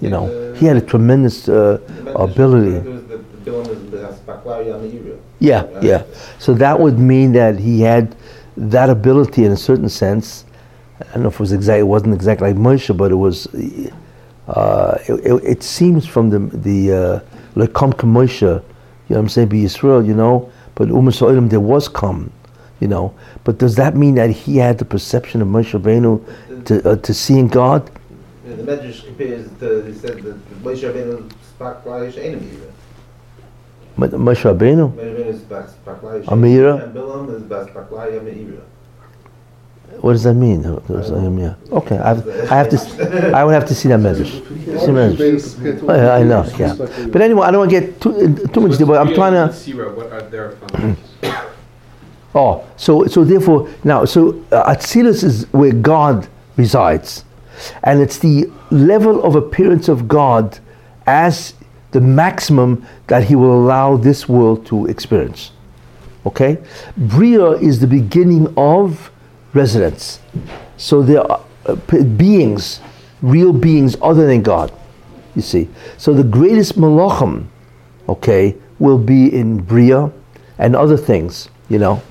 You 0.00 0.10
know, 0.10 0.52
he 0.54 0.66
had 0.66 0.76
a 0.76 0.80
tremendous 0.80 1.48
uh, 1.48 1.78
ability. 2.16 2.76
It 2.76 2.84
was 2.84 3.04
the 3.04 3.16
the 3.18 3.50
Bilam 3.50 3.68
is 3.68 3.90
the 3.90 3.98
Spaklari 3.98 4.74
on 4.74 4.82
the 4.82 4.98
area. 4.98 5.16
Yeah, 5.38 5.80
yeah. 5.80 6.02
So 6.38 6.54
that 6.54 6.78
would 6.78 6.98
mean 6.98 7.32
that 7.32 7.58
he 7.58 7.80
had 7.80 8.16
that 8.56 8.90
ability 8.90 9.44
in 9.44 9.52
a 9.52 9.56
certain 9.56 9.88
sense. 9.88 10.44
I 11.00 11.04
don't 11.14 11.22
know 11.22 11.28
if 11.28 11.34
it 11.34 11.40
was 11.40 11.52
exact. 11.52 11.80
It 11.80 11.84
wasn't 11.84 12.14
exactly 12.14 12.52
like 12.52 12.56
Moshe, 12.56 12.94
but 12.96 13.10
it 13.10 13.16
was. 13.16 13.46
Uh, 14.48 14.98
it, 15.08 15.12
it, 15.24 15.44
it 15.44 15.62
seems 15.62 16.04
from 16.04 16.30
the 16.30 16.40
the 16.58 16.92
uh, 16.92 17.20
lekom 17.54 17.92
Moshe, 17.92 18.42
you 18.42 18.48
know, 18.48 18.62
what 19.06 19.18
I'm 19.18 19.28
saying, 19.28 19.48
be 19.48 19.64
Israel, 19.64 20.04
you 20.04 20.14
know. 20.14 20.51
But 20.74 20.88
Umas 20.88 21.20
Oilim 21.20 21.50
there 21.50 21.60
was 21.60 21.88
come, 21.88 22.32
you 22.80 22.88
know. 22.88 23.14
But 23.44 23.58
does 23.58 23.76
that 23.76 23.96
mean 23.96 24.14
that 24.14 24.30
he 24.30 24.56
had 24.56 24.78
the 24.78 24.84
perception 24.84 25.42
of 25.42 25.48
Moshe 25.48 25.78
Rabbeinu 25.78 26.64
to 26.66 26.90
uh, 26.90 26.96
to 26.96 27.14
seeing 27.14 27.48
God? 27.48 27.90
Yeah, 28.46 28.56
The 28.56 28.62
Medrash 28.62 29.04
compares 29.04 29.48
to, 29.60 29.82
he 29.84 29.94
said 29.94 30.22
that 30.22 30.62
Moshe 30.62 30.82
Rabbeinu 30.82 31.30
Spaklari 31.58 32.16
enemy. 32.18 32.50
Mo- 33.96 34.08
Moshe 34.08 34.42
Rabbeinu. 34.42 34.92
Moshe 34.92 35.16
Rabbeinu 35.16 35.26
is 35.26 35.40
Spaklari 35.40 36.24
Amira? 36.24 36.82
And 36.82 36.94
Bilam 36.94 37.34
is 37.34 37.42
Amira. 37.42 38.62
What 40.00 40.14
does 40.14 40.24
that 40.24 40.34
mean? 40.34 40.62
Yeah. 40.62 41.54
Okay, 41.70 41.96
I've, 41.96 42.28
I 42.50 42.56
have 42.56 42.68
to. 42.70 43.32
I 43.36 43.44
would 43.44 43.54
have 43.54 43.66
to 43.66 43.74
see 43.74 43.88
that 43.88 43.98
message. 43.98 44.32
See 44.80 44.90
message. 44.90 45.82
Oh, 45.82 45.94
yeah, 45.94 46.14
I 46.14 46.24
know. 46.24 46.44
Yeah. 46.58 46.74
But 46.74 47.22
anyway, 47.22 47.46
I 47.46 47.52
don't 47.52 47.60
want 47.60 47.70
to 47.70 47.80
get 47.80 48.00
too, 48.00 48.36
too 48.48 48.60
much. 48.60 48.80
But 48.80 48.98
I'm 48.98 49.14
trying 49.14 49.34
to. 49.34 49.54
Sira, 49.54 49.94
what 49.94 50.10
are 50.10 50.22
their 50.22 50.52
foundations? 50.52 50.98
Oh, 52.34 52.66
so 52.76 53.06
so 53.06 53.24
therefore 53.24 53.68
now 53.84 54.06
so 54.06 54.42
uh, 54.52 54.74
Atzilus 54.74 55.22
is 55.22 55.44
where 55.52 55.70
God 55.72 56.28
resides, 56.56 57.26
and 57.84 58.00
it's 58.00 58.18
the 58.18 58.50
level 58.70 59.22
of 59.22 59.36
appearance 59.36 59.86
of 59.88 60.08
God 60.08 60.58
as 61.06 61.52
the 61.90 62.00
maximum 62.00 62.86
that 63.08 63.24
He 63.24 63.36
will 63.36 63.52
allow 63.52 63.98
this 63.98 64.30
world 64.30 64.64
to 64.66 64.86
experience. 64.86 65.52
Okay, 66.24 66.56
Bria 66.96 67.50
is 67.50 67.80
the 67.80 67.86
beginning 67.86 68.52
of 68.56 69.11
residence. 69.54 70.20
So 70.76 71.02
there 71.02 71.20
are 71.30 71.40
uh, 71.66 71.74
beings, 72.16 72.80
real 73.20 73.52
beings 73.52 73.96
other 74.02 74.26
than 74.26 74.42
God. 74.42 74.72
You 75.34 75.42
see, 75.42 75.68
so 75.96 76.12
the 76.12 76.24
greatest 76.24 76.76
malachim, 76.78 77.46
okay, 78.08 78.56
will 78.78 78.98
be 78.98 79.32
in 79.34 79.58
Bria 79.62 80.10
and 80.58 80.76
other 80.76 80.96
things. 80.96 81.48
You 81.68 81.78
know. 81.78 82.02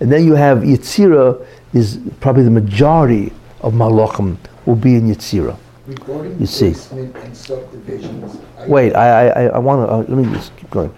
And 0.00 0.10
then 0.12 0.24
you 0.24 0.34
have 0.34 0.58
Yetzira 0.58 1.46
is 1.72 1.98
probably 2.20 2.42
the 2.42 2.50
majority 2.50 3.32
of 3.60 3.72
Malachim 3.72 4.36
will 4.66 4.76
be 4.76 4.96
in 4.96 5.08
Yetzira. 5.08 5.56
Regarding 5.86 6.38
You 6.40 6.46
see. 6.46 6.74
and 6.92 7.36
subdivisions. 7.36 8.36
I- 8.58 8.66
Wait, 8.66 8.94
I 8.94 9.28
I, 9.28 9.42
I 9.46 9.58
want 9.58 9.88
to 9.88 9.92
uh, 9.92 9.98
let 9.98 10.10
me 10.10 10.24
just 10.34 10.54
keep 10.56 10.68
going. 10.70 10.92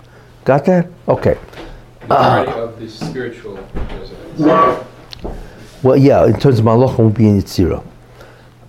Got 0.45 0.65
that? 0.65 0.89
Okay. 1.07 1.37
Majority 2.09 2.53
of 2.53 2.81
the 2.81 2.89
spiritual 2.89 3.59
residents. 3.75 4.85
Well, 5.83 5.97
yeah, 5.97 6.27
in 6.27 6.39
terms 6.41 6.59
of 6.59 6.65
Malachim 6.65 6.99
will 6.99 7.11
be 7.11 7.29
in 7.29 7.41
Yetzira. 7.41 7.85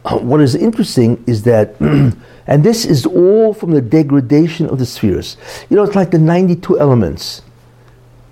Uh, 0.06 0.18
What 0.18 0.42
is 0.42 0.56
interesting 0.56 1.24
is 1.28 1.44
that, 1.44 1.76
and 2.48 2.64
this 2.64 2.86
is 2.86 3.06
all 3.06 3.54
from 3.54 3.72
the 3.72 3.82
degradation 3.82 4.68
of 4.68 4.78
the 4.80 4.86
spheres. 4.86 5.38
You 5.70 5.78
know, 5.78 5.84
it's 5.84 5.96
like 5.96 6.12
the 6.12 6.20
92 6.20 6.80
elements. 6.80 7.42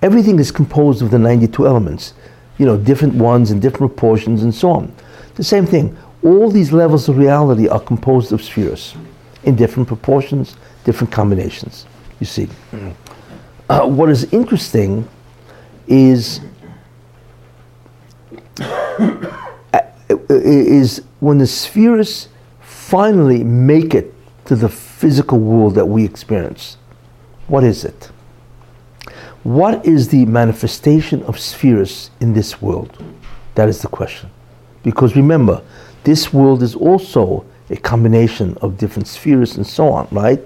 Everything 0.02 0.38
is 0.38 0.52
composed 0.52 1.02
of 1.02 1.10
the 1.10 1.18
92 1.18 1.66
elements, 1.66 2.14
you 2.60 2.66
know, 2.68 2.78
different 2.78 3.16
ones 3.16 3.50
in 3.50 3.60
different 3.60 3.96
proportions 3.96 4.44
and 4.44 4.54
so 4.54 4.70
on. 4.70 4.94
The 5.36 5.44
same 5.44 5.66
thing. 5.66 5.98
All 6.24 6.52
these 6.52 6.72
levels 6.72 7.10
of 7.10 7.18
reality 7.18 7.68
are 7.68 7.80
composed 7.80 8.32
of 8.32 8.42
spheres 8.44 8.96
in 9.44 9.56
different 9.56 9.88
proportions, 9.88 10.56
different 10.84 11.12
combinations. 11.12 11.86
You 12.20 12.26
see. 12.26 12.48
Uh, 13.70 13.88
what 13.88 14.10
is 14.10 14.32
interesting 14.34 15.08
is 15.88 16.42
is 20.30 21.02
when 21.20 21.38
the 21.38 21.48
spheres 21.48 22.30
finally 22.62 23.44
make 23.44 23.94
it 23.94 24.14
to 24.46 24.56
the 24.56 24.70
physical 24.70 25.40
world 25.40 25.76
that 25.76 25.86
we 25.86 26.06
experience. 26.06 26.78
What 27.48 27.64
is 27.64 27.84
it? 27.84 28.12
What 29.44 29.86
is 29.86 30.10
the 30.10 30.26
manifestation 30.26 31.24
of 31.24 31.40
spheres 31.40 32.12
in 32.20 32.34
this 32.34 32.62
world? 32.62 33.02
That 33.56 33.70
is 33.70 33.82
the 33.82 33.88
question. 33.88 34.30
Because 34.84 35.16
remember, 35.16 35.62
this 36.04 36.34
world 36.34 36.64
is 36.64 36.76
also 36.76 37.46
a 37.70 37.78
combination 37.78 38.58
of 38.62 38.78
different 38.78 39.08
spheres 39.08 39.58
and 39.58 39.66
so 39.66 39.90
on, 39.90 40.08
right? 40.12 40.42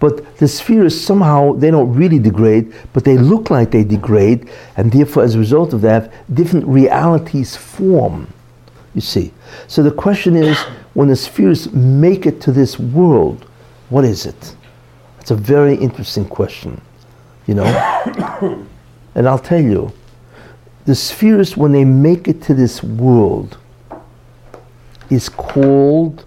But 0.00 0.36
the 0.36 0.46
spheres 0.46 0.98
somehow 0.98 1.54
they 1.54 1.70
don't 1.70 1.92
really 1.92 2.18
degrade, 2.18 2.72
but 2.92 3.04
they 3.04 3.18
look 3.18 3.50
like 3.50 3.72
they 3.72 3.84
degrade, 3.84 4.48
and 4.76 4.92
therefore, 4.92 5.24
as 5.24 5.34
a 5.34 5.38
result 5.38 5.72
of 5.72 5.80
that, 5.82 6.12
different 6.34 6.66
realities 6.66 7.56
form. 7.56 8.32
You 8.94 9.00
see. 9.00 9.32
So 9.66 9.82
the 9.82 9.90
question 9.90 10.36
is, 10.36 10.58
when 10.94 11.08
the 11.08 11.16
spheres 11.16 11.72
make 11.72 12.26
it 12.26 12.40
to 12.42 12.52
this 12.52 12.78
world, 12.78 13.44
what 13.90 14.04
is 14.04 14.26
it? 14.26 14.56
It's 15.20 15.30
a 15.30 15.36
very 15.36 15.74
interesting 15.74 16.24
question, 16.24 16.80
you 17.46 17.54
know. 17.54 17.64
and 19.14 19.28
I'll 19.28 19.38
tell 19.38 19.60
you, 19.60 19.92
the 20.86 20.94
spheres 20.94 21.56
when 21.56 21.72
they 21.72 21.84
make 21.84 22.28
it 22.28 22.40
to 22.42 22.54
this 22.54 22.82
world 22.82 23.58
is 25.10 25.28
called 25.28 26.24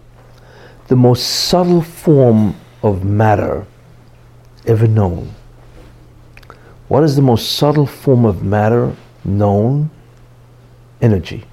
the 0.88 0.96
most 0.96 1.48
subtle 1.48 1.82
form 1.82 2.56
of 2.84 3.04
matter 3.04 3.66
ever 4.66 4.88
known. 4.88 5.34
What 6.88 7.04
is 7.04 7.16
the 7.16 7.22
most 7.22 7.54
subtle 7.54 7.86
form 7.86 8.26
of 8.26 8.44
matter 8.44 8.96
known? 9.24 9.90
Energy. 11.02 11.46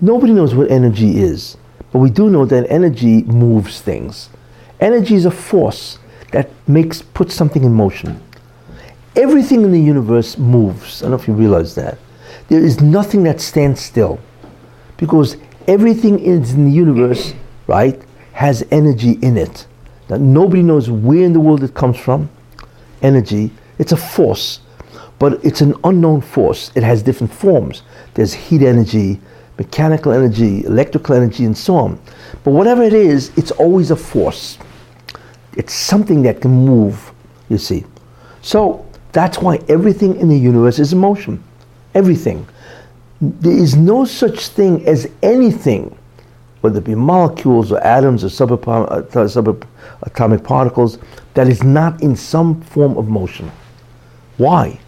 Nobody 0.00 0.32
knows 0.32 0.54
what 0.54 0.70
energy 0.70 1.18
is, 1.18 1.56
but 1.92 1.98
we 1.98 2.10
do 2.10 2.30
know 2.30 2.46
that 2.46 2.70
energy 2.70 3.22
moves 3.24 3.80
things. 3.80 4.30
Energy 4.80 5.14
is 5.14 5.26
a 5.26 5.30
force 5.30 5.98
that 6.32 6.50
makes 6.66 7.02
puts 7.02 7.34
something 7.34 7.64
in 7.64 7.72
motion. 7.72 8.20
Everything 9.14 9.62
in 9.62 9.72
the 9.72 9.80
universe 9.80 10.38
moves. 10.38 11.02
I 11.02 11.04
don't 11.04 11.10
know 11.10 11.16
if 11.18 11.28
you 11.28 11.34
realize 11.34 11.74
that. 11.74 11.98
There 12.48 12.60
is 12.60 12.80
nothing 12.80 13.24
that 13.24 13.40
stands 13.40 13.80
still 13.80 14.20
because 14.96 15.36
everything 15.68 16.18
is 16.18 16.54
in 16.54 16.64
the 16.64 16.72
universe, 16.72 17.34
right, 17.66 18.00
has 18.40 18.66
energy 18.70 19.18
in 19.20 19.36
it. 19.36 19.66
that 20.08 20.18
nobody 20.18 20.62
knows 20.62 20.88
where 20.88 21.24
in 21.24 21.34
the 21.34 21.38
world 21.38 21.62
it 21.62 21.74
comes 21.74 21.98
from. 21.98 22.26
Energy. 23.02 23.50
It's 23.78 23.92
a 23.92 23.98
force, 23.98 24.60
but 25.18 25.44
it's 25.44 25.60
an 25.60 25.74
unknown 25.84 26.22
force. 26.22 26.72
It 26.74 26.82
has 26.82 27.02
different 27.02 27.30
forms. 27.30 27.82
There's 28.14 28.32
heat 28.32 28.62
energy, 28.62 29.20
mechanical 29.58 30.10
energy, 30.12 30.64
electrical 30.64 31.16
energy, 31.16 31.44
and 31.44 31.56
so 31.56 31.76
on. 31.76 32.00
But 32.42 32.52
whatever 32.52 32.82
it 32.82 32.94
is, 32.94 33.30
it's 33.36 33.50
always 33.50 33.90
a 33.90 33.96
force. 33.96 34.56
It's 35.58 35.74
something 35.74 36.22
that 36.22 36.40
can 36.40 36.50
move, 36.50 37.12
you 37.50 37.58
see. 37.58 37.84
So 38.40 38.86
that's 39.12 39.36
why 39.36 39.58
everything 39.68 40.16
in 40.16 40.30
the 40.30 40.38
universe 40.38 40.78
is 40.78 40.94
in 40.94 40.98
motion. 40.98 41.44
Everything. 41.94 42.46
There 43.20 43.52
is 43.52 43.76
no 43.76 44.06
such 44.06 44.48
thing 44.48 44.86
as 44.86 45.10
anything, 45.22 45.94
whether 46.60 46.78
it 46.78 46.84
be 46.84 46.94
molecules 46.94 47.72
or 47.72 47.82
atoms 47.84 48.24
or 48.24 48.28
subatomic, 48.28 49.16
uh, 49.16 49.24
subatomic 49.24 50.44
particles, 50.44 50.98
that 51.34 51.48
is 51.48 51.62
not 51.62 52.02
in 52.02 52.14
some 52.14 52.60
form 52.60 52.96
of 52.98 53.08
motion. 53.08 53.50
Why? 54.36 54.78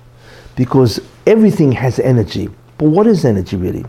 Because 0.56 1.00
everything 1.26 1.72
has 1.72 1.98
energy. 1.98 2.48
But 2.78 2.88
what 2.88 3.06
is 3.06 3.24
energy 3.24 3.56
really? 3.56 3.84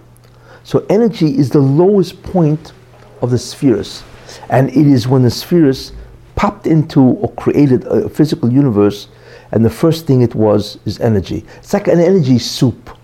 So 0.63 0.85
energy 0.89 1.37
is 1.37 1.49
the 1.49 1.59
lowest 1.59 2.21
point 2.23 2.73
of 3.21 3.31
the 3.31 3.37
spheres. 3.37 4.03
And 4.49 4.69
it 4.69 4.87
is 4.87 5.07
when 5.07 5.23
the 5.23 5.31
spheres 5.31 5.93
popped 6.35 6.67
into 6.67 7.01
or 7.01 7.31
created 7.33 7.85
a 7.85 8.09
physical 8.09 8.51
universe, 8.51 9.07
and 9.51 9.63
the 9.63 9.69
first 9.69 10.07
thing 10.07 10.21
it 10.21 10.33
was 10.33 10.79
is 10.85 10.99
energy. 10.99 11.45
It's 11.57 11.73
like 11.73 11.87
an 11.87 11.99
energy 11.99 12.39
soup. 12.39 12.97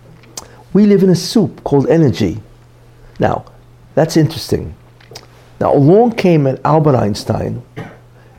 We 0.73 0.86
live 0.86 1.03
in 1.03 1.09
a 1.09 1.15
soup 1.15 1.63
called 1.63 1.88
energy. 1.89 2.41
Now, 3.19 3.45
that's 3.96 4.18
interesting. 4.18 4.76
Now, 5.60 5.74
along 5.74 6.14
came 6.14 6.48
Albert 6.64 6.96
Einstein, 6.96 7.62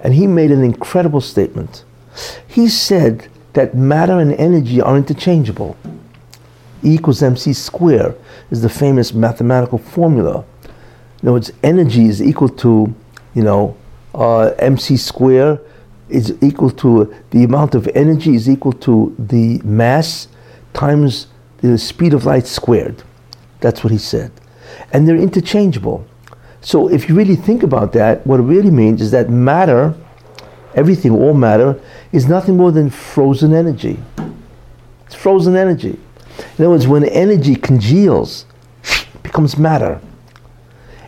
and 0.01 0.15
he 0.15 0.27
made 0.27 0.51
an 0.51 0.65
incredible 0.65 1.21
statement. 1.21 1.85
He 2.47 2.69
said 2.69 3.29
that 3.53 3.75
matter 3.75 4.19
and 4.19 4.33
energy 4.33 4.81
are 4.81 4.97
interchangeable. 4.97 5.77
E 6.83 6.95
equals 6.95 7.23
mc 7.23 7.53
squared 7.53 8.17
is 8.51 8.63
the 8.63 8.69
famous 8.69 9.13
mathematical 9.13 9.79
formula. 9.79 10.45
In 11.23 11.29
other 11.29 11.33
words, 11.33 11.53
energy 11.63 12.07
is 12.07 12.23
equal 12.23 12.49
to, 12.49 12.95
you 13.35 13.43
know, 13.43 13.77
uh, 14.15 14.53
mc 14.59 14.97
squared 14.97 15.61
is 16.09 16.37
equal 16.43 16.71
to 16.71 17.15
the 17.31 17.45
amount 17.45 17.75
of 17.75 17.87
energy 17.95 18.35
is 18.35 18.49
equal 18.49 18.73
to 18.73 19.15
the 19.19 19.61
mass 19.63 20.29
times 20.73 21.27
the 21.59 21.77
speed 21.77 22.15
of 22.15 22.25
light 22.25 22.47
squared. 22.47 23.03
That's 23.61 23.85
what 23.85 23.93
he 23.93 23.99
said. 23.99 24.33
And 24.93 25.07
they're 25.07 25.17
interchangeable. 25.17 26.07
So 26.61 26.89
if 26.89 27.09
you 27.09 27.15
really 27.15 27.37
think 27.37 27.63
about 27.63 27.93
that, 27.95 28.27
what 28.27 28.41
it 28.41 28.45
really 28.45 28.71
means 28.71 29.01
is 29.01 29.11
that 29.13 29.31
matter, 29.31 29.95
everything, 30.75 31.13
all 31.13 31.35
matter, 31.35 31.81
is 32.13 32.29
nothing 32.29 32.57
more 32.57 32.73
than 32.73 32.91
frozen 32.91 33.55
energy. 33.55 33.99
It's 35.07 35.15
frozen 35.15 35.57
energy. 35.57 35.99
In 36.59 36.65
other 36.65 36.71
words, 36.71 36.87
when 36.87 37.05
energy 37.05 37.55
congeals, 37.55 38.47
it 38.85 39.23
becomes 39.23 39.57
matter. 39.57 40.01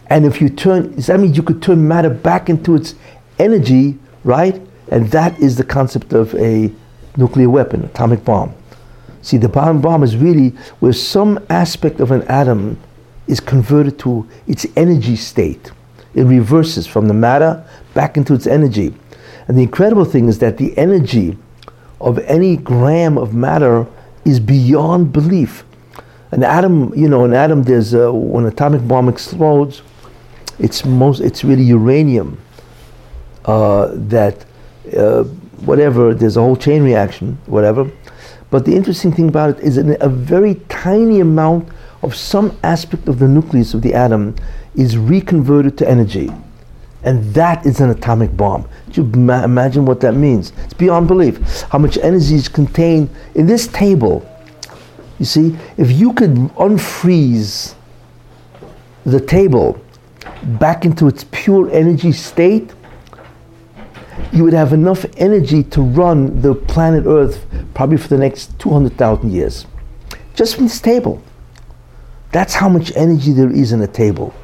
And 0.08 0.26
if 0.26 0.40
you 0.40 0.48
turn, 0.48 0.94
that 0.96 1.20
means 1.20 1.36
you 1.36 1.42
could 1.42 1.62
turn 1.62 1.86
matter 1.86 2.10
back 2.10 2.50
into 2.50 2.74
its 2.74 2.94
energy, 3.38 3.98
right? 4.24 4.60
And 4.90 5.10
that 5.10 5.38
is 5.38 5.56
the 5.56 5.64
concept 5.64 6.12
of 6.12 6.34
a 6.34 6.70
nuclear 7.16 7.48
weapon, 7.48 7.84
atomic 7.84 8.24
bomb. 8.24 8.54
See, 9.22 9.36
the 9.36 9.48
bomb 9.48 9.80
bomb 9.80 10.02
is 10.02 10.16
really 10.16 10.50
where 10.80 10.92
some 10.92 11.38
aspect 11.48 12.00
of 12.00 12.10
an 12.10 12.22
atom 12.22 12.78
is 13.26 13.40
converted 13.40 13.98
to 14.00 14.28
its 14.46 14.66
energy 14.76 15.16
state. 15.16 15.72
It 16.14 16.24
reverses 16.24 16.86
from 16.86 17.08
the 17.08 17.14
matter 17.14 17.64
back 17.94 18.16
into 18.16 18.34
its 18.34 18.46
energy. 18.46 18.94
And 19.48 19.56
the 19.56 19.62
incredible 19.62 20.04
thing 20.04 20.28
is 20.28 20.38
that 20.38 20.58
the 20.58 20.76
energy 20.76 21.36
of 22.00 22.18
any 22.20 22.56
gram 22.56 23.16
of 23.16 23.34
matter 23.34 23.86
is 24.24 24.40
beyond 24.40 25.12
belief. 25.12 25.64
An 26.30 26.42
atom, 26.42 26.92
you 26.94 27.08
know, 27.08 27.24
an 27.24 27.34
atom, 27.34 27.62
there's 27.62 27.94
a, 27.94 28.12
when 28.12 28.44
an 28.44 28.52
atomic 28.52 28.86
bomb 28.86 29.08
explodes, 29.08 29.82
it's 30.58 30.84
most, 30.84 31.20
it's 31.20 31.44
really 31.44 31.64
uranium 31.64 32.38
uh, 33.44 33.90
that, 33.92 34.44
uh, 34.96 35.24
whatever, 35.64 36.14
there's 36.14 36.36
a 36.36 36.40
whole 36.40 36.56
chain 36.56 36.82
reaction, 36.82 37.38
whatever. 37.46 37.90
But 38.50 38.64
the 38.64 38.74
interesting 38.74 39.12
thing 39.12 39.28
about 39.28 39.50
it 39.50 39.60
is 39.60 39.78
a 39.78 40.08
very 40.08 40.56
tiny 40.68 41.20
amount 41.20 41.68
of 42.03 42.14
some 42.14 42.59
aspect 42.62 43.09
of 43.09 43.18
the 43.18 43.28
nucleus 43.28 43.74
of 43.74 43.82
the 43.82 43.94
atom 43.94 44.34
is 44.74 44.98
reconverted 44.98 45.78
to 45.78 45.88
energy. 45.88 46.30
And 47.05 47.34
that 47.34 47.66
is 47.66 47.80
an 47.80 47.90
atomic 47.90 48.36
bomb. 48.36 48.68
Do 48.90 49.03
you 49.03 49.07
ma- 49.18 49.44
imagine 49.44 49.84
what 49.84 50.00
that 50.00 50.14
means? 50.14 50.53
It's 50.64 50.74
beyond 50.74 51.09
belief. 51.09 51.62
How 51.62 51.78
much 51.78 51.98
energy 51.98 52.36
is 52.36 52.48
contained 52.48 53.11
in 53.34 53.46
this 53.46 53.66
table. 53.68 54.28
You 55.18 55.24
see, 55.24 55.57
if 55.76 55.90
you 55.90 56.12
could 56.12 56.34
unfreeze 56.57 57.74
the 59.05 59.20
table 59.20 59.80
back 60.61 60.84
into 60.84 61.09
its 61.09 61.24
pure 61.30 61.70
energy 61.70 62.12
state, 62.12 62.70
you 64.32 64.44
would 64.44 64.53
have 64.53 64.72
enough 64.72 65.05
energy 65.16 65.62
to 65.64 65.82
run 65.82 66.40
the 66.40 66.55
planet 66.55 67.05
Earth 67.07 67.44
probably 67.74 67.96
for 67.96 68.09
the 68.09 68.18
next 68.18 68.59
200,000 68.61 69.32
years. 69.32 69.66
Just 70.34 70.55
from 70.57 70.64
this 70.64 70.80
table. 70.80 71.22
That's 72.32 72.54
how 72.54 72.68
much 72.68 72.92
energy 72.96 73.32
there 73.32 73.50
is 73.50 73.72
in 73.72 73.82
a 73.82 73.86
table. 73.86 74.34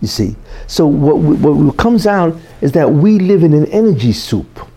You 0.00 0.08
see. 0.08 0.36
So 0.66 0.86
what, 0.86 1.16
what 1.18 1.76
comes 1.76 2.06
out 2.06 2.36
is 2.60 2.72
that 2.72 2.90
we 2.90 3.18
live 3.18 3.42
in 3.42 3.54
an 3.54 3.66
energy 3.66 4.12
soup. 4.12 4.68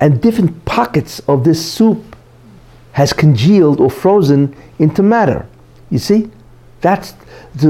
And 0.00 0.20
different 0.20 0.64
pockets 0.64 1.20
of 1.20 1.44
this 1.44 1.64
soup 1.64 2.16
has 2.92 3.12
congealed 3.12 3.80
or 3.80 3.90
frozen 3.90 4.54
into 4.78 5.02
matter. 5.02 5.46
You 5.90 5.98
see? 5.98 6.30
That's 6.80 7.14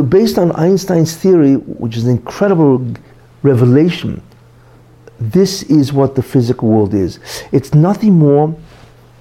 based 0.09 0.39
on 0.39 0.51
Einstein's 0.53 1.17
theory, 1.17 1.55
which 1.55 1.97
is 1.97 2.05
an 2.05 2.11
incredible 2.11 2.85
revelation. 3.43 4.21
This 5.21 5.63
is 5.65 5.93
what 5.93 6.17
the 6.17 6.23
physical 6.23 6.69
world 6.69 6.93
is. 6.93 7.21
It's 7.53 7.73
nothing 7.73 8.15
more 8.15 8.57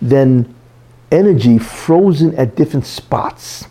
than 0.01 0.53
energy 1.11 1.59
frozen 1.59 2.33
at 2.35 2.55
different 2.55 2.87
spots. 2.87 3.67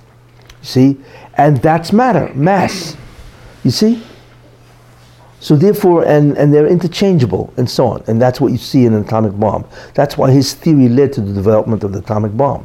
You 0.63 0.67
see? 0.67 1.01
And 1.35 1.59
that's 1.59 1.93
matter, 1.93 2.33
mass. 2.35 2.97
You 3.65 3.71
see? 3.71 4.03
So 5.41 5.57
therefore, 5.57 6.05
and, 6.07 6.39
and 6.39 6.55
they're 6.55 6.69
interchangeable 6.69 7.53
and 7.57 7.69
so 7.69 7.89
on. 7.89 8.05
And 8.07 8.23
that's 8.23 8.41
what 8.41 8.53
you 8.53 8.59
see 8.59 8.85
in 8.85 8.95
an 8.95 9.05
atomic 9.05 9.39
bomb. 9.39 9.65
That's 9.95 10.17
why 10.17 10.31
his 10.31 10.55
theory 10.55 10.89
led 10.89 11.13
to 11.15 11.21
the 11.21 11.33
development 11.33 11.83
of 11.83 11.93
the 11.93 11.99
atomic 11.99 12.37
bomb. 12.37 12.65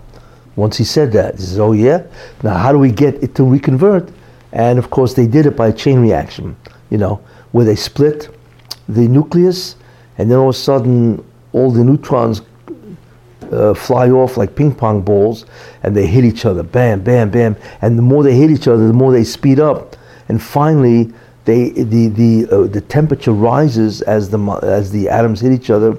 Once 0.56 0.78
he 0.78 0.84
said 0.84 1.12
that, 1.14 1.36
he 1.36 1.42
says, 1.42 1.60
oh 1.60 1.72
yeah? 1.72 2.04
Now 2.44 2.56
how 2.56 2.72
do 2.72 2.78
we 2.78 2.92
get 2.92 3.16
it 3.24 3.34
to 3.36 3.44
reconvert? 3.44 4.10
And 4.52 4.78
of 4.78 4.92
course 4.92 5.16
they 5.16 5.26
did 5.26 5.48
it 5.48 5.58
by 5.58 5.70
a 5.70 5.74
chain 5.74 6.00
reaction, 6.00 6.56
you 6.92 7.00
know, 7.00 7.20
where 7.52 7.66
they 7.66 7.76
split 7.76 8.30
the 8.88 9.08
nucleus 9.08 9.76
and 10.20 10.30
then 10.30 10.38
all 10.38 10.50
of 10.50 10.56
a 10.56 10.58
sudden 10.58 11.24
all 11.54 11.72
the 11.72 11.84
neutrons 11.84 12.42
uh, 13.52 13.74
fly 13.74 14.10
off 14.10 14.38
like 14.38 14.56
ping 14.56 14.74
pong 14.74 15.02
balls 15.02 15.46
and 15.84 15.96
they 15.96 16.06
hit 16.06 16.26
each 16.26 16.46
other, 16.46 16.64
bam, 16.64 17.02
bam, 17.02 17.30
bam. 17.30 17.56
And 17.82 17.98
the 17.98 18.02
more 18.02 18.24
they 18.24 18.36
hit 18.36 18.52
each 18.52 18.68
other, 18.68 18.88
the 18.88 18.94
more 18.94 19.12
they 19.12 19.24
speed 19.24 19.60
up. 19.60 19.96
And 20.30 20.42
finally, 20.42 21.12
they, 21.46 21.70
the, 21.70 22.08
the, 22.10 22.48
uh, 22.52 22.68
the 22.68 22.82
temperature 22.82 23.32
rises 23.32 24.02
as 24.02 24.30
the, 24.30 24.40
as 24.64 24.92
the 24.92 25.08
atoms 25.08 25.40
hit 25.40 25.54
each 25.54 25.70
other. 25.70 25.98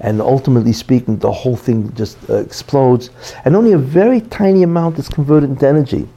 And 0.00 0.20
ultimately 0.20 0.72
speaking, 0.72 1.18
the 1.18 1.30
whole 1.30 1.56
thing 1.56 1.94
just 1.94 2.18
uh, 2.28 2.36
explodes. 2.36 3.10
And 3.44 3.54
only 3.54 3.72
a 3.72 3.78
very 3.78 4.20
tiny 4.22 4.64
amount 4.64 4.98
is 4.98 5.08
converted 5.08 5.50
into 5.50 5.68
energy. 5.68 6.08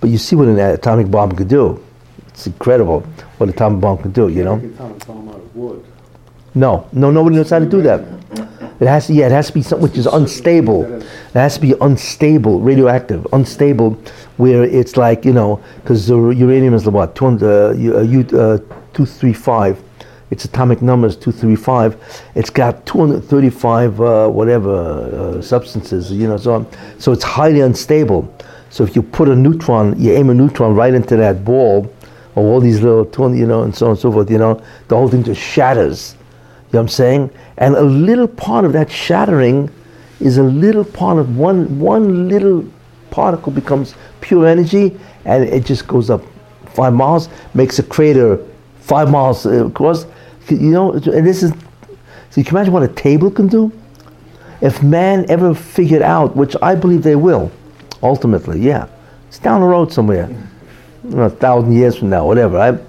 But 0.00 0.10
you 0.10 0.18
see 0.18 0.34
what 0.34 0.48
an 0.48 0.58
atomic 0.58 1.10
bomb 1.10 1.32
could 1.32 1.48
do. 1.48 1.82
It's 2.28 2.46
incredible 2.46 3.06
what 3.42 3.48
an 3.48 3.54
atomic 3.54 3.80
bomb 3.80 3.98
can 3.98 4.12
do, 4.12 4.28
you 4.28 4.44
know? 4.44 4.54
Atomic 4.54 5.06
bomb 5.06 5.28
out 5.28 5.34
of 5.34 5.56
wood. 5.56 5.84
No, 6.54 6.88
no, 6.92 7.10
nobody 7.10 7.36
knows 7.36 7.50
how 7.50 7.58
to 7.58 7.66
do 7.66 7.82
that. 7.82 8.04
It 8.82 8.88
has 8.88 9.06
to, 9.06 9.12
yeah, 9.12 9.26
it 9.26 9.30
has 9.30 9.46
to 9.46 9.52
be 9.52 9.62
something 9.62 9.88
which 9.88 9.96
is 9.96 10.06
unstable. 10.06 10.82
It 10.82 11.06
has 11.34 11.54
to 11.54 11.60
be 11.60 11.72
unstable, 11.80 12.58
radioactive, 12.58 13.24
unstable, 13.32 13.92
where 14.38 14.64
it's 14.64 14.96
like 14.96 15.24
you 15.24 15.32
know, 15.32 15.62
because 15.76 16.10
uranium 16.10 16.74
is 16.74 16.84
what, 16.88 17.14
200, 17.14 17.44
uh, 17.44 17.98
uh, 18.36 18.58
235. 18.58 19.80
Its 20.32 20.46
atomic 20.46 20.82
number 20.82 21.06
is 21.06 21.14
235. 21.14 21.96
It's 22.34 22.50
got 22.50 22.84
235 22.84 24.00
uh, 24.00 24.28
whatever 24.28 24.74
uh, 24.74 25.40
substances, 25.40 26.10
you 26.10 26.26
know, 26.26 26.36
so 26.36 26.54
on. 26.54 26.66
So 26.98 27.12
it's 27.12 27.22
highly 27.22 27.60
unstable. 27.60 28.34
So 28.70 28.82
if 28.82 28.96
you 28.96 29.02
put 29.02 29.28
a 29.28 29.36
neutron, 29.36 29.94
you 29.96 30.10
aim 30.12 30.28
a 30.28 30.34
neutron 30.34 30.74
right 30.74 30.92
into 30.92 31.14
that 31.18 31.44
ball, 31.44 31.94
or 32.34 32.44
all 32.44 32.60
these 32.60 32.80
little, 32.80 33.04
20, 33.04 33.38
you 33.38 33.46
know, 33.46 33.62
and 33.62 33.72
so 33.76 33.86
on 33.86 33.90
and 33.92 34.00
so 34.00 34.10
forth, 34.10 34.28
you 34.28 34.38
know, 34.38 34.60
the 34.88 34.96
whole 34.96 35.08
thing 35.08 35.22
just 35.22 35.40
shatters. 35.40 36.16
Know 36.72 36.78
what 36.78 36.84
I'm 36.84 36.88
saying? 36.88 37.30
And 37.58 37.74
a 37.74 37.82
little 37.82 38.28
part 38.28 38.64
of 38.64 38.72
that 38.72 38.90
shattering 38.90 39.70
is 40.20 40.38
a 40.38 40.42
little 40.42 40.84
part 40.84 41.18
of 41.18 41.36
one 41.36 41.78
one 41.78 42.28
little 42.28 42.64
particle 43.10 43.52
becomes 43.52 43.94
pure 44.22 44.46
energy 44.46 44.98
and 45.26 45.44
it 45.44 45.66
just 45.66 45.86
goes 45.86 46.08
up 46.08 46.22
five 46.64 46.94
miles, 46.94 47.28
makes 47.52 47.78
a 47.78 47.82
crater 47.82 48.38
five 48.80 49.10
miles 49.10 49.44
across. 49.44 50.06
You 50.48 50.70
know, 50.70 50.92
and 50.92 51.26
this 51.26 51.42
is. 51.42 51.52
So 52.30 52.40
you 52.40 52.44
can 52.44 52.56
imagine 52.56 52.72
what 52.72 52.82
a 52.82 52.88
table 52.88 53.30
can 53.30 53.48
do. 53.48 53.70
If 54.62 54.82
man 54.82 55.26
ever 55.28 55.54
figured 55.54 56.02
out, 56.02 56.34
which 56.34 56.56
I 56.62 56.74
believe 56.74 57.02
they 57.02 57.16
will, 57.16 57.52
ultimately, 58.02 58.60
yeah, 58.60 58.86
it's 59.28 59.38
down 59.38 59.60
the 59.60 59.66
road 59.66 59.92
somewhere, 59.92 60.30
you 61.04 61.10
know, 61.10 61.24
a 61.24 61.30
thousand 61.30 61.72
years 61.72 61.98
from 61.98 62.08
now, 62.08 62.26
whatever. 62.26 62.56
Right? 62.56 62.80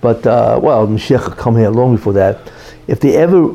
But 0.00 0.26
uh, 0.26 0.58
well, 0.60 0.86
Mashiach 0.88 1.28
will 1.28 1.36
come 1.36 1.56
here 1.56 1.70
long 1.70 1.94
before 1.94 2.14
that. 2.14 2.50
If 2.86 3.00
they 3.00 3.16
ever 3.16 3.54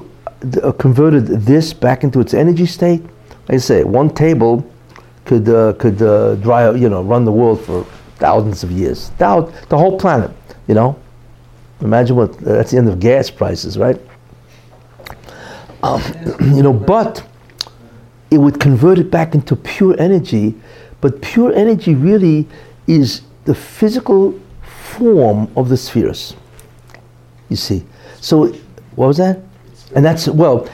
uh, 0.63 0.71
converted 0.73 1.27
this 1.27 1.73
back 1.73 2.03
into 2.03 2.19
its 2.19 2.33
energy 2.33 2.65
state, 2.65 3.01
like 3.47 3.55
I 3.55 3.57
say, 3.57 3.83
one 3.83 4.09
table 4.09 4.69
could 5.25 5.47
uh, 5.49 5.73
could 5.73 6.01
uh, 6.01 6.35
dry, 6.35 6.71
you 6.71 6.89
know, 6.89 7.01
run 7.03 7.25
the 7.25 7.31
world 7.31 7.63
for 7.63 7.83
thousands 8.17 8.63
of 8.63 8.71
years, 8.71 9.09
the 9.17 9.51
whole 9.71 9.97
planet, 9.99 10.31
you 10.67 10.75
know. 10.75 10.99
Imagine 11.81 12.15
what 12.15 12.37
that's 12.39 12.71
the 12.71 12.77
end 12.77 12.87
of 12.87 12.99
gas 12.99 13.29
prices, 13.29 13.77
right? 13.77 13.99
Um, 15.83 16.01
you 16.41 16.63
know, 16.63 16.73
but 16.73 17.25
it 18.31 18.37
would 18.37 18.59
convert 18.59 18.97
it 18.97 19.11
back 19.11 19.35
into 19.35 19.55
pure 19.55 19.95
energy. 19.99 20.55
But 21.01 21.21
pure 21.21 21.53
energy 21.53 21.93
really 21.93 22.47
is 22.87 23.21
the 23.45 23.53
physical 23.53 24.39
form 24.61 25.51
of 25.55 25.69
the 25.69 25.77
spheres. 25.77 26.35
You 27.49 27.55
see. 27.55 27.83
So, 28.21 28.55
what 28.95 29.07
was 29.07 29.17
that? 29.17 29.39
And 29.95 30.03
that's, 30.03 30.27
well, 30.27 30.67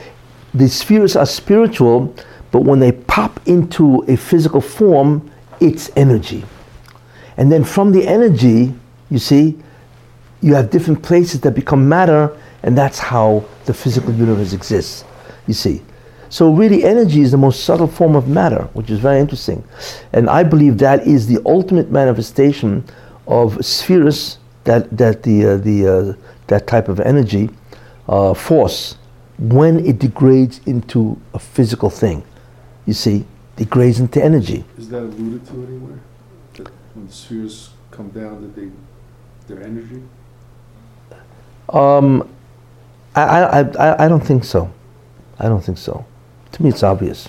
the 0.54 0.68
spheres 0.68 1.16
are 1.16 1.26
spiritual, 1.26 2.14
but 2.50 2.60
when 2.60 2.80
they 2.80 2.92
pop 2.92 3.40
into 3.46 4.04
a 4.08 4.16
physical 4.16 4.60
form, 4.60 5.30
it's 5.60 5.90
energy. 5.96 6.44
And 7.36 7.50
then 7.50 7.64
from 7.64 7.92
the 7.92 8.06
energy, 8.06 8.74
you 9.10 9.18
see, 9.18 9.58
you 10.40 10.54
have 10.54 10.70
different 10.70 11.02
places 11.02 11.40
that 11.42 11.52
become 11.52 11.88
matter, 11.88 12.36
and 12.62 12.76
that's 12.76 12.98
how 12.98 13.44
the 13.64 13.74
physical 13.74 14.12
universe 14.12 14.52
exists. 14.52 15.04
You 15.46 15.54
see. 15.54 15.82
So 16.28 16.50
really 16.50 16.82
energy 16.84 17.20
is 17.20 17.30
the 17.30 17.36
most 17.36 17.64
subtle 17.64 17.86
form 17.86 18.16
of 18.16 18.26
matter, 18.26 18.62
which 18.72 18.88
is 18.88 18.98
very 18.98 19.20
interesting. 19.20 19.62
And 20.14 20.30
I 20.30 20.42
believe 20.42 20.78
that 20.78 21.06
is 21.06 21.26
the 21.26 21.38
ultimate 21.44 21.90
manifestation 21.90 22.84
of 23.26 23.62
spheres, 23.64 24.38
that, 24.64 24.96
that, 24.96 25.24
the, 25.24 25.44
uh, 25.44 25.56
the, 25.58 25.86
uh, 25.86 26.14
that 26.46 26.66
type 26.66 26.88
of 26.88 27.00
energy 27.00 27.50
uh, 28.08 28.34
force, 28.34 28.96
when 29.38 29.84
it 29.84 29.98
degrades 29.98 30.60
into 30.66 31.20
a 31.34 31.38
physical 31.38 31.90
thing. 31.90 32.24
You 32.86 32.92
see, 32.92 33.24
degrades 33.56 34.00
into 34.00 34.22
energy. 34.22 34.64
Is 34.78 34.88
that 34.90 35.00
alluded 35.00 35.46
to 35.46 35.52
anywhere? 35.66 36.00
That 36.54 36.68
when 36.94 37.06
the 37.06 37.12
spheres 37.12 37.70
come 37.90 38.10
down, 38.10 38.42
that 38.42 38.56
they, 38.56 38.70
their 39.46 39.64
energy? 39.64 40.02
Um, 41.68 42.28
I, 43.14 43.22
I, 43.22 43.60
I, 43.60 44.04
I 44.04 44.08
don't 44.08 44.24
think 44.24 44.44
so. 44.44 44.72
I 45.38 45.48
don't 45.48 45.62
think 45.62 45.78
so. 45.78 46.04
To 46.52 46.62
me, 46.62 46.70
it's 46.70 46.82
obvious. 46.82 47.28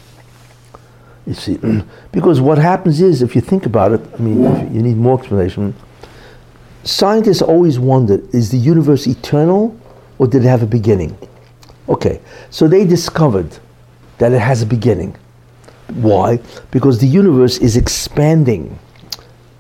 You 1.26 1.34
see, 1.34 1.58
because 2.12 2.42
what 2.42 2.58
happens 2.58 3.02
is, 3.02 3.22
if 3.22 3.36
you 3.36 3.42
think 3.42 3.66
about 3.66 3.92
it, 3.94 4.02
I 4.14 4.22
mean, 4.22 4.44
if 4.44 4.74
you 4.74 4.82
need 4.82 4.98
more 4.98 5.20
explanation. 5.20 5.76
Scientists 6.84 7.42
always 7.42 7.80
wondered: 7.80 8.34
is 8.34 8.52
the 8.52 8.58
universe 8.58 9.08
eternal, 9.08 9.78
or 10.18 10.28
did 10.28 10.46
it 10.46 10.48
have 10.48 10.64
a 10.64 10.68
beginning? 10.68 11.18
Okay, 11.90 12.22
so 12.50 12.68
they 12.68 12.86
discovered 12.86 13.58
that 14.18 14.32
it 14.32 14.40
has 14.40 14.62
a 14.62 14.66
beginning. 14.66 15.16
Why? 15.96 16.40
Because 16.72 17.00
the 17.00 17.08
universe 17.08 17.58
is 17.58 17.76
expanding, 17.76 18.80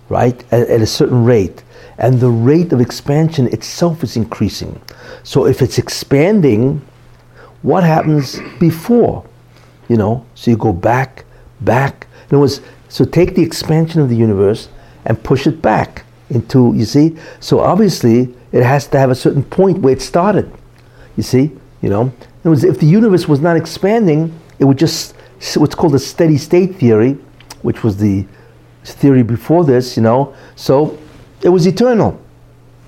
right, 0.09 0.41
at, 0.51 0.69
at 0.69 0.81
a 0.81 0.87
certain 0.87 1.25
rate, 1.25 1.63
and 1.97 2.19
the 2.19 2.29
rate 2.29 2.73
of 2.73 2.81
expansion 2.81 3.47
itself 3.47 4.03
is 4.03 4.15
increasing. 4.15 4.81
So 5.23 5.45
if 5.45 5.61
it's 5.61 5.77
expanding, 5.77 6.81
what 7.61 7.83
happens 7.83 8.39
before? 8.59 9.25
You 9.89 9.97
know, 9.97 10.25
so 10.35 10.51
you 10.51 10.57
go 10.57 10.73
back, 10.73 11.25
back. 11.61 12.07
In 12.29 12.35
other 12.35 12.39
words, 12.39 12.61
so 12.89 13.05
take 13.05 13.35
the 13.35 13.43
expansion 13.43 14.01
of 14.01 14.09
the 14.09 14.15
universe 14.15 14.69
and 15.05 15.21
push 15.23 15.45
it 15.45 15.61
back 15.61 16.05
into, 16.29 16.73
you 16.73 16.85
see? 16.85 17.17
So 17.39 17.59
obviously, 17.59 18.33
it 18.53 18.63
has 18.63 18.87
to 18.87 18.99
have 18.99 19.09
a 19.09 19.15
certain 19.15 19.43
point 19.43 19.79
where 19.79 19.93
it 19.93 20.01
started. 20.01 20.49
You 21.17 21.23
see? 21.23 21.51
You 21.81 21.89
know? 21.89 22.13
Other 22.41 22.51
words, 22.51 22.63
if 22.63 22.79
the 22.79 22.85
universe 22.85 23.27
was 23.27 23.41
not 23.41 23.57
expanding, 23.57 24.39
it 24.59 24.65
would 24.65 24.77
just, 24.77 25.15
what's 25.55 25.75
called 25.75 25.95
a 25.95 25.99
steady 25.99 26.37
state 26.37 26.75
theory, 26.75 27.17
which 27.63 27.83
was 27.83 27.97
the 27.97 28.25
theory 28.83 29.23
before 29.23 29.65
this, 29.65 29.97
you 29.97 30.03
know? 30.03 30.33
So 30.55 30.97
it 31.41 31.49
was 31.49 31.65
eternal, 31.65 32.19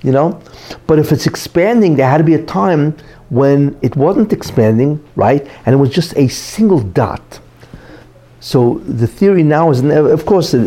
you 0.04 0.12
know? 0.12 0.42
But 0.88 1.00
if 1.00 1.12
it's 1.12 1.26
expanding, 1.26 1.96
there 1.96 2.10
had 2.10 2.20
to 2.20 2.24
be 2.24 2.36
a 2.36 2.44
time 2.44 2.96
when 3.30 3.78
it 3.82 3.96
wasn't 3.96 4.32
expanding, 4.32 5.04
right? 5.16 5.46
And 5.66 5.74
it 5.74 5.78
was 5.78 5.90
just 5.90 6.16
a 6.16 6.28
single 6.28 6.80
dot. 6.80 7.40
So 8.40 8.80
the 8.86 9.08
theory 9.08 9.42
now 9.42 9.72
is, 9.72 9.84
of 9.84 10.26
course, 10.28 10.54
uh, 10.54 10.60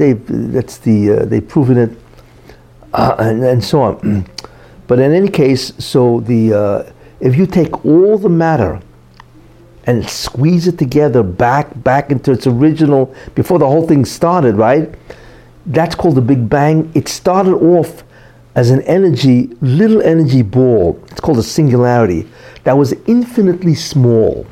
they 0.00 0.12
that's 0.12 0.78
the 0.78 1.10
uh, 1.10 1.24
they've 1.24 1.46
proven 1.46 1.76
it, 1.78 1.90
uh, 2.96 3.14
and, 3.18 3.44
and 3.44 3.62
so 3.62 3.82
on. 3.82 4.26
but 4.86 4.98
in 4.98 5.12
any 5.12 5.28
case, 5.28 5.72
so 5.78 6.20
the 6.20 6.52
uh, 6.52 6.92
if 7.20 7.36
you 7.36 7.46
take 7.46 7.84
all 7.84 8.18
the 8.18 8.28
matter 8.28 8.80
and 9.84 10.08
squeeze 10.08 10.66
it 10.66 10.78
together 10.78 11.22
back 11.22 11.82
back 11.84 12.10
into 12.10 12.32
its 12.32 12.46
original 12.46 13.14
before 13.34 13.58
the 13.58 13.66
whole 13.66 13.86
thing 13.86 14.04
started, 14.04 14.56
right? 14.56 14.92
That's 15.66 15.94
called 15.94 16.16
the 16.16 16.22
Big 16.22 16.48
Bang. 16.48 16.90
It 16.94 17.08
started 17.08 17.54
off 17.54 18.02
as 18.54 18.70
an 18.70 18.80
energy, 18.82 19.48
little 19.60 20.02
energy 20.02 20.42
ball. 20.42 21.00
It's 21.10 21.20
called 21.20 21.38
a 21.38 21.42
singularity 21.42 22.26
that 22.64 22.76
was 22.76 22.94
infinitely 23.06 23.74
small. 23.74 24.46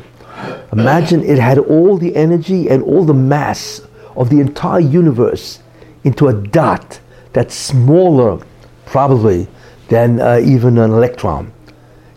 Imagine 0.72 1.22
it 1.22 1.38
had 1.38 1.58
all 1.58 1.96
the 1.96 2.14
energy 2.14 2.68
and 2.68 2.82
all 2.82 3.04
the 3.04 3.14
mass 3.14 3.80
of 4.16 4.28
the 4.28 4.40
entire 4.40 4.80
universe 4.80 5.60
into 6.04 6.28
a 6.28 6.32
dot 6.32 7.00
that's 7.34 7.54
smaller, 7.54 8.42
probably, 8.86 9.46
than 9.88 10.20
uh, 10.20 10.40
even 10.42 10.78
an 10.78 10.90
electron. 10.90 11.52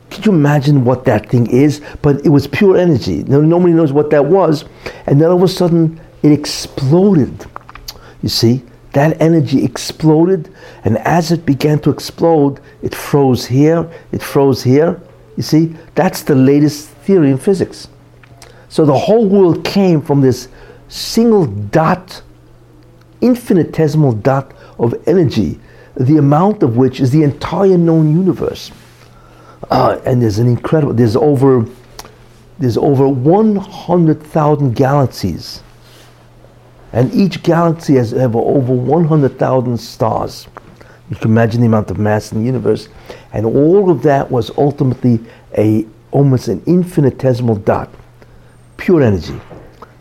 Could 0.09 0.25
you 0.25 0.31
imagine 0.31 0.85
what 0.85 1.03
that 1.05 1.29
thing 1.29 1.47
is? 1.47 1.81
But 2.01 2.25
it 2.25 2.29
was 2.29 2.47
pure 2.47 2.77
energy. 2.77 3.23
No, 3.23 3.41
nobody 3.41 3.73
knows 3.73 3.91
what 3.91 4.09
that 4.11 4.25
was. 4.25 4.63
And 5.05 5.19
then 5.19 5.29
all 5.29 5.35
of 5.35 5.43
a 5.43 5.47
sudden, 5.49 5.99
it 6.23 6.31
exploded. 6.31 7.45
You 8.23 8.29
see, 8.29 8.63
that 8.93 9.21
energy 9.21 9.63
exploded, 9.63 10.53
and 10.83 10.97
as 10.99 11.31
it 11.31 11.45
began 11.45 11.79
to 11.79 11.89
explode, 11.89 12.61
it 12.81 12.95
froze 12.95 13.45
here, 13.45 13.89
it 14.11 14.23
froze 14.23 14.63
here. 14.63 14.99
You 15.35 15.43
see, 15.43 15.75
that's 15.93 16.23
the 16.23 16.33
latest 16.33 16.89
theory 17.05 17.29
in 17.29 17.37
physics. 17.37 17.89
So 18.69 18.85
the 18.85 18.97
whole 18.97 19.27
world 19.27 19.63
came 19.63 20.01
from 20.01 20.21
this 20.21 20.47
single 20.87 21.45
dot, 21.45 22.23
infinitesimal 23.21 24.13
dot 24.13 24.53
of 24.79 24.95
energy, 25.07 25.59
the 25.95 26.17
amount 26.17 26.63
of 26.63 26.77
which 26.77 26.99
is 26.99 27.11
the 27.11 27.23
entire 27.23 27.77
known 27.77 28.11
universe. 28.15 28.71
Uh, 29.69 29.99
and 30.05 30.21
there's 30.21 30.39
an 30.39 30.47
incredible, 30.47 30.93
there's 30.93 31.15
over, 31.15 31.65
there's 32.59 32.77
over 32.77 33.07
100,000 33.07 34.75
galaxies. 34.75 35.63
And 36.93 37.13
each 37.13 37.43
galaxy 37.43 37.95
has 37.95 38.13
over 38.13 38.39
100,000 38.39 39.77
stars. 39.77 40.47
You 41.09 41.15
can 41.15 41.31
imagine 41.31 41.61
the 41.61 41.67
amount 41.67 41.89
of 41.91 41.97
mass 41.97 42.31
in 42.31 42.39
the 42.39 42.45
universe. 42.45 42.89
And 43.33 43.45
all 43.45 43.89
of 43.89 44.03
that 44.03 44.29
was 44.29 44.51
ultimately 44.57 45.19
a 45.57 45.85
almost 46.11 46.47
an 46.47 46.63
infinitesimal 46.65 47.55
dot 47.57 47.89
pure 48.77 49.01
energy. 49.01 49.39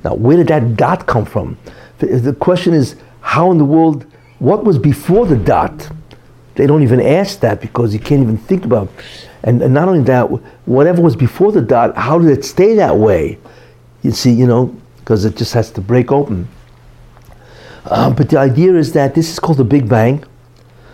Now, 0.04 0.14
where 0.14 0.36
did 0.36 0.48
that 0.48 0.76
dot 0.76 1.06
come 1.06 1.24
from? 1.24 1.58
The 1.98 2.36
question 2.38 2.74
is, 2.74 2.96
how 3.20 3.50
in 3.50 3.58
the 3.58 3.64
world, 3.64 4.06
what 4.38 4.64
was 4.64 4.78
before 4.78 5.26
the 5.26 5.36
dot? 5.36 5.90
They 6.54 6.66
don't 6.66 6.82
even 6.82 7.00
ask 7.00 7.40
that 7.40 7.60
because 7.60 7.92
you 7.92 8.00
can't 8.00 8.22
even 8.22 8.38
think 8.38 8.64
about. 8.64 8.88
And, 9.42 9.62
and 9.62 9.72
not 9.72 9.88
only 9.88 10.02
that, 10.04 10.24
whatever 10.66 11.02
was 11.02 11.14
before 11.14 11.52
the 11.52 11.60
dot, 11.60 11.96
how 11.96 12.18
did 12.18 12.30
it 12.30 12.44
stay 12.44 12.74
that 12.74 12.96
way? 12.96 13.38
You 14.02 14.10
see, 14.10 14.32
you 14.32 14.46
know, 14.46 14.74
because 14.98 15.24
it 15.24 15.36
just 15.36 15.52
has 15.54 15.70
to 15.72 15.80
break 15.80 16.10
open. 16.10 16.48
Uh, 17.84 18.10
but 18.10 18.28
the 18.28 18.38
idea 18.38 18.74
is 18.74 18.92
that 18.92 19.14
this 19.14 19.30
is 19.30 19.38
called 19.38 19.58
the 19.58 19.64
Big 19.64 19.88
Bang. 19.88 20.24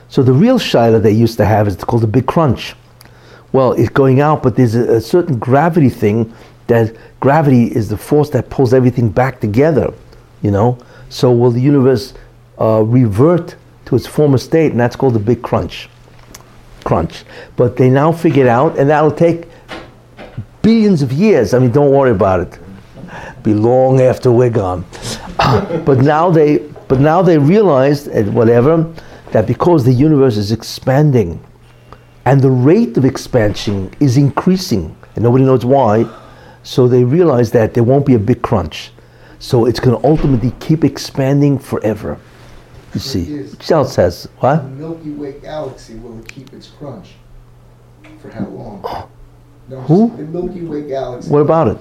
So 0.08 0.22
the 0.22 0.32
real 0.32 0.58
Shiloh 0.58 1.00
they 1.00 1.12
used 1.12 1.38
to 1.38 1.46
have 1.46 1.66
is 1.66 1.76
called 1.76 2.02
the 2.02 2.06
Big 2.06 2.26
Crunch. 2.26 2.74
Well, 3.52 3.72
it's 3.72 3.88
going 3.88 4.20
out, 4.20 4.42
but 4.42 4.56
there's 4.56 4.74
a, 4.74 4.96
a 4.96 5.00
certain 5.00 5.38
gravity 5.38 5.88
thing 5.88 6.34
that 6.66 6.94
gravity 7.20 7.64
is 7.64 7.88
the 7.88 7.96
force 7.96 8.30
that 8.30 8.50
pulls 8.50 8.74
everything 8.74 9.08
back 9.08 9.40
together, 9.40 9.92
you 10.42 10.50
know. 10.50 10.78
So 11.08 11.32
will 11.32 11.50
the 11.50 11.60
universe 11.60 12.14
uh, 12.62 12.80
revert 12.82 13.56
to 13.86 13.96
its 13.96 14.06
former 14.06 14.38
state, 14.38 14.70
and 14.70 14.80
that's 14.80 14.94
called 14.94 15.14
the 15.14 15.18
big 15.18 15.42
crunch. 15.42 15.88
Crunch. 16.84 17.24
But 17.56 17.76
they 17.76 17.90
now 17.90 18.12
figured 18.12 18.46
out, 18.46 18.78
and 18.78 18.88
that'll 18.88 19.10
take 19.10 19.48
billions 20.62 21.02
of 21.02 21.12
years. 21.12 21.54
I 21.54 21.58
mean, 21.58 21.72
don't 21.72 21.90
worry 21.90 22.12
about 22.12 22.40
it. 22.40 22.58
Be 23.42 23.52
long 23.52 24.00
after 24.00 24.30
we're 24.30 24.50
gone. 24.50 24.84
but 25.84 25.98
now 25.98 26.30
they, 26.30 26.58
but 26.86 27.00
now 27.00 27.20
they 27.20 27.36
realized, 27.36 28.06
whatever, 28.32 28.90
that 29.32 29.48
because 29.48 29.84
the 29.84 29.92
universe 29.92 30.36
is 30.36 30.52
expanding 30.52 31.44
and 32.24 32.40
the 32.40 32.50
rate 32.50 32.96
of 32.96 33.04
expansion 33.04 33.92
is 33.98 34.16
increasing, 34.16 34.96
and 35.16 35.24
nobody 35.24 35.44
knows 35.44 35.64
why. 35.64 36.06
So 36.62 36.86
they 36.86 37.02
realize 37.02 37.50
that 37.50 37.74
there 37.74 37.82
won't 37.82 38.06
be 38.06 38.14
a 38.14 38.20
big 38.20 38.42
crunch. 38.42 38.92
So 39.40 39.66
it's 39.66 39.80
going 39.80 40.00
to 40.00 40.08
ultimately 40.08 40.52
keep 40.60 40.84
expanding 40.84 41.58
forever. 41.58 42.20
You 42.94 43.00
see, 43.00 43.42
which 43.42 43.70
else 43.70 43.96
has 43.96 44.28
what? 44.38 44.56
The 44.62 44.68
Milky 44.68 45.10
Way 45.10 45.32
galaxy 45.40 45.94
will 45.94 46.18
it 46.18 46.28
keep 46.28 46.52
its 46.52 46.68
crunch? 46.68 47.10
For 48.20 48.30
how 48.30 48.44
long? 48.46 48.82
Oh. 48.84 49.08
No, 49.68 49.80
Who? 49.82 50.14
The 50.16 50.24
Milky 50.24 50.62
Way 50.62 50.88
galaxy. 50.88 51.30
What 51.30 51.40
about 51.40 51.68
it? 51.68 51.78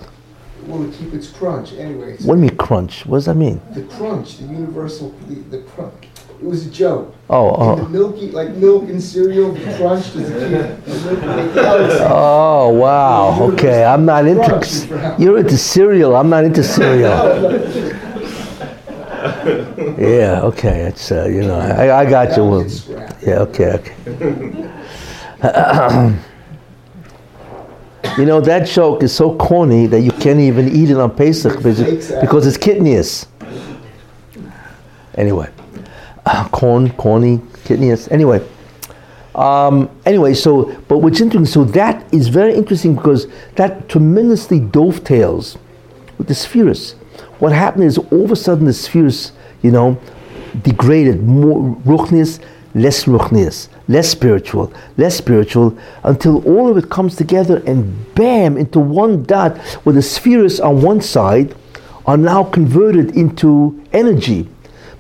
Will 0.68 0.88
it 0.88 0.94
keep 0.94 1.14
its 1.14 1.30
crunch? 1.30 1.74
Anyway, 1.74 2.18
What 2.24 2.36
do 2.36 2.42
you 2.42 2.48
mean 2.48 2.56
crunch? 2.58 3.06
What 3.06 3.18
does 3.18 3.26
that 3.26 3.36
mean? 3.36 3.60
the 3.74 3.84
crunch, 3.84 4.38
the 4.38 4.46
universal, 4.46 5.10
the, 5.28 5.36
the 5.36 5.64
crunch. 5.64 6.06
It 6.40 6.46
was 6.46 6.66
a 6.66 6.72
joke. 6.72 7.14
Oh, 7.30 7.50
In 7.50 7.62
oh. 7.62 7.76
the 7.76 7.82
oh, 7.82 7.88
milky, 7.90 8.32
like 8.32 8.50
milk 8.52 8.84
and 8.84 9.02
cereal, 9.02 9.52
the 9.52 9.78
crunch 9.78 10.14
does 10.14 10.30
it 10.30 10.78
keep 10.78 10.86
the 10.86 11.12
Milky 11.12 11.28
Way 11.28 11.54
galaxy? 11.56 12.00
oh, 12.08 12.70
wow. 12.70 13.42
Okay, 13.54 13.84
I'm 13.84 14.06
not 14.06 14.26
into. 14.28 15.16
You're 15.20 15.40
into 15.40 15.58
cereal. 15.58 16.16
I'm 16.16 16.30
not 16.30 16.46
into 16.46 16.64
cereal. 16.64 18.08
Yeah. 19.98 20.42
Okay. 20.44 20.82
It's 20.82 21.12
uh, 21.12 21.26
you 21.26 21.42
know 21.42 21.60
I, 21.60 22.02
I 22.02 22.10
got 22.10 22.38
you. 22.38 22.46
Well, 22.46 22.68
Yeah. 23.22 23.40
Okay. 23.40 23.74
Okay. 23.74 23.96
you 28.18 28.26
know 28.26 28.42
that 28.42 28.68
joke 28.68 29.04
is 29.04 29.16
so 29.16 29.36
corny 29.38 29.88
that 29.88 30.02
you 30.02 30.12
can't 30.12 30.40
even 30.40 30.70
eat 30.70 30.90
it 30.90 30.98
on 30.98 31.16
Pesach 31.16 31.58
because, 31.58 31.80
because 32.22 32.46
it's 32.46 32.58
kitniyos. 32.58 33.28
Anyway, 35.16 35.50
uh, 36.26 36.48
corn, 36.52 36.92
corny, 36.92 37.38
kitniyos. 37.66 38.12
Anyway. 38.12 38.46
Um, 39.34 39.90
anyway, 40.06 40.34
so 40.34 40.76
but 40.90 40.98
what's 40.98 41.22
interesting, 41.22 41.46
so 41.46 41.64
that 41.72 42.14
is 42.14 42.28
very 42.28 42.54
interesting 42.54 42.96
because 42.96 43.28
that 43.56 43.88
tremendously 43.88 44.60
dovetails 44.60 45.58
with 46.18 46.28
the 46.28 46.36
spheres. 46.36 46.96
What 47.40 47.54
happened 47.54 47.86
is 47.86 47.98
all 47.98 48.26
of 48.26 48.32
a 48.32 48.36
sudden 48.36 48.66
the 48.66 48.74
spheres, 48.74 49.32
you 49.62 49.72
know, 49.72 50.00
degraded 50.64 51.24
more 51.24 51.76
ruchnis, 51.78 52.40
less 52.74 53.06
ruchnis, 53.06 53.68
less 53.88 54.10
spiritual, 54.10 54.72
less 54.98 55.16
spiritual, 55.16 55.78
until 56.04 56.44
all 56.48 56.70
of 56.70 56.78
it 56.78 56.90
comes 56.90 57.16
together 57.16 57.62
and 57.66 58.16
bam 58.16 58.58
into 58.58 58.80
one 58.80 59.24
dot 59.24 59.58
where 59.84 59.94
the 59.94 60.02
spheres 60.02 60.60
on 60.60 60.82
one 60.82 61.02
side 61.02 61.56
are 62.06 62.18
now 62.18 62.44
converted 62.44 63.16
into 63.16 63.82
energy. 63.94 64.48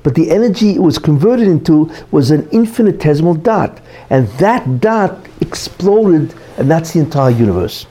But 0.03 0.15
the 0.15 0.31
energy 0.31 0.71
it 0.71 0.81
was 0.81 0.97
converted 0.97 1.47
into 1.47 1.91
was 2.11 2.31
an 2.31 2.49
infinitesimal 2.51 3.35
dot. 3.35 3.79
And 4.09 4.27
that 4.39 4.81
dot 4.81 5.25
exploded, 5.41 6.33
and 6.57 6.69
that's 6.69 6.93
the 6.93 6.99
entire 6.99 7.29
universe. 7.29 7.85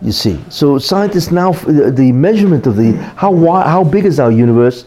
You 0.00 0.12
see. 0.12 0.38
So 0.48 0.78
scientists 0.78 1.32
now, 1.32 1.52
the 1.52 2.12
measurement 2.12 2.66
of 2.66 2.76
the, 2.76 2.92
how, 3.16 3.34
how 3.62 3.82
big 3.82 4.04
is 4.04 4.20
our 4.20 4.30
universe? 4.30 4.86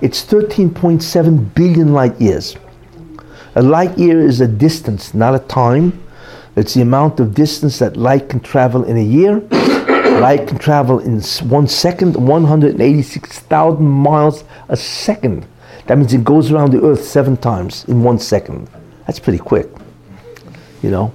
It's 0.00 0.24
13.7 0.24 1.54
billion 1.54 1.92
light 1.92 2.18
years. 2.18 2.56
A 3.54 3.62
light 3.62 3.98
year 3.98 4.20
is 4.20 4.40
a 4.40 4.48
distance, 4.48 5.12
not 5.12 5.34
a 5.34 5.40
time. 5.40 6.02
It's 6.56 6.74
the 6.74 6.80
amount 6.80 7.20
of 7.20 7.34
distance 7.34 7.78
that 7.80 7.96
light 7.96 8.28
can 8.28 8.40
travel 8.40 8.84
in 8.84 8.96
a 8.96 9.02
year. 9.02 9.40
light 10.20 10.48
can 10.48 10.58
travel 10.58 11.00
in 11.00 11.20
one 11.48 11.68
second, 11.68 12.16
186,000 12.16 13.84
miles 13.84 14.44
a 14.68 14.76
second. 14.76 15.46
That 15.86 15.98
means 15.98 16.14
it 16.14 16.24
goes 16.24 16.50
around 16.50 16.72
the 16.72 16.82
earth 16.82 17.04
seven 17.04 17.36
times 17.36 17.84
in 17.84 18.02
one 18.02 18.18
second. 18.18 18.70
That's 19.06 19.18
pretty 19.18 19.38
quick, 19.38 19.68
you 20.82 20.90
know. 20.90 21.12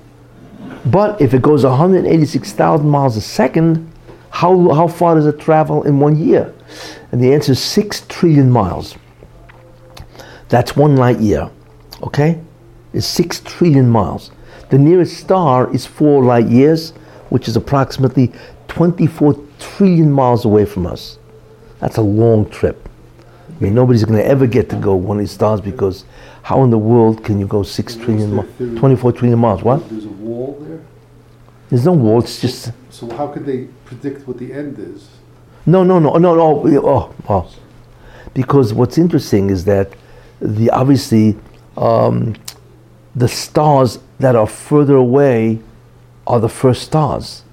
But 0.86 1.19
if 1.19 1.33
it 1.33 1.41
goes 1.41 1.63
186,000 1.63 2.88
miles 2.88 3.17
a 3.17 3.21
second, 3.21 3.91
how, 4.29 4.73
how 4.73 4.88
far 4.88 5.15
does 5.15 5.25
it 5.25 5.39
travel 5.39 5.83
in 5.83 5.99
one 5.99 6.17
year? 6.17 6.53
And 7.11 7.21
the 7.21 7.34
answer 7.34 7.53
is 7.53 7.61
6 7.61 8.05
trillion 8.07 8.51
miles. 8.51 8.95
That's 10.49 10.76
one 10.76 10.95
light 10.95 11.19
year, 11.19 11.49
okay? 12.03 12.39
It's 12.93 13.07
6 13.07 13.41
trillion 13.41 13.89
miles. 13.89 14.32
The 14.69 14.78
nearest 14.78 15.17
star 15.17 15.73
is 15.73 15.86
4 15.86 16.23
light 16.23 16.47
years, 16.47 16.91
which 17.30 17.47
is 17.47 17.55
approximately 17.55 18.32
24 18.67 19.36
trillion 19.59 20.11
miles 20.11 20.45
away 20.45 20.65
from 20.65 20.86
us. 20.86 21.17
That's 21.80 21.97
a 21.97 22.01
long 22.01 22.49
trip. 22.49 22.88
I 23.49 23.63
mean, 23.63 23.73
nobody's 23.76 24.03
going 24.03 24.17
to 24.17 24.26
ever 24.26 24.47
get 24.47 24.69
to 24.69 24.76
go 24.76 24.95
one 24.95 25.17
of 25.17 25.21
these 25.21 25.32
stars 25.32 25.61
because 25.61 26.05
how 26.43 26.63
in 26.63 26.69
the 26.69 26.78
world 26.78 27.23
can 27.23 27.39
you 27.39 27.47
go 27.47 27.63
6 27.63 27.95
trillion, 27.95 28.36
mi- 28.36 28.78
24 28.80 29.11
trillion 29.13 29.39
miles? 29.39 29.63
What? 29.63 29.88
There's 29.89 30.05
a 30.05 30.09
wall 30.09 30.57
there. 30.61 30.82
There's 31.69 31.86
no 31.86 31.93
wall, 31.93 32.19
it's 32.19 32.41
just. 32.41 32.71
So 32.89 33.09
how 33.15 33.28
could 33.28 33.45
they 33.45 33.65
predict 33.86 34.28
what 34.28 34.38
the 34.38 34.53
end 34.53 34.78
is? 34.78 35.09
No, 35.66 35.84
no, 35.84 35.99
no, 35.99 36.13
no, 36.18 36.36
no. 36.36 36.63
Oh, 36.86 37.16
oh. 37.28 37.51
Because 38.34 38.74
what's 38.74 38.97
interesting 38.97 39.49
is 39.49 39.66
that 39.66 39.93
the 40.39 40.70
obviously 40.70 41.38
um, 41.78 42.36
the 43.16 43.28
stars 43.28 43.99
that 44.20 44.36
are 44.36 44.47
further 44.47 44.95
away 44.95 45.59
are 46.28 46.39
the 46.39 46.49
first 46.49 46.84
stars, 46.84 47.43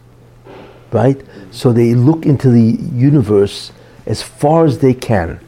right? 0.91 1.21
So 1.51 1.73
they 1.73 1.95
look 1.95 2.27
into 2.27 2.51
the 2.51 2.83
universe 2.93 3.73
as 4.07 4.23
far 4.23 4.65
as 4.65 4.79
they 4.79 4.95
can. 4.95 5.41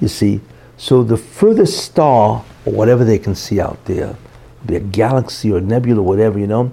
You 0.00 0.08
see, 0.08 0.40
so 0.76 1.02
the 1.02 1.16
furthest 1.16 1.84
star 1.84 2.44
or 2.64 2.72
whatever 2.72 3.04
they 3.04 3.18
can 3.18 3.34
see 3.34 3.60
out 3.60 3.84
there, 3.84 4.16
be 4.66 4.76
a 4.76 4.80
galaxy 4.80 5.52
or 5.52 5.58
a 5.58 5.60
nebula, 5.60 6.00
or 6.00 6.04
whatever 6.04 6.38
you 6.38 6.46
know, 6.46 6.70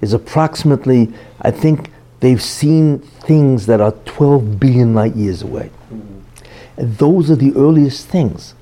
is 0.00 0.12
approximately. 0.12 1.12
I 1.40 1.50
think 1.50 1.90
they've 2.20 2.42
seen 2.42 2.98
things 2.98 3.66
that 3.66 3.80
are 3.80 3.92
12 4.04 4.58
billion 4.58 4.94
light 4.94 5.14
years 5.14 5.42
away. 5.42 5.70
And 6.76 6.96
those 6.98 7.30
are 7.30 7.36
the 7.36 7.52
earliest 7.56 8.08
things 8.08 8.54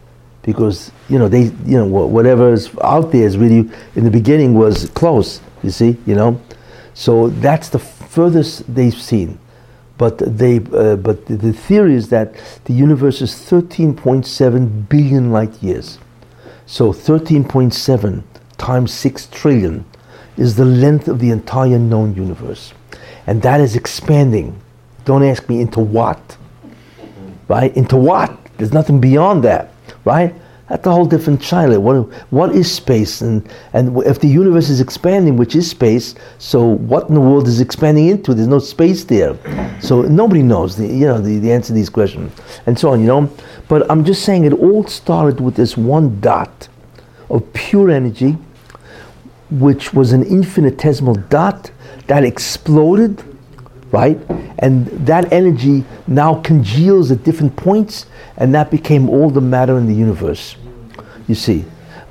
because 0.43 0.91
you 1.09 1.19
know 1.19 1.29
they 1.29 1.45
you 1.65 1.79
know 1.79 1.87
whatever 1.87 2.53
is 2.53 2.71
out 2.83 3.13
there 3.13 3.25
is 3.25 3.39
really 3.39 3.71
in 3.95 4.05
the 4.05 4.11
beginning 4.11 4.55
was 4.55 4.91
close 4.91 5.41
you 5.63 5.71
see 5.71 5.97
you 6.05 6.15
know? 6.15 6.41
So 6.95 7.29
that's 7.29 7.69
the 7.69 7.79
furthest 7.79 8.75
they've 8.75 8.95
seen. 8.95 9.39
But 9.97 10.19
they 10.19 10.57
uh, 10.57 10.97
but 10.97 11.27
the, 11.27 11.37
the 11.37 11.53
theory 11.53 11.95
is 11.95 12.09
that 12.09 12.35
the 12.65 12.73
universe 12.73 13.23
is 13.23 13.33
13.7 13.33 14.89
billion 14.89 15.31
light 15.31 15.63
years. 15.63 15.99
So 16.67 16.93
13.7 16.93 18.23
times 18.59 18.93
6 18.93 19.27
trillion 19.27 19.85
is 20.37 20.57
the 20.57 20.65
length 20.65 21.09
of 21.09 21.19
the 21.19 21.31
entire 21.31 21.79
known 21.79 22.15
universe 22.15 22.73
and 23.27 23.43
that 23.43 23.61
is 23.61 23.77
expanding 23.77 24.59
don't 25.05 25.25
ask 25.25 25.49
me 25.49 25.61
into 25.61 25.81
what 25.81 26.37
right? 27.53 27.77
Into 27.77 27.97
what? 27.97 28.37
There's 28.57 28.73
nothing 28.73 28.99
beyond 28.99 29.45
that, 29.45 29.73
right? 30.07 30.35
That's 30.69 30.87
a 30.87 30.91
whole 30.91 31.05
different 31.05 31.43
china. 31.43 31.79
What, 31.79 32.11
what 32.31 32.55
is 32.55 32.73
space? 32.73 33.21
And, 33.21 33.47
and 33.75 33.99
if 34.05 34.21
the 34.21 34.29
universe 34.29 34.71
is 34.71 34.81
expanding, 34.81 35.37
which 35.37 35.55
is 35.55 35.69
space, 35.69 36.15
so 36.39 36.65
what 36.65 37.09
in 37.09 37.15
the 37.15 37.21
world 37.21 37.47
is 37.47 37.61
expanding 37.61 38.09
into? 38.09 38.33
There's 38.33 38.49
no 38.49 38.59
space 38.59 39.05
there. 39.05 39.37
So 39.83 40.01
nobody 40.03 40.43
knows 40.43 40.77
the, 40.77 40.87
you 40.87 41.07
know, 41.07 41.21
the, 41.21 41.39
the 41.39 41.53
answer 41.53 41.69
to 41.69 41.73
these 41.75 41.91
questions 41.91 42.33
and 42.65 42.79
so 42.79 42.91
on, 42.91 43.01
you 43.01 43.07
know. 43.07 43.31
But 43.69 43.91
I'm 43.91 44.03
just 44.03 44.25
saying 44.25 44.45
it 44.45 44.55
all 44.55 44.87
started 44.87 45.41
with 45.41 45.57
this 45.57 45.77
one 45.77 46.21
dot 46.21 46.69
of 47.29 47.53
pure 47.53 47.91
energy, 47.91 48.39
which 49.51 49.93
was 49.93 50.13
an 50.13 50.23
infinitesimal 50.23 51.17
dot 51.29 51.71
that 52.07 52.25
exploded 52.25 53.23
right? 53.93 54.19
And 54.59 54.87
that 55.07 55.33
energy 55.33 55.85
now 56.09 56.41
congeals 56.41 57.11
at 57.13 57.23
different 57.23 57.55
points, 57.57 58.07
and 58.39 58.53
that 58.55 58.71
became 58.71 59.09
all 59.09 59.31
the 59.31 59.41
matter 59.41 59.79
in 59.79 59.87
the 59.87 59.95
universe. 59.95 60.57
You 61.29 61.37
see. 61.37 61.65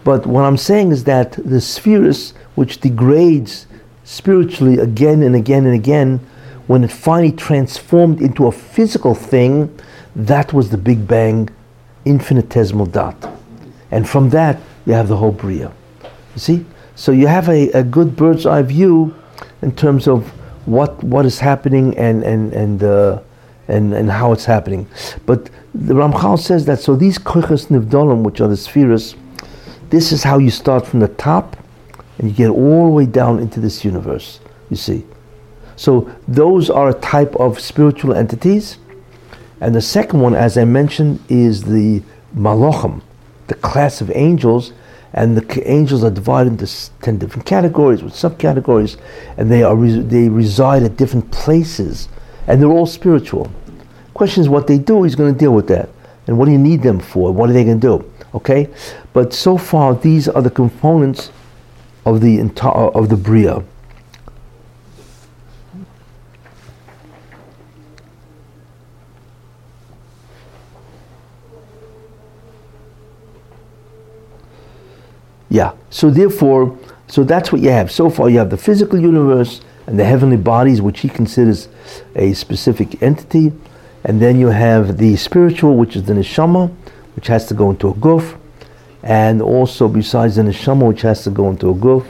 But 0.03 0.25
what 0.25 0.41
I'm 0.41 0.57
saying 0.57 0.91
is 0.91 1.03
that 1.03 1.33
the 1.33 1.59
spheres, 1.59 2.33
which 2.55 2.79
degrades 2.79 3.67
spiritually 4.03 4.79
again 4.79 5.21
and 5.21 5.35
again 5.35 5.65
and 5.65 5.75
again, 5.75 6.19
when 6.67 6.83
it 6.83 6.91
finally 6.91 7.31
transformed 7.31 8.21
into 8.21 8.47
a 8.47 8.51
physical 8.51 9.13
thing, 9.13 9.75
that 10.15 10.53
was 10.53 10.69
the 10.69 10.77
Big 10.77 11.07
Bang 11.07 11.49
infinitesimal 12.05 12.87
dot. 12.87 13.31
And 13.91 14.07
from 14.07 14.29
that, 14.29 14.59
you 14.85 14.93
have 14.93 15.07
the 15.07 15.17
whole 15.17 15.31
Bria. 15.31 15.71
You 16.33 16.39
see? 16.39 16.65
So 16.95 17.11
you 17.11 17.27
have 17.27 17.47
a, 17.49 17.69
a 17.71 17.83
good 17.83 18.15
bird's 18.15 18.45
eye 18.45 18.61
view 18.63 19.13
in 19.61 19.71
terms 19.75 20.07
of 20.07 20.29
what 20.65 21.03
what 21.03 21.25
is 21.25 21.39
happening 21.39 21.97
and 21.97 22.23
and 22.23 22.53
and 22.53 22.83
uh, 22.83 23.19
and 23.67 23.93
and 23.93 24.11
how 24.11 24.31
it's 24.31 24.45
happening. 24.45 24.87
But 25.25 25.49
the 25.73 25.93
Ramchal 25.93 26.39
says 26.39 26.65
that 26.65 26.79
so 26.79 26.95
these 26.95 27.17
koiches 27.17 27.67
nivdolim, 27.67 28.23
which 28.23 28.41
are 28.41 28.47
the 28.47 28.57
spheres, 28.57 29.15
this 29.89 30.11
is 30.11 30.23
how 30.23 30.37
you 30.37 30.51
start 30.51 30.85
from 30.85 30.99
the 30.99 31.07
top, 31.07 31.57
and 32.17 32.29
you 32.29 32.35
get 32.35 32.49
all 32.49 32.85
the 32.85 32.91
way 32.91 33.05
down 33.05 33.39
into 33.39 33.59
this 33.59 33.83
universe. 33.85 34.39
You 34.69 34.77
see, 34.77 35.05
so 35.75 36.11
those 36.27 36.69
are 36.69 36.89
a 36.89 36.93
type 36.93 37.35
of 37.35 37.59
spiritual 37.59 38.13
entities, 38.13 38.77
and 39.59 39.75
the 39.75 39.81
second 39.81 40.21
one, 40.21 40.35
as 40.35 40.57
I 40.57 40.65
mentioned, 40.65 41.19
is 41.29 41.63
the 41.63 42.03
malachim, 42.35 43.01
the 43.47 43.55
class 43.55 44.01
of 44.01 44.11
angels, 44.11 44.73
and 45.13 45.37
the 45.37 45.69
angels 45.69 46.03
are 46.03 46.09
divided 46.09 46.51
into 46.53 46.67
ten 47.01 47.17
different 47.17 47.45
categories 47.45 48.01
with 48.03 48.13
subcategories, 48.13 48.97
and 49.37 49.51
they 49.51 49.63
are 49.63 49.75
they 49.75 50.29
reside 50.29 50.83
at 50.83 50.97
different 50.97 51.29
places, 51.31 52.07
and 52.47 52.61
they're 52.61 52.69
all 52.69 52.85
spiritual. 52.85 53.51
Question 54.13 54.41
is 54.41 54.49
what 54.49 54.67
they 54.67 54.77
do. 54.77 55.03
He's 55.03 55.15
going 55.15 55.33
to 55.33 55.39
deal 55.39 55.53
with 55.53 55.67
that, 55.67 55.89
and 56.27 56.37
what 56.37 56.45
do 56.45 56.51
you 56.51 56.57
need 56.57 56.81
them 56.81 56.99
for? 56.99 57.31
What 57.31 57.49
are 57.49 57.53
they 57.53 57.63
going 57.63 57.79
to 57.79 57.97
do? 57.97 58.11
Okay, 58.33 58.69
but 59.13 59.33
so 59.33 59.57
far 59.57 59.93
these 59.95 60.27
are 60.29 60.41
the 60.41 60.49
components 60.49 61.31
of 62.05 62.21
the 62.21 62.39
entire 62.39 62.89
of 62.89 63.09
the 63.09 63.17
bria. 63.17 63.63
Yeah. 75.51 75.73
So 75.89 76.09
therefore, 76.09 76.77
so 77.07 77.25
that's 77.25 77.51
what 77.51 77.61
you 77.61 77.71
have. 77.71 77.91
So 77.91 78.09
far, 78.09 78.29
you 78.29 78.37
have 78.39 78.49
the 78.49 78.57
physical 78.57 78.97
universe 78.97 79.59
and 79.85 79.99
the 79.99 80.05
heavenly 80.05 80.37
bodies, 80.37 80.81
which 80.81 81.01
he 81.01 81.09
considers 81.09 81.67
a 82.15 82.33
specific 82.33 83.03
entity, 83.03 83.51
and 84.05 84.21
then 84.21 84.39
you 84.39 84.47
have 84.47 84.97
the 84.97 85.17
spiritual, 85.17 85.75
which 85.75 85.97
is 85.97 86.03
the 86.03 86.13
neshama, 86.13 86.73
which 87.17 87.27
has 87.27 87.47
to 87.47 87.53
go 87.53 87.69
into 87.69 87.89
a 87.89 87.93
guf, 87.95 88.37
and 89.03 89.41
also 89.41 89.89
besides 89.89 90.37
the 90.37 90.43
neshama, 90.43 90.87
which 90.87 91.01
has 91.01 91.25
to 91.25 91.29
go 91.29 91.49
into 91.49 91.69
a 91.69 91.73
guf, 91.73 92.05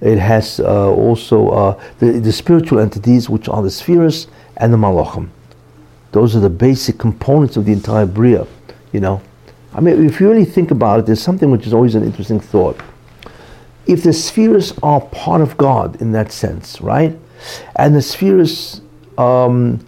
it 0.00 0.18
has 0.18 0.60
uh, 0.60 0.88
also 0.92 1.48
uh, 1.48 1.84
the, 1.98 2.12
the 2.20 2.32
spiritual 2.32 2.78
entities, 2.78 3.28
which 3.28 3.48
are 3.48 3.62
the 3.62 3.70
spheres 3.72 4.28
and 4.56 4.72
the 4.72 4.78
malachim. 4.78 5.30
Those 6.12 6.36
are 6.36 6.40
the 6.40 6.50
basic 6.50 6.96
components 6.96 7.56
of 7.56 7.64
the 7.64 7.72
entire 7.72 8.06
bria. 8.06 8.46
You 8.92 9.00
know. 9.00 9.22
I 9.74 9.80
mean, 9.80 10.04
if 10.04 10.20
you 10.20 10.28
really 10.28 10.44
think 10.44 10.70
about 10.70 11.00
it, 11.00 11.06
there's 11.06 11.22
something 11.22 11.50
which 11.50 11.66
is 11.66 11.72
always 11.72 11.94
an 11.94 12.04
interesting 12.04 12.40
thought. 12.40 12.78
If 13.86 14.02
the 14.02 14.12
spheres 14.12 14.72
are 14.82 15.00
part 15.00 15.40
of 15.40 15.56
God 15.56 16.00
in 16.00 16.12
that 16.12 16.30
sense, 16.30 16.80
right? 16.80 17.18
And 17.76 17.94
the 17.94 18.02
spheres 18.02 18.80
um, 19.18 19.84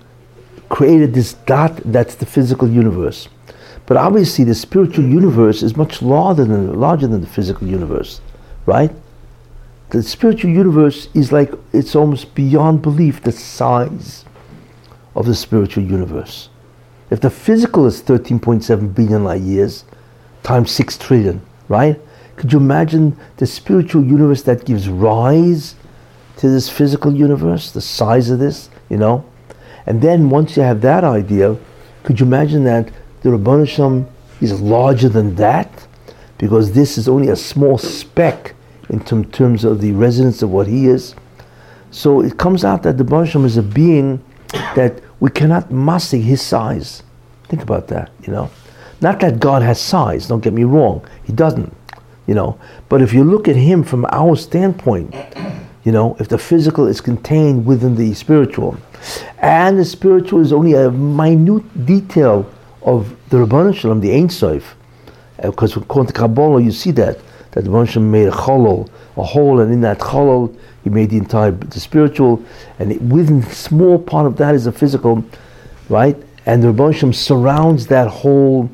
created 0.68 1.14
this 1.14 1.34
dot 1.34 1.76
that's 1.84 2.14
the 2.16 2.26
physical 2.26 2.68
universe. 2.68 3.28
But 3.86 3.98
obviously, 3.98 4.44
the 4.44 4.54
spiritual 4.54 5.04
universe 5.04 5.62
is 5.62 5.76
much 5.76 6.00
larger 6.00 6.44
than, 6.44 6.80
larger 6.80 7.06
than 7.06 7.20
the 7.20 7.26
physical 7.26 7.68
universe, 7.68 8.20
right? 8.64 8.90
The 9.90 10.02
spiritual 10.02 10.50
universe 10.50 11.08
is 11.14 11.30
like, 11.30 11.52
it's 11.72 11.94
almost 11.94 12.34
beyond 12.34 12.80
belief 12.80 13.22
the 13.22 13.32
size 13.32 14.24
of 15.14 15.26
the 15.26 15.34
spiritual 15.34 15.84
universe. 15.84 16.48
If 17.10 17.20
the 17.20 17.30
physical 17.30 17.86
is 17.86 18.02
13.7 18.02 18.94
billion 18.94 19.24
light 19.24 19.42
years 19.42 19.84
times 20.42 20.70
6 20.72 20.98
trillion, 20.98 21.40
right? 21.68 21.98
Could 22.36 22.52
you 22.52 22.58
imagine 22.58 23.16
the 23.36 23.46
spiritual 23.46 24.04
universe 24.04 24.42
that 24.42 24.64
gives 24.64 24.88
rise 24.88 25.76
to 26.38 26.48
this 26.48 26.68
physical 26.68 27.14
universe, 27.14 27.70
the 27.70 27.80
size 27.80 28.30
of 28.30 28.38
this, 28.38 28.68
you 28.88 28.96
know? 28.96 29.24
And 29.86 30.02
then 30.02 30.30
once 30.30 30.56
you 30.56 30.62
have 30.62 30.80
that 30.80 31.04
idea, 31.04 31.56
could 32.02 32.20
you 32.20 32.26
imagine 32.26 32.64
that 32.64 32.90
the 33.22 33.30
Rabbanu 33.30 33.68
Shem 33.68 34.06
is 34.40 34.60
larger 34.60 35.08
than 35.08 35.34
that? 35.36 35.86
Because 36.38 36.72
this 36.72 36.98
is 36.98 37.08
only 37.08 37.28
a 37.28 37.36
small 37.36 37.78
speck 37.78 38.54
in 38.90 39.00
term- 39.00 39.24
terms 39.24 39.64
of 39.64 39.80
the 39.80 39.92
resonance 39.92 40.42
of 40.42 40.50
what 40.50 40.66
he 40.66 40.86
is. 40.86 41.14
So 41.90 42.20
it 42.20 42.38
comes 42.38 42.64
out 42.64 42.82
that 42.82 42.98
the 42.98 43.04
Baruch 43.04 43.30
Shem 43.30 43.44
is 43.44 43.56
a 43.56 43.62
being 43.62 44.22
that 44.74 45.00
we 45.20 45.30
cannot 45.30 45.70
master 45.70 46.16
his 46.16 46.42
size. 46.42 47.02
Think 47.48 47.62
about 47.62 47.88
that, 47.88 48.10
you 48.22 48.32
know. 48.32 48.50
Not 49.00 49.20
that 49.20 49.40
God 49.40 49.62
has 49.62 49.80
size, 49.80 50.28
don't 50.28 50.42
get 50.42 50.52
me 50.52 50.64
wrong. 50.64 51.06
He 51.24 51.32
doesn't, 51.32 51.74
you 52.26 52.34
know. 52.34 52.58
But 52.88 53.02
if 53.02 53.12
you 53.12 53.24
look 53.24 53.48
at 53.48 53.56
him 53.56 53.82
from 53.82 54.06
our 54.10 54.36
standpoint, 54.36 55.14
you 55.84 55.92
know, 55.92 56.16
if 56.18 56.28
the 56.28 56.38
physical 56.38 56.86
is 56.86 57.00
contained 57.00 57.66
within 57.66 57.94
the 57.96 58.14
spiritual, 58.14 58.78
and 59.38 59.78
the 59.78 59.84
spiritual 59.84 60.40
is 60.40 60.52
only 60.52 60.72
a 60.72 60.90
minute 60.90 61.86
detail 61.86 62.50
of 62.82 63.14
the 63.28 63.38
Ribbono 63.38 63.74
Shel 63.74 63.90
Olam, 63.90 64.00
the 64.00 64.14
Ein 64.14 64.30
Sof, 64.30 64.74
uh, 65.42 65.50
because 65.50 65.76
according 65.76 66.12
to 66.12 66.18
Kabbalah, 66.18 66.62
you 66.62 66.72
see 66.72 66.90
that 66.92 67.18
that 67.54 67.62
the 67.62 67.70
Rebbeinu 67.70 68.02
made 68.02 68.28
a 68.28 68.32
cholol, 68.32 68.90
a 69.16 69.22
hole, 69.22 69.60
and 69.60 69.72
in 69.72 69.80
that 69.80 69.98
cholol 69.98 70.54
he 70.82 70.90
made 70.90 71.10
the 71.10 71.16
entire 71.16 71.52
the 71.52 71.80
spiritual, 71.80 72.44
and 72.78 72.92
it, 72.92 73.02
within 73.02 73.42
a 73.42 73.52
small 73.52 73.98
part 73.98 74.26
of 74.26 74.36
that 74.36 74.54
is 74.54 74.64
the 74.64 74.72
physical, 74.72 75.24
right? 75.88 76.16
And 76.46 76.62
the 76.62 76.68
Rebbeinu 76.68 77.14
surrounds 77.14 77.86
that 77.86 78.08
whole 78.08 78.68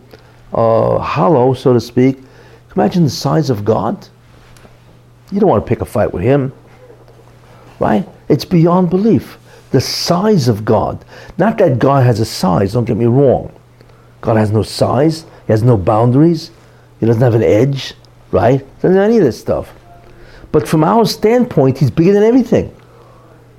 uh, 0.53 0.99
hollow, 0.99 1.55
so 1.55 1.73
to 1.73 1.81
speak. 1.81 2.19
Imagine 2.75 3.05
the 3.05 3.11
size 3.11 3.51
of 3.51 3.65
God. 3.65 4.09
You 5.31 5.41
don't 5.41 5.49
want 5.49 5.65
to 5.65 5.69
pick 5.69 5.81
a 5.81 5.85
fight 5.85 6.13
with 6.13 6.23
him, 6.23 6.53
right? 7.79 8.09
It's 8.29 8.45
beyond 8.45 8.91
belief. 8.91 9.39
The 9.71 9.81
size 9.81 10.49
of 10.49 10.65
God. 10.65 11.05
Not 11.39 11.59
that 11.59 11.79
God 11.79 12.05
has 12.05 12.19
a 12.19 12.25
size, 12.25 12.73
don't 12.73 12.85
get 12.87 12.97
me 12.97 13.07
wrong. 13.07 13.53
God 14.21 14.37
has 14.37 14.51
no 14.51 14.63
size, 14.63 15.23
He 15.47 15.53
has 15.53 15.63
no 15.63 15.77
boundaries, 15.77 16.51
He 16.99 17.07
doesn't 17.07 17.23
have 17.23 17.35
an 17.35 17.43
edge, 17.43 17.95
right? 18.33 18.65
Doesn't 18.81 18.97
any 18.99 19.19
of 19.19 19.25
this 19.25 19.39
stuff. 19.39 19.73
But 20.53 20.69
from 20.69 20.85
our 20.85 21.05
standpoint, 21.07 21.79
He's 21.79 21.91
bigger 21.91 22.13
than 22.13 22.23
everything. 22.23 22.75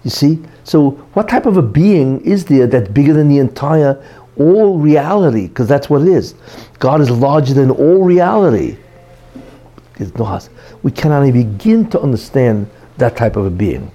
You 0.04 0.10
see? 0.10 0.40
So, 0.64 0.92
what 1.14 1.30
type 1.30 1.46
of 1.46 1.58
a 1.58 1.62
being 1.62 2.22
is 2.22 2.46
there 2.46 2.68
that's 2.68 2.90
bigger 2.90 3.14
than 3.14 3.28
the 3.30 3.40
entire, 3.40 4.04
all 4.38 4.78
reality? 4.78 5.48
Because 5.48 5.68
that's 5.68 5.90
what 5.90 6.02
it 6.02 6.08
is. 6.08 6.36
God 6.80 7.02
is 7.02 7.10
larger 7.10 7.54
than 7.54 7.72
all 7.72 8.04
reality. 8.04 8.78
We 10.84 10.92
cannot 10.92 11.26
even 11.28 11.58
begin 11.58 11.90
to 11.92 12.02
understand 12.02 12.70
that 12.98 13.16
type 13.16 13.36
of 13.36 13.46
a 13.46 13.50
being. 13.50 13.92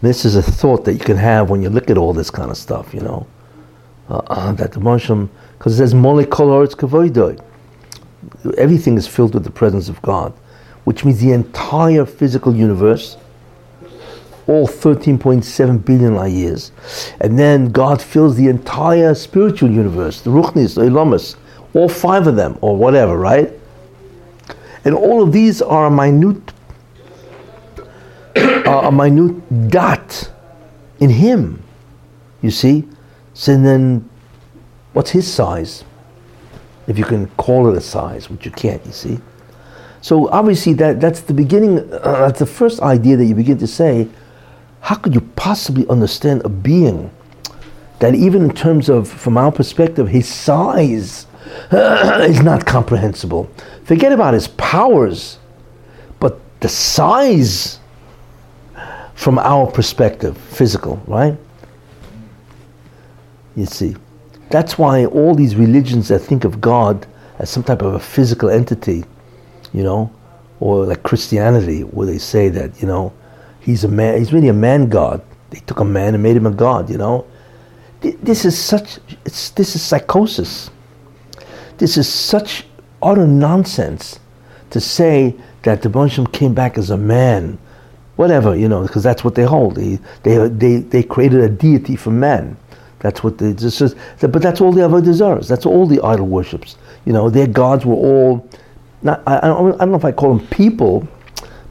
This 0.00 0.24
is 0.24 0.36
a 0.36 0.42
thought 0.42 0.84
that 0.84 0.92
you 0.94 1.00
can 1.00 1.16
have 1.16 1.50
when 1.50 1.60
you 1.60 1.70
look 1.70 1.90
at 1.90 1.98
all 1.98 2.12
this 2.12 2.30
kind 2.30 2.50
of 2.50 2.56
stuff, 2.56 2.94
you 2.94 3.00
know. 3.00 3.26
Uh, 4.08 4.22
uh, 4.28 4.52
that 4.52 4.72
the 4.72 4.80
Moshem, 4.80 5.28
because 5.58 5.74
it 5.74 5.78
says 5.78 5.92
molekol 5.92 6.48
haaretz 6.48 6.74
kavoidoi. 6.74 7.42
Everything 8.56 8.96
is 8.96 9.06
filled 9.06 9.34
with 9.34 9.44
the 9.44 9.50
presence 9.50 9.88
of 9.88 10.00
God, 10.02 10.32
which 10.84 11.04
means 11.04 11.20
the 11.20 11.32
entire 11.32 12.04
physical 12.04 12.54
universe, 12.54 13.16
all 14.46 14.66
13.7 14.66 15.84
billion 15.84 16.14
light 16.14 16.32
years, 16.32 16.72
and 17.20 17.38
then 17.38 17.70
God 17.70 18.00
fills 18.00 18.36
the 18.36 18.48
entire 18.48 19.14
spiritual 19.14 19.70
universe, 19.70 20.22
the 20.22 20.30
Ruchnis, 20.30 20.74
the 20.74 20.82
Ilamas, 20.82 21.36
all 21.74 21.88
five 21.88 22.26
of 22.26 22.36
them, 22.36 22.58
or 22.60 22.76
whatever, 22.76 23.18
right? 23.18 23.52
And 24.84 24.94
all 24.94 25.22
of 25.22 25.32
these 25.32 25.60
are 25.60 25.86
a 25.86 25.90
minute, 25.90 26.52
uh, 28.36 28.80
a 28.84 28.92
minute 28.92 29.68
dot 29.68 30.30
in 31.00 31.10
Him. 31.10 31.62
You 32.40 32.50
see? 32.50 32.88
So 33.34 33.52
then, 33.60 34.08
what's 34.92 35.10
His 35.10 35.30
size? 35.30 35.84
If 36.88 36.98
you 36.98 37.04
can 37.04 37.28
call 37.36 37.68
it 37.68 37.76
a 37.76 37.80
size, 37.80 38.28
which 38.28 38.44
you 38.44 38.50
can't, 38.50 38.84
you 38.84 38.92
see? 38.92 39.20
So 40.00 40.28
obviously, 40.30 40.72
that, 40.74 41.00
that's 41.00 41.20
the 41.20 41.34
beginning, 41.34 41.78
uh, 41.92 42.26
that's 42.26 42.40
the 42.40 42.46
first 42.46 42.80
idea 42.80 43.16
that 43.16 43.24
you 43.24 43.34
begin 43.34 43.58
to 43.58 43.66
say 43.66 44.08
how 44.80 44.94
could 44.94 45.14
you 45.14 45.20
possibly 45.20 45.86
understand 45.88 46.42
a 46.44 46.48
being 46.48 47.10
that, 47.98 48.14
even 48.14 48.44
in 48.44 48.54
terms 48.54 48.88
of, 48.88 49.08
from 49.08 49.36
our 49.36 49.50
perspective, 49.50 50.08
his 50.08 50.28
size 50.28 51.26
is 51.72 52.42
not 52.42 52.64
comprehensible? 52.64 53.50
Forget 53.84 54.12
about 54.12 54.34
his 54.34 54.48
powers, 54.48 55.38
but 56.20 56.40
the 56.60 56.68
size 56.68 57.80
from 59.14 59.38
our 59.40 59.66
perspective, 59.70 60.38
physical, 60.38 61.02
right? 61.08 61.36
You 63.56 63.66
see, 63.66 63.96
that's 64.50 64.78
why 64.78 65.04
all 65.06 65.34
these 65.34 65.56
religions 65.56 66.08
that 66.08 66.20
think 66.20 66.44
of 66.44 66.60
God 66.60 67.06
as 67.38 67.50
some 67.50 67.62
type 67.62 67.82
of 67.82 67.94
a 67.94 68.00
physical 68.00 68.48
entity, 68.48 69.04
you 69.72 69.82
know, 69.82 70.10
or 70.60 70.86
like 70.86 71.02
Christianity, 71.02 71.82
where 71.82 72.06
they 72.06 72.18
say 72.18 72.48
that, 72.48 72.80
you 72.80 72.88
know, 72.88 73.12
he's 73.60 73.84
a 73.84 73.88
man, 73.88 74.18
he's 74.18 74.32
really 74.32 74.48
a 74.48 74.52
man 74.54 74.88
God. 74.88 75.22
They 75.50 75.60
took 75.60 75.80
a 75.80 75.84
man 75.84 76.14
and 76.14 76.22
made 76.22 76.36
him 76.36 76.46
a 76.46 76.50
God, 76.50 76.90
you 76.90 76.98
know. 76.98 77.26
This 78.00 78.44
is 78.44 78.56
such, 78.56 78.98
it's, 79.24 79.50
this 79.50 79.74
is 79.74 79.82
psychosis. 79.82 80.70
This 81.78 81.96
is 81.96 82.08
such 82.08 82.64
utter 83.02 83.26
nonsense 83.26 84.18
to 84.70 84.80
say 84.80 85.34
that 85.62 85.82
the 85.82 85.88
Bonsham 85.88 86.30
came 86.32 86.54
back 86.54 86.76
as 86.78 86.90
a 86.90 86.96
man, 86.96 87.58
whatever, 88.16 88.54
you 88.54 88.68
know, 88.68 88.82
because 88.82 89.02
that's 89.02 89.24
what 89.24 89.34
they 89.34 89.44
hold. 89.44 89.76
They, 89.76 89.98
they, 90.22 90.48
they, 90.48 90.76
they 90.76 91.02
created 91.02 91.40
a 91.40 91.48
deity 91.48 91.96
for 91.96 92.10
man. 92.10 92.56
That's 93.00 93.22
what 93.22 93.38
they 93.38 93.52
just 93.52 93.78
says. 93.78 93.94
But 94.20 94.42
that's 94.42 94.60
all 94.60 94.72
the 94.72 94.84
other 94.84 95.00
deserves. 95.00 95.48
That's 95.48 95.66
all 95.66 95.86
the 95.86 96.00
idol 96.02 96.26
worships. 96.26 96.76
You 97.04 97.12
know, 97.12 97.30
their 97.30 97.46
gods 97.46 97.86
were 97.86 97.94
all, 97.94 98.48
not, 99.02 99.22
I, 99.26 99.38
I 99.38 99.40
don't 99.42 99.74
I 99.74 99.78
don't 99.78 99.92
know 99.92 99.96
if 99.96 100.04
I 100.04 100.12
call 100.12 100.34
them 100.34 100.46
people, 100.48 101.06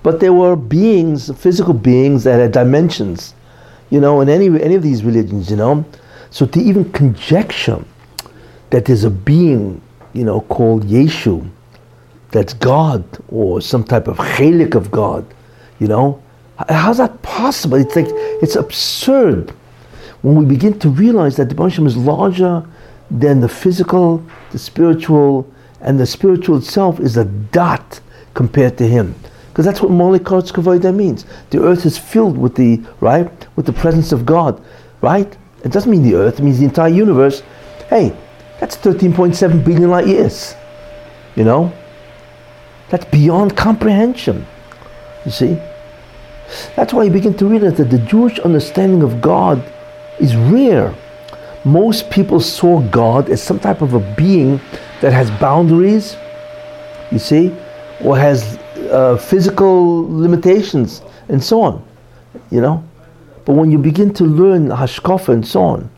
but 0.04 0.20
they 0.20 0.30
were 0.30 0.56
beings, 0.56 1.30
physical 1.38 1.74
beings 1.74 2.24
that 2.24 2.40
had 2.40 2.54
dimensions. 2.54 3.34
You 3.90 4.00
know, 4.00 4.22
in 4.22 4.30
any 4.30 4.48
any 4.62 4.76
of 4.76 4.84
these 4.84 5.04
religions, 5.04 5.50
you 5.50 5.58
know. 5.58 5.86
So 6.30 6.46
to 6.46 6.60
even 6.60 6.92
conjecture 6.92 7.84
that 8.70 8.86
there's 8.86 9.04
a 9.04 9.10
being, 9.10 9.82
you 10.14 10.24
know, 10.24 10.42
called 10.42 10.86
Yeshu, 10.86 11.50
that's 12.32 12.54
God 12.54 13.04
or 13.30 13.62
some 13.62 13.84
type 13.84 14.08
of 14.08 14.18
chelik 14.18 14.76
of 14.76 14.92
God. 14.92 15.26
You 15.80 15.88
know, 15.88 16.22
how's 16.70 16.98
that 16.98 17.22
possible? 17.22 17.78
It's 17.78 17.96
like 17.96 18.08
it's 18.10 18.56
absurd 18.56 19.54
when 20.22 20.36
we 20.36 20.46
begin 20.46 20.80
to 20.80 20.90
realize 20.90 21.36
that 21.38 21.50
the 21.50 21.56
Baruch 21.56 21.80
is 21.80 21.98
larger 21.98 22.66
than 23.10 23.40
the 23.40 23.50
physical, 23.50 24.24
the 24.52 24.60
spiritual, 24.60 25.52
and 25.82 26.00
the 26.00 26.06
spiritual 26.06 26.58
itself 26.58 27.00
is 27.00 27.18
a 27.18 27.26
dot 27.26 28.00
compared 28.34 28.78
to 28.78 28.88
Him. 28.88 29.16
Because 29.50 29.66
that's 29.66 29.82
what 29.82 29.92
Molikotz 29.92 30.52
Kavoida 30.52 30.94
means. 30.94 31.26
The 31.50 31.64
earth 31.64 31.86
is 31.86 31.98
filled 31.98 32.38
with 32.38 32.56
the 32.56 32.82
right, 33.00 33.48
with 33.56 33.66
the 33.66 33.74
presence 33.74 34.12
of 34.12 34.26
God, 34.26 34.62
right? 35.02 35.36
It 35.64 35.72
doesn't 35.72 35.90
mean 35.90 36.04
the 36.04 36.16
earth; 36.16 36.40
it 36.40 36.44
means 36.44 36.60
the 36.60 36.66
entire 36.66 36.90
universe. 36.90 37.42
Hey, 37.90 38.16
that's 38.60 38.78
13.7 38.78 39.64
billion 39.64 39.90
light 39.90 40.08
years. 40.08 40.56
You 41.36 41.44
know, 41.44 41.74
that's 42.90 43.06
beyond 43.06 43.56
comprehension. 43.58 44.46
You 45.26 45.32
see, 45.32 45.58
that's 46.76 46.94
why 46.94 47.04
you 47.04 47.12
begin 47.12 47.36
to 47.36 47.46
realize 47.46 47.78
that 47.78 47.90
the 47.90 48.00
Jewish 48.00 48.40
understanding 48.40 49.04
of 49.04 49.22
God 49.22 49.64
is 50.20 50.36
rare. 50.36 50.94
Most 51.64 52.10
people 52.10 52.40
saw 52.40 52.82
God 52.90 53.30
as 53.30 53.42
some 53.42 53.60
type 53.60 53.82
of 53.82 53.94
a 53.94 54.00
being 54.16 54.60
that 55.02 55.12
has 55.14 55.30
boundaries, 55.32 56.16
you 57.12 57.20
see, 57.20 57.56
or 58.02 58.18
has 58.18 58.58
uh, 58.92 59.18
physical 59.18 60.08
limitations 60.10 61.02
and 61.30 61.44
so 61.44 61.62
on, 61.62 61.86
you 62.52 62.62
know. 62.62 62.84
But 63.46 63.54
when 63.54 63.72
you 63.72 63.78
begin 63.78 64.14
to 64.16 64.24
learn 64.24 64.70
Hashkafa 64.70 65.30
and 65.30 65.48
so 65.48 65.62
on, 65.62 65.90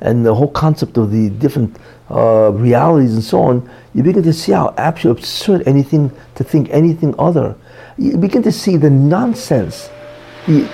and 0.00 0.24
the 0.24 0.34
whole 0.34 0.48
concept 0.48 0.98
of 0.98 1.10
the 1.10 1.30
different 1.30 1.76
uh, 2.10 2.50
realities 2.52 3.14
and 3.14 3.22
so 3.22 3.40
on, 3.40 3.70
you 3.94 4.02
begin 4.02 4.22
to 4.22 4.32
see 4.32 4.52
how 4.52 4.74
absolutely 4.76 5.22
absurd 5.22 5.66
anything 5.66 6.10
to 6.34 6.44
think 6.44 6.68
anything 6.70 7.14
other. 7.18 7.56
You 7.96 8.18
begin 8.18 8.42
to 8.42 8.52
see 8.52 8.76
the 8.76 8.90
nonsense, 8.90 9.88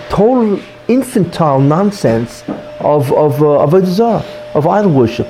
total 0.08 0.60
infantile 0.88 1.60
nonsense 1.60 2.42
of 2.80 3.12
of 3.12 3.42
uh, 3.42 3.60
of 3.60 3.70
Avodah 3.70 4.24
of 4.54 4.66
idol 4.66 4.92
worship, 4.92 5.28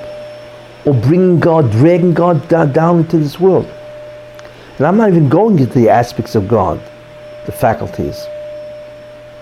or 0.85 0.93
bringing 0.93 1.39
God, 1.39 1.71
dragging 1.71 2.13
God 2.13 2.47
down, 2.47 2.71
down 2.71 2.99
into 2.99 3.17
this 3.17 3.39
world. 3.39 3.65
And 4.77 4.87
I'm 4.87 4.97
not 4.97 5.09
even 5.09 5.29
going 5.29 5.59
into 5.59 5.73
the 5.73 5.89
aspects 5.89 6.33
of 6.33 6.47
God, 6.47 6.81
the 7.45 7.51
faculties. 7.51 8.25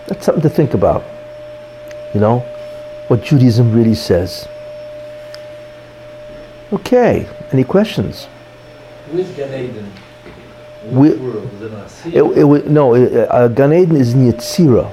That's 0.08 0.26
something 0.26 0.42
to 0.42 0.50
think 0.50 0.74
about. 0.74 1.04
You 2.14 2.20
know, 2.20 2.40
what 3.08 3.24
Judaism 3.24 3.74
really 3.74 3.96
says. 3.96 4.48
Okay, 6.74 7.28
any 7.52 7.64
questions? 7.64 8.28
With 9.14 9.36
Gan 9.38 9.54
Eden, 9.54 9.92
We- 10.92 11.14
world? 11.16 11.50
It? 12.06 12.14
It, 12.16 12.24
it, 12.38 12.68
no, 12.68 12.96
uh, 12.96 12.98
uh, 13.30 13.48
Gan 13.50 13.74
Eden 13.74 13.96
is 13.98 14.14
in 14.14 14.32
Yetzirah. 14.32 14.90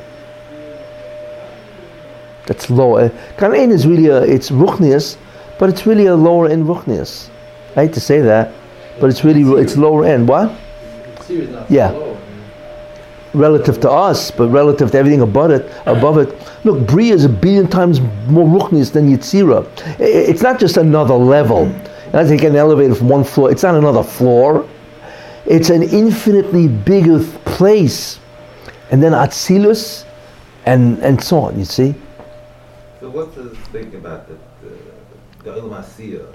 That's 2.47 2.71
low. 2.71 2.97
Uh, 2.97 3.09
Gan 3.39 3.55
Eden 3.55 3.71
is 3.73 3.87
really 3.87 4.07
a, 4.07 4.23
it's 4.23 4.51
Ruchnius, 4.51 5.17
but 5.59 5.69
it's 5.69 5.87
really 5.87 6.07
a 6.07 6.15
lower 6.17 6.49
end 6.49 6.65
Ruchnius. 6.67 7.29
I 7.77 7.85
hate 7.85 7.93
to 7.95 8.01
say 8.01 8.21
that, 8.21 8.53
but 9.01 9.11
it's 9.11 9.25
really 9.25 9.43
it's 9.63 9.77
lower 9.77 10.05
end. 10.05 10.29
What? 10.29 10.53
Not 11.29 11.71
Yeah. 11.71 11.91
low. 11.91 12.17
Relative 13.35 13.81
to 13.81 13.91
us, 13.91 14.31
but 14.31 14.49
relative 14.49 14.91
to 14.93 14.99
everything 14.99 15.21
above 15.21 15.51
it, 15.51 15.71
above 15.87 16.19
it. 16.19 16.33
Look, 16.65 16.87
Bria 16.87 17.13
is 17.15 17.25
a 17.25 17.29
billion 17.29 17.67
times 17.69 18.01
more 18.29 18.47
Ruchnius 18.47 18.93
than 18.93 19.11
Yetzirah. 19.15 19.67
I- 20.01 20.03
i- 20.03 20.27
It's 20.31 20.43
not 20.43 20.59
just 20.59 20.77
another 20.77 21.15
level. 21.15 21.71
I 22.15 22.25
take 22.25 22.45
an 22.45 22.57
elevator 22.57 22.95
from 22.95 23.09
one 23.09 23.25
floor. 23.25 23.51
It's 23.51 23.63
not 23.63 23.75
another 23.75 24.03
floor. 24.03 24.65
It's 25.47 25.71
an 25.71 25.83
infinitely 25.83 26.69
bigger 26.69 27.19
th- 27.19 27.31
place. 27.45 28.19
And 28.91 29.03
then 29.03 29.13
Atzilus 29.13 30.05
and, 30.65 30.99
and 30.99 31.23
so 31.23 31.39
on, 31.41 31.59
you 31.59 31.65
see? 31.65 31.95
So 33.01 33.11
what's 33.11 33.35
the 33.37 33.51
thing 33.73 33.95
about 33.95 34.29
the 34.29 34.37
the 35.45 35.51
Olam 35.53 35.81
Asiyah 35.81 36.27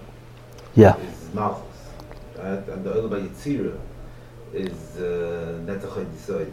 Yeah. 0.75 0.95
is 0.95 1.33
Malchus, 1.33 1.63
right? 2.37 2.65
And 2.69 2.83
the 2.85 2.91
Olam 2.91 3.27
Yitzira 3.27 3.77
is 4.53 4.71
uh, 4.97 5.59
Netzach 5.65 6.05
Yisoid. 6.05 6.51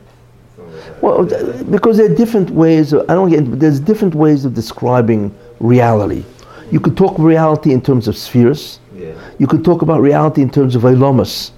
something 0.56 0.74
like 0.74 0.84
that. 0.84 1.02
Well, 1.02 1.24
because 1.70 1.98
there 1.98 2.10
are 2.10 2.14
different 2.14 2.50
ways, 2.50 2.92
of, 2.92 3.08
I 3.08 3.14
don't 3.14 3.30
get, 3.30 3.60
there's 3.60 3.78
different 3.78 4.14
ways 4.16 4.44
of 4.44 4.54
describing 4.54 5.32
reality. 5.60 6.24
You 6.72 6.80
could 6.80 6.96
talk 6.96 7.12
about 7.18 7.24
reality 7.26 7.72
in 7.72 7.80
terms 7.80 8.08
of 8.08 8.16
spheres. 8.16 8.80
yeah. 8.96 9.12
You 9.38 9.46
could 9.46 9.64
talk 9.64 9.82
about 9.82 10.00
reality 10.00 10.42
in 10.42 10.50
terms 10.50 10.74
of 10.74 10.82
Ilamas. 10.82 11.52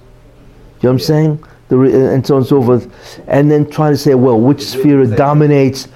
You 0.81 0.89
know 0.89 0.93
what 0.93 1.01
I'm 1.01 1.05
saying? 1.05 1.43
The, 1.69 1.77
re- 1.77 2.13
and 2.13 2.25
so 2.25 2.35
on 2.35 2.41
and 2.41 2.47
so 2.47 2.61
forth. 2.61 3.21
And 3.27 3.49
then 3.51 3.69
try 3.69 3.91
to 3.91 3.97
say, 3.97 4.15
well, 4.15 4.39
which 4.39 4.61
sphere 4.61 5.05
dominates. 5.05 5.87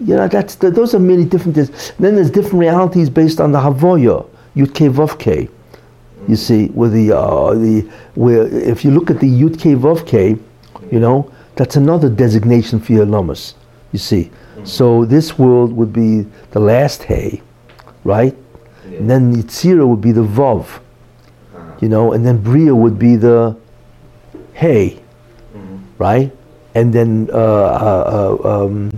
You 0.00 0.16
know, 0.16 0.28
that's, 0.28 0.56
the, 0.56 0.70
those 0.70 0.94
are 0.94 0.98
many 0.98 1.24
different 1.24 1.54
things. 1.54 1.92
Then 1.98 2.16
there's 2.16 2.30
different 2.30 2.58
realities 2.58 3.08
based 3.08 3.40
on 3.40 3.52
the 3.52 3.58
Havoya, 3.58 4.26
Yud 4.54 4.74
K 4.74 4.88
Vav 4.88 5.18
K. 5.18 5.48
You 6.28 6.36
see, 6.36 6.66
with 6.66 6.92
the, 6.92 7.16
uh, 7.16 7.54
the, 7.54 7.80
where 8.14 8.46
if 8.46 8.84
you 8.84 8.90
look 8.90 9.10
at 9.10 9.20
the 9.20 9.28
Yud 9.28 9.58
K 9.58 9.74
Vav 9.74 10.06
K, 10.06 10.36
you 10.90 11.00
know, 11.00 11.30
that's 11.56 11.76
another 11.76 12.08
designation 12.08 12.80
for 12.80 12.92
your 12.92 13.06
Ilamas. 13.06 13.54
You 13.92 13.98
see. 13.98 14.30
So 14.64 15.04
this 15.04 15.38
world 15.38 15.72
would 15.72 15.92
be 15.92 16.22
the 16.52 16.60
last 16.60 17.02
Hay, 17.04 17.42
right? 18.04 18.34
yeah. 18.88 18.98
And 18.98 19.10
then 19.10 19.34
Yitzira 19.34 19.86
would 19.86 20.00
be 20.00 20.12
the 20.12 20.24
Vav 20.24 20.62
uh-huh. 20.62 21.76
you 21.80 21.88
know, 21.88 22.12
and 22.12 22.24
then 22.24 22.38
Bria 22.38 22.74
would 22.74 22.98
be 22.98 23.16
the 23.16 23.56
hay, 24.54 24.98
Mhm. 25.54 25.78
right? 25.98 26.32
And 26.74 26.92
then 26.92 27.28
uh, 27.32 27.36
uh, 27.36 28.38
uh, 28.42 28.62
um, 28.64 28.90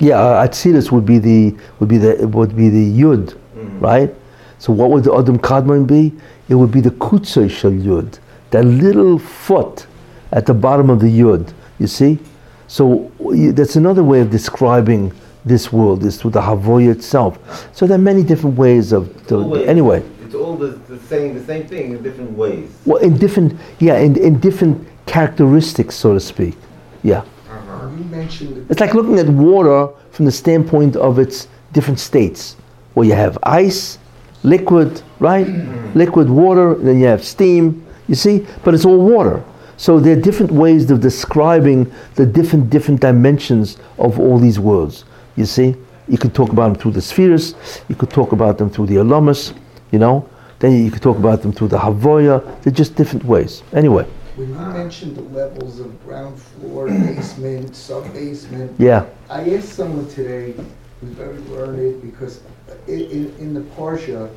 yeah, 0.00 0.18
uh, 0.20 0.46
Atzilus 0.46 0.90
would 0.90 1.06
be 1.06 1.18
the 1.18 1.54
would 1.78 1.88
be 1.88 1.98
the 1.98 2.26
would 2.28 2.56
be 2.56 2.68
the 2.68 3.02
Yud, 3.02 3.34
Mhm. 3.56 3.80
right? 3.80 4.14
So 4.58 4.72
what 4.72 4.90
would 4.90 5.04
the 5.04 5.14
Adam 5.14 5.38
Kadmon 5.38 5.86
be? 5.86 6.12
It 6.48 6.56
would 6.56 6.70
be 6.72 6.80
the 6.80 6.90
Kutzay 6.90 7.48
Shel 7.48 7.70
Yud, 7.72 8.18
that 8.50 8.64
little 8.64 9.18
foot 9.18 9.86
at 10.32 10.46
the 10.46 10.54
bottom 10.54 10.90
of 10.90 11.00
the 11.00 11.20
Yud. 11.20 11.48
You 11.78 11.86
see, 11.86 12.18
so 12.66 13.10
that's 13.54 13.76
another 13.76 14.02
way 14.02 14.20
of 14.20 14.30
describing 14.30 15.12
this 15.44 15.72
world 15.72 16.04
is 16.04 16.16
through 16.16 16.30
the 16.32 16.40
Havoy 16.40 16.88
itself. 16.88 17.38
So 17.72 17.86
there 17.86 17.96
are 17.96 18.00
many 18.02 18.22
different 18.22 18.56
ways 18.58 18.92
of. 18.92 19.08
It's 19.22 19.32
all 19.32 19.48
ways- 19.48 19.66
anyway. 19.68 20.02
It's 20.34 20.42
all 20.42 20.56
the, 20.56 20.70
the 20.92 20.98
same 21.06 21.34
the 21.34 21.44
same 21.44 21.64
thing 21.68 21.92
in 21.92 22.02
different 22.02 22.32
ways. 22.32 22.68
Well, 22.86 23.00
in 23.00 23.16
different, 23.16 23.56
yeah, 23.78 23.98
in, 23.98 24.18
in 24.18 24.40
different 24.40 24.84
characteristics, 25.06 25.94
so 25.94 26.12
to 26.12 26.18
speak. 26.18 26.56
Yeah. 27.04 27.22
Uh-huh. 27.48 27.88
You 27.96 28.04
mentioned 28.06 28.66
It's 28.68 28.80
like 28.80 28.94
looking 28.94 29.20
at 29.20 29.28
water 29.28 29.94
from 30.10 30.24
the 30.24 30.32
standpoint 30.32 30.96
of 30.96 31.20
its 31.20 31.46
different 31.72 32.00
states, 32.00 32.56
where 32.94 33.06
you 33.06 33.12
have 33.12 33.38
ice, 33.44 33.98
liquid, 34.42 35.02
right? 35.20 35.46
Liquid 35.94 36.28
water, 36.28 36.74
then 36.74 36.98
you 36.98 37.06
have 37.06 37.22
steam, 37.22 37.86
you 38.08 38.16
see? 38.16 38.44
But 38.64 38.74
it's 38.74 38.84
all 38.84 38.98
water. 38.98 39.40
So 39.76 40.00
there 40.00 40.18
are 40.18 40.20
different 40.20 40.50
ways 40.50 40.90
of 40.90 41.00
describing 41.00 41.92
the 42.16 42.26
different 42.26 42.70
different 42.70 43.00
dimensions 43.00 43.76
of 43.98 44.18
all 44.18 44.40
these 44.40 44.58
worlds. 44.58 45.04
You 45.36 45.46
see? 45.46 45.76
You 46.08 46.18
could 46.18 46.34
talk 46.34 46.50
about 46.50 46.72
them 46.72 46.74
through 46.74 46.92
the 46.92 47.02
spheres, 47.02 47.54
you 47.88 47.94
could 47.94 48.10
talk 48.10 48.32
about 48.32 48.58
them 48.58 48.68
through 48.68 48.86
the 48.86 48.96
alamas, 48.96 49.54
you 49.94 49.98
know? 50.00 50.28
Then 50.58 50.84
you 50.84 50.90
could 50.90 51.02
talk 51.02 51.16
about 51.18 51.40
them 51.42 51.52
through 51.52 51.68
the 51.68 51.78
havoya. 51.78 52.42
They're 52.62 52.72
just 52.72 52.96
different 52.96 53.24
ways. 53.24 53.62
Anyway, 53.72 54.04
when 54.36 54.48
you 54.48 54.54
mentioned 54.54 55.16
the 55.16 55.22
levels 55.22 55.78
of 55.78 55.88
ground 56.04 56.36
floor, 56.40 56.88
basement, 56.88 57.74
sub 57.76 58.12
basement, 58.12 58.72
yeah. 58.78 59.06
I 59.30 59.54
asked 59.54 59.70
someone 59.74 60.08
today 60.08 60.54
who's 61.00 61.10
very 61.10 61.38
learned 61.54 62.02
because 62.02 62.42
in, 62.88 63.00
in, 63.16 63.34
in 63.38 63.54
the 63.54 63.60
Parsha, 63.76 64.28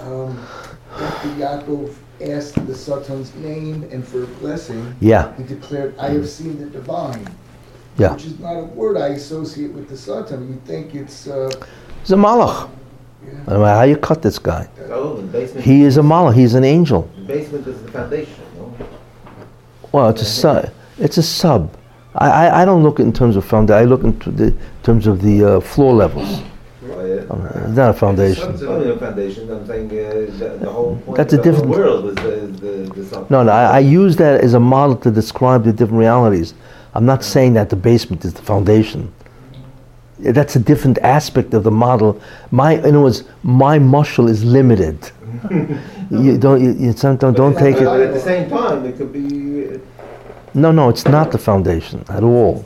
um, 0.00 0.36
after 0.96 1.28
Yaakov 1.40 1.94
asked 2.20 2.66
the 2.66 2.74
Satan's 2.74 3.34
name 3.36 3.84
and 3.92 4.06
for 4.06 4.24
a 4.24 4.26
blessing, 4.42 4.94
Yeah, 5.00 5.34
he 5.36 5.44
declared, 5.44 5.96
I 5.98 6.10
have 6.10 6.28
seen 6.28 6.58
the 6.58 6.66
divine. 6.66 7.26
yeah. 7.96 8.12
Which 8.12 8.26
is 8.26 8.38
not 8.38 8.56
a 8.58 8.64
word 8.64 8.96
I 8.98 9.08
associate 9.08 9.72
with 9.72 9.88
the 9.88 9.96
Satan. 9.96 10.48
You 10.48 10.60
think 10.66 10.94
it's, 10.94 11.26
uh, 11.28 11.50
He's 12.00 12.10
a 12.12 12.16
malach. 12.16 12.68
Yeah, 13.26 13.40
I 13.46 13.50
don't 13.50 13.64
how 13.64 13.82
you 13.82 13.96
cut 13.96 14.22
this 14.22 14.38
guy. 14.38 14.68
He 15.60 15.82
is 15.82 15.96
a 15.96 16.00
malach. 16.02 16.34
He's 16.34 16.54
an 16.54 16.64
angel. 16.64 17.10
The 17.16 17.22
basement 17.22 17.66
is 17.66 17.82
the 17.82 17.90
foundation. 17.90 18.34
No? 18.56 18.74
Well, 19.92 20.08
it's 20.10 20.22
a 20.22 20.24
sub. 20.24 20.70
It's 20.98 21.18
a 21.18 21.22
sub. 21.22 21.74
I, 22.16 22.28
I, 22.30 22.62
I 22.62 22.64
don't 22.64 22.82
look 22.82 23.00
in 23.00 23.12
terms 23.12 23.36
of 23.36 23.44
foundation. 23.44 23.82
I 23.82 23.84
look 23.84 24.04
in 24.04 24.18
the 24.36 24.56
terms 24.82 25.06
of 25.06 25.20
the 25.20 25.44
uh, 25.44 25.60
floor 25.60 25.92
levels. 25.94 26.42
Oh, 26.84 27.04
yeah. 27.04 27.22
Um, 27.30 27.46
It's 27.46 27.76
not 27.76 27.90
a 27.90 27.94
foundation. 27.94 28.50
It's 28.52 28.62
a 28.62 28.98
foundation. 28.98 29.50
I'm 29.50 29.66
saying 29.66 29.86
uh, 29.86 29.90
the, 30.38 30.58
the 30.60 30.70
whole 30.70 30.96
point 30.98 31.16
That's 31.16 31.32
a 31.32 31.42
different- 31.42 31.70
world 31.70 32.06
is 32.06 32.14
the, 32.16 32.46
the, 32.60 33.02
the. 33.02 33.26
No, 33.30 33.42
no. 33.42 33.50
I, 33.50 33.76
I 33.76 33.78
use 33.80 34.16
that 34.16 34.40
as 34.42 34.54
a 34.54 34.60
model 34.60 34.96
to 34.96 35.10
describe 35.10 35.64
the 35.64 35.72
different 35.72 35.98
realities. 35.98 36.54
I'm 36.94 37.04
not 37.06 37.24
saying 37.24 37.54
that 37.54 37.70
the 37.70 37.76
basement 37.76 38.24
is 38.24 38.34
the 38.34 38.42
foundation. 38.42 39.12
That's 40.32 40.56
a 40.56 40.60
different 40.60 40.98
aspect 40.98 41.54
of 41.54 41.62
the 41.64 41.70
model. 41.70 42.20
My, 42.50 42.72
in 42.74 42.84
other 42.86 43.00
words, 43.02 43.24
my 43.42 43.78
muscle 43.78 44.28
is 44.28 44.44
limited. 44.44 44.98
you 46.10 46.38
don't. 46.38 46.62
You, 46.62 46.72
you 46.72 46.92
some- 46.92 47.16
don't, 47.16 47.34
don't 47.36 47.56
take 47.58 47.76
But 47.76 48.00
it. 48.00 48.08
at 48.08 48.14
the 48.14 48.20
same 48.20 48.48
time, 48.48 48.84
it 48.86 48.96
could 48.96 49.12
be. 49.12 49.80
No, 50.54 50.70
no, 50.70 50.88
it's 50.88 51.04
not 51.06 51.32
the 51.32 51.38
foundation 51.38 52.04
at 52.08 52.22
all. 52.22 52.64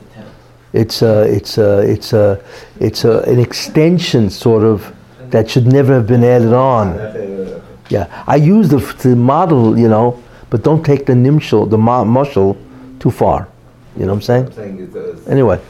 It's 0.74 1.00
a, 1.00 1.22
it's 1.22 1.56
a, 1.56 1.78
it's 1.80 2.12
a, 2.12 2.38
it's 2.78 3.04
a, 3.04 3.20
an 3.22 3.38
extension 3.38 4.28
sort 4.28 4.62
of 4.62 4.94
that 5.30 5.48
should 5.50 5.66
never 5.66 5.94
have 5.94 6.06
been 6.06 6.22
added 6.22 6.52
on. 6.52 6.88
uh, 6.88 7.60
Yeah, 7.88 8.24
I 8.26 8.36
use 8.36 8.68
the, 8.68 8.76
the 9.02 9.16
model, 9.16 9.78
you 9.78 9.88
know, 9.88 10.22
but 10.50 10.62
don't 10.62 10.84
take 10.84 11.06
the 11.06 11.14
nimshal, 11.14 11.70
the 11.70 11.78
ma- 11.78 12.04
mushal, 12.04 12.56
too 13.00 13.10
far. 13.10 13.48
You 13.96 14.04
know 14.04 14.12
what 14.12 14.16
I'm 14.16 14.22
saying? 14.22 14.44
I'm 14.46 14.52
saying 14.52 14.78
it's 14.80 15.26
a. 15.26 15.30
Anyway, 15.30 15.56
you 15.56 15.62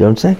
know 0.00 0.06
what 0.06 0.08
I'm 0.08 0.16
saying? 0.16 0.36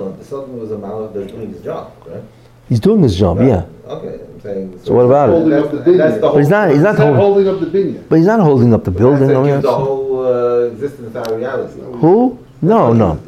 Well, 0.00 0.12
the 0.12 0.24
Satan 0.24 0.58
was 0.60 0.70
a 0.72 0.76
malach 0.76 1.14
that's 1.14 1.32
doing 1.32 1.52
his 1.52 1.62
job, 1.62 1.92
right? 2.06 2.22
He's 2.68 2.80
doing 2.80 3.02
his 3.02 3.16
job, 3.16 3.38
Right? 3.38 3.48
yeah. 3.48 3.64
Okay, 3.86 4.20
I'm 4.24 4.40
saying. 4.40 4.80
So 4.84 4.92
what 4.94 5.02
about 5.06 5.30
it? 5.30 5.48
That's, 5.48 5.64
up 5.66 5.70
the 5.72 5.76
that's 5.78 5.88
binyan. 5.88 6.14
the 6.14 6.20
But 6.20 6.28
whole. 6.28 6.38
he's 6.38 6.48
not. 6.48 6.70
He's 6.70 6.80
not 6.82 6.90
He's 6.94 6.98
holding. 6.98 7.16
holding 7.20 7.48
up 7.48 7.60
the 7.60 7.66
binyan. 7.66 8.08
But 8.08 8.16
he's 8.16 8.26
not 8.26 8.40
holding 8.40 8.74
up 8.74 8.84
the 8.84 8.90
building. 8.90 9.28
That's 9.28 9.32
no, 9.32 9.42
like 9.42 9.62
the 9.62 9.72
whole 9.74 10.26
uh, 10.26 10.60
existence 10.72 11.14
out 11.16 11.30
of 11.30 11.38
reality. 11.38 11.80
Who? 11.80 12.38
No, 12.62 12.92
no, 12.92 13.20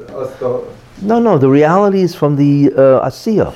no, 1.03 1.21
no. 1.21 1.39
The 1.39 1.49
reality 1.49 2.01
is 2.01 2.15
from 2.15 2.35
the 2.37 2.73
uh, 2.77 3.09
Asiya. 3.09 3.55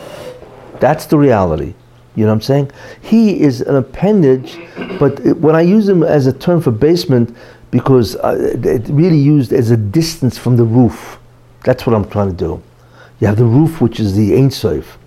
That's 0.81 1.07
the 1.07 1.19
reality. 1.19 1.75
You 2.15 2.25
know 2.27 2.29
what 2.33 2.35
I'm 2.35 2.41
saying? 2.43 2.71
He 3.01 3.41
is 3.41 3.63
an 3.63 3.75
appendage, 3.77 4.59
but 4.99 5.19
it, 5.21 5.39
when 5.39 5.57
I 5.57 5.63
use 5.63 5.89
him 5.89 6.03
as 6.03 6.27
a 6.27 6.33
term 6.33 6.61
for 6.61 6.71
basement, 6.71 7.35
because 7.71 8.17
uh, 8.17 8.37
it 8.55 8.67
it 8.67 8.83
really 8.91 9.19
used 9.19 9.53
as 9.53 9.71
a 9.71 9.77
distance 9.77 10.37
from 10.39 10.57
the 10.57 10.65
roof. 10.65 11.19
That's 11.65 11.87
what 11.87 11.95
I'm 11.97 12.09
trying 12.11 12.29
to 12.29 12.37
do. 12.37 12.63
You 13.23 13.29
have 13.29 13.37
the 13.37 13.45
roof, 13.45 13.81
which 13.81 14.01
is 14.01 14.17
the 14.17 14.37
Ein 14.37 14.51
Sof. 14.51 14.99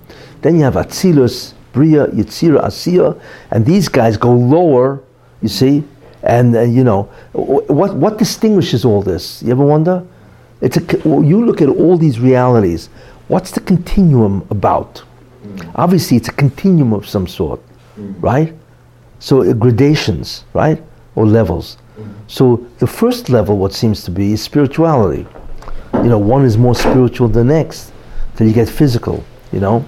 Then 0.41 0.55
you 0.55 0.63
have 0.63 0.75
Atzilus, 0.75 1.53
Bria, 1.73 2.07
Yitzira, 2.07 2.63
Asiya, 2.63 3.19
and 3.51 3.65
these 3.65 3.89
guys 3.89 4.15
go 4.15 4.31
lower. 4.31 5.03
You 5.41 5.49
see, 5.49 5.83
and 6.23 6.55
uh, 6.55 6.61
you 6.61 6.85
know 6.85 7.09
what 7.33 7.93
what 7.97 8.17
distinguishes 8.17 8.85
all 8.85 9.01
this? 9.01 9.43
You 9.43 9.51
ever 9.51 9.65
wonder? 9.65 10.01
It's 10.61 10.77
a 10.77 10.81
you 11.03 11.45
look 11.45 11.61
at 11.61 11.67
all 11.67 11.97
these 11.97 12.21
realities. 12.21 12.87
What's 13.27 13.51
the 13.51 13.59
continuum 13.59 14.47
about? 14.49 15.03
Obviously, 15.75 16.15
it's 16.15 16.29
a 16.29 16.37
continuum 16.43 16.93
of 16.93 17.05
some 17.05 17.27
sort, 17.27 17.59
right? 18.21 18.53
So 19.19 19.41
uh, 19.41 19.51
gradations, 19.51 20.45
right, 20.53 20.81
or 21.15 21.25
levels. 21.25 21.75
So 22.27 22.65
the 22.79 22.87
first 22.87 23.29
level, 23.29 23.57
what 23.57 23.73
seems 23.73 24.05
to 24.05 24.11
be, 24.11 24.31
is 24.31 24.41
spirituality. 24.41 25.27
You 25.95 26.09
know, 26.11 26.17
one 26.17 26.45
is 26.45 26.57
more 26.57 26.75
spiritual 26.75 27.27
than 27.27 27.47
the 27.47 27.53
next. 27.55 27.91
Then 28.35 28.47
you 28.47 28.53
get 28.53 28.69
physical. 28.69 29.23
You 29.51 29.59
know, 29.59 29.85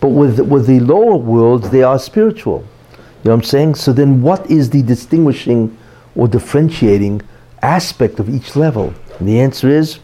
but 0.00 0.08
with 0.08 0.40
with 0.40 0.66
the 0.66 0.80
lower 0.80 1.16
worlds, 1.16 1.70
they 1.70 1.82
are 1.82 1.98
spiritual. 1.98 2.64
You 2.92 3.30
know 3.30 3.30
what 3.32 3.34
I'm 3.34 3.42
saying? 3.42 3.74
So 3.76 3.92
then, 3.92 4.22
what 4.22 4.50
is 4.50 4.70
the 4.70 4.82
distinguishing 4.82 5.76
or 6.14 6.28
differentiating 6.28 7.22
aspect 7.62 8.20
of 8.20 8.28
each 8.28 8.56
level? 8.56 8.94
And 9.18 9.28
the 9.28 9.40
answer 9.40 9.68
is, 9.68 9.98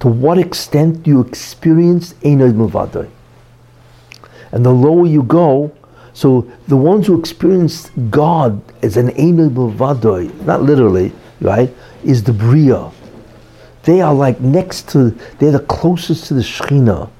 to 0.00 0.08
what 0.08 0.38
extent 0.38 1.04
do 1.04 1.10
you 1.10 1.20
experience 1.20 2.14
Einod 2.14 2.54
Milvadoi? 2.54 3.08
And 4.50 4.66
the 4.66 4.72
lower 4.72 5.06
you 5.06 5.22
go, 5.22 5.72
so 6.12 6.50
the 6.68 6.76
ones 6.76 7.06
who 7.06 7.18
experience 7.18 7.90
God 8.10 8.60
as 8.82 8.96
an 8.96 9.08
Einod 9.10 10.44
not 10.44 10.62
literally, 10.62 11.12
right, 11.40 11.74
is 12.04 12.24
the 12.24 12.32
Bria. 12.32 12.90
They 13.84 14.00
are 14.00 14.14
like 14.14 14.40
next 14.40 14.88
to, 14.90 15.10
they're 15.38 15.52
the 15.52 15.60
closest 15.60 16.26
to 16.26 16.34
the 16.34 16.42
Shekhinah. 16.42 17.10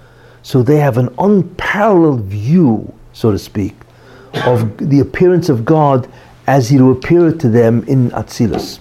So 0.43 0.63
they 0.63 0.79
have 0.79 0.99
an 0.99 1.15
unparalleled 1.19 2.23
view, 2.23 2.93
so 3.13 3.31
to 3.31 3.39
speak, 3.39 3.75
of 4.45 4.77
the 4.79 5.01
appearance 5.01 5.49
of 5.49 5.65
God 5.65 6.11
as 6.47 6.69
He 6.69 6.81
will 6.81 6.93
appear 6.93 7.33
to 7.33 7.49
them 7.49 7.85
in 7.85 8.11
Atzilus. 8.11 8.81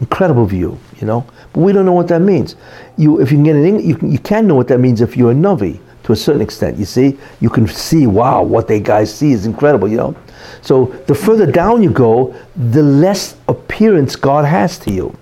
Incredible 0.00 0.46
view, 0.46 0.78
you 1.00 1.06
know. 1.06 1.24
But 1.52 1.60
we 1.60 1.72
don't 1.72 1.84
know 1.84 1.92
what 1.92 2.08
that 2.08 2.20
means. 2.20 2.56
You, 2.96 3.20
if 3.20 3.30
you 3.30 3.36
can 3.36 3.44
get 3.44 3.56
an, 3.56 3.88
you 3.88 3.96
can, 3.96 4.10
you 4.10 4.18
can 4.18 4.46
know 4.46 4.54
what 4.54 4.68
that 4.68 4.78
means 4.78 5.00
if 5.00 5.16
you're 5.16 5.30
a 5.30 5.34
Navi 5.34 5.80
to 6.04 6.12
a 6.12 6.16
certain 6.16 6.42
extent. 6.42 6.76
You 6.78 6.84
see, 6.84 7.18
you 7.40 7.48
can 7.48 7.68
see, 7.68 8.06
wow, 8.06 8.42
what 8.42 8.66
they 8.66 8.80
guys 8.80 9.14
see 9.14 9.32
is 9.32 9.46
incredible, 9.46 9.88
you 9.88 9.96
know. 9.96 10.16
So 10.62 10.86
the 11.06 11.14
further 11.14 11.46
down 11.46 11.82
you 11.82 11.90
go, 11.90 12.34
the 12.56 12.82
less 12.82 13.36
appearance 13.48 14.16
God 14.16 14.44
has 14.44 14.78
to 14.80 14.90
you. 14.90 15.16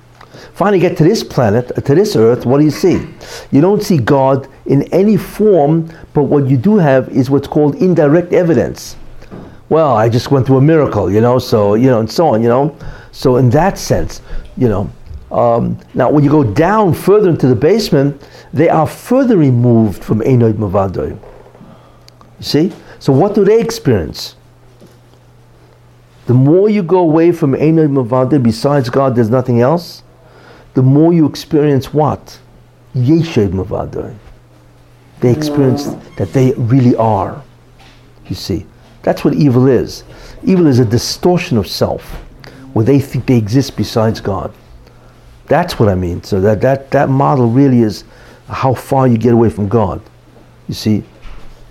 Finally, 0.60 0.78
get 0.78 0.94
to 0.94 1.04
this 1.04 1.24
planet, 1.24 1.72
uh, 1.78 1.80
to 1.80 1.94
this 1.94 2.14
earth, 2.16 2.44
what 2.44 2.58
do 2.58 2.64
you 2.66 2.70
see? 2.70 3.02
You 3.50 3.62
don't 3.62 3.82
see 3.82 3.96
God 3.96 4.46
in 4.66 4.82
any 4.92 5.16
form, 5.16 5.88
but 6.12 6.24
what 6.24 6.48
you 6.48 6.58
do 6.58 6.76
have 6.76 7.08
is 7.08 7.30
what's 7.30 7.48
called 7.48 7.76
indirect 7.76 8.34
evidence. 8.34 8.94
Well, 9.70 9.96
I 9.96 10.10
just 10.10 10.30
went 10.30 10.46
through 10.46 10.58
a 10.58 10.60
miracle, 10.60 11.10
you 11.10 11.22
know, 11.22 11.38
so, 11.38 11.76
you 11.76 11.86
know, 11.86 12.00
and 12.00 12.12
so 12.12 12.26
on, 12.26 12.42
you 12.42 12.50
know. 12.50 12.76
So, 13.10 13.38
in 13.38 13.48
that 13.48 13.78
sense, 13.78 14.20
you 14.58 14.68
know. 14.68 14.92
Um, 15.32 15.78
now, 15.94 16.10
when 16.10 16.24
you 16.24 16.30
go 16.30 16.44
down 16.44 16.92
further 16.92 17.30
into 17.30 17.46
the 17.46 17.56
basement, 17.56 18.20
they 18.52 18.68
are 18.68 18.86
further 18.86 19.38
removed 19.38 20.04
from 20.04 20.20
Enoid 20.20 20.58
Mavadoy. 20.58 21.18
You 22.38 22.44
see? 22.44 22.72
So, 22.98 23.14
what 23.14 23.34
do 23.34 23.46
they 23.46 23.62
experience? 23.62 24.36
The 26.26 26.34
more 26.34 26.68
you 26.68 26.82
go 26.82 26.98
away 26.98 27.32
from 27.32 27.54
Enoid 27.54 27.88
Mavadoy, 27.88 28.42
besides 28.42 28.90
God, 28.90 29.16
there's 29.16 29.30
nothing 29.30 29.62
else 29.62 30.02
the 30.74 30.82
more 30.82 31.12
you 31.12 31.26
experience 31.26 31.92
what? 31.92 32.38
Yeshed 32.94 33.50
Mavadoy. 33.50 34.14
They 35.20 35.32
experience 35.32 35.86
that 36.16 36.32
they 36.32 36.52
really 36.52 36.96
are. 36.96 37.42
You 38.26 38.34
see, 38.34 38.66
that's 39.02 39.24
what 39.24 39.34
evil 39.34 39.68
is. 39.68 40.04
Evil 40.44 40.66
is 40.66 40.78
a 40.78 40.84
distortion 40.84 41.58
of 41.58 41.66
self, 41.66 42.02
where 42.72 42.84
they 42.84 43.00
think 43.00 43.26
they 43.26 43.36
exist 43.36 43.76
besides 43.76 44.20
God. 44.20 44.54
That's 45.46 45.78
what 45.78 45.88
I 45.88 45.94
mean. 45.94 46.22
So 46.22 46.40
that, 46.40 46.60
that, 46.60 46.90
that 46.92 47.08
model 47.08 47.48
really 47.48 47.80
is 47.80 48.04
how 48.48 48.72
far 48.72 49.08
you 49.08 49.18
get 49.18 49.34
away 49.34 49.50
from 49.50 49.68
God. 49.68 50.00
You 50.68 50.74
see, 50.74 51.02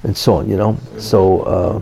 and 0.04 0.16
so 0.16 0.36
on, 0.36 0.50
you 0.50 0.58
know. 0.58 0.78
So 0.98 1.42
uh, 1.42 1.82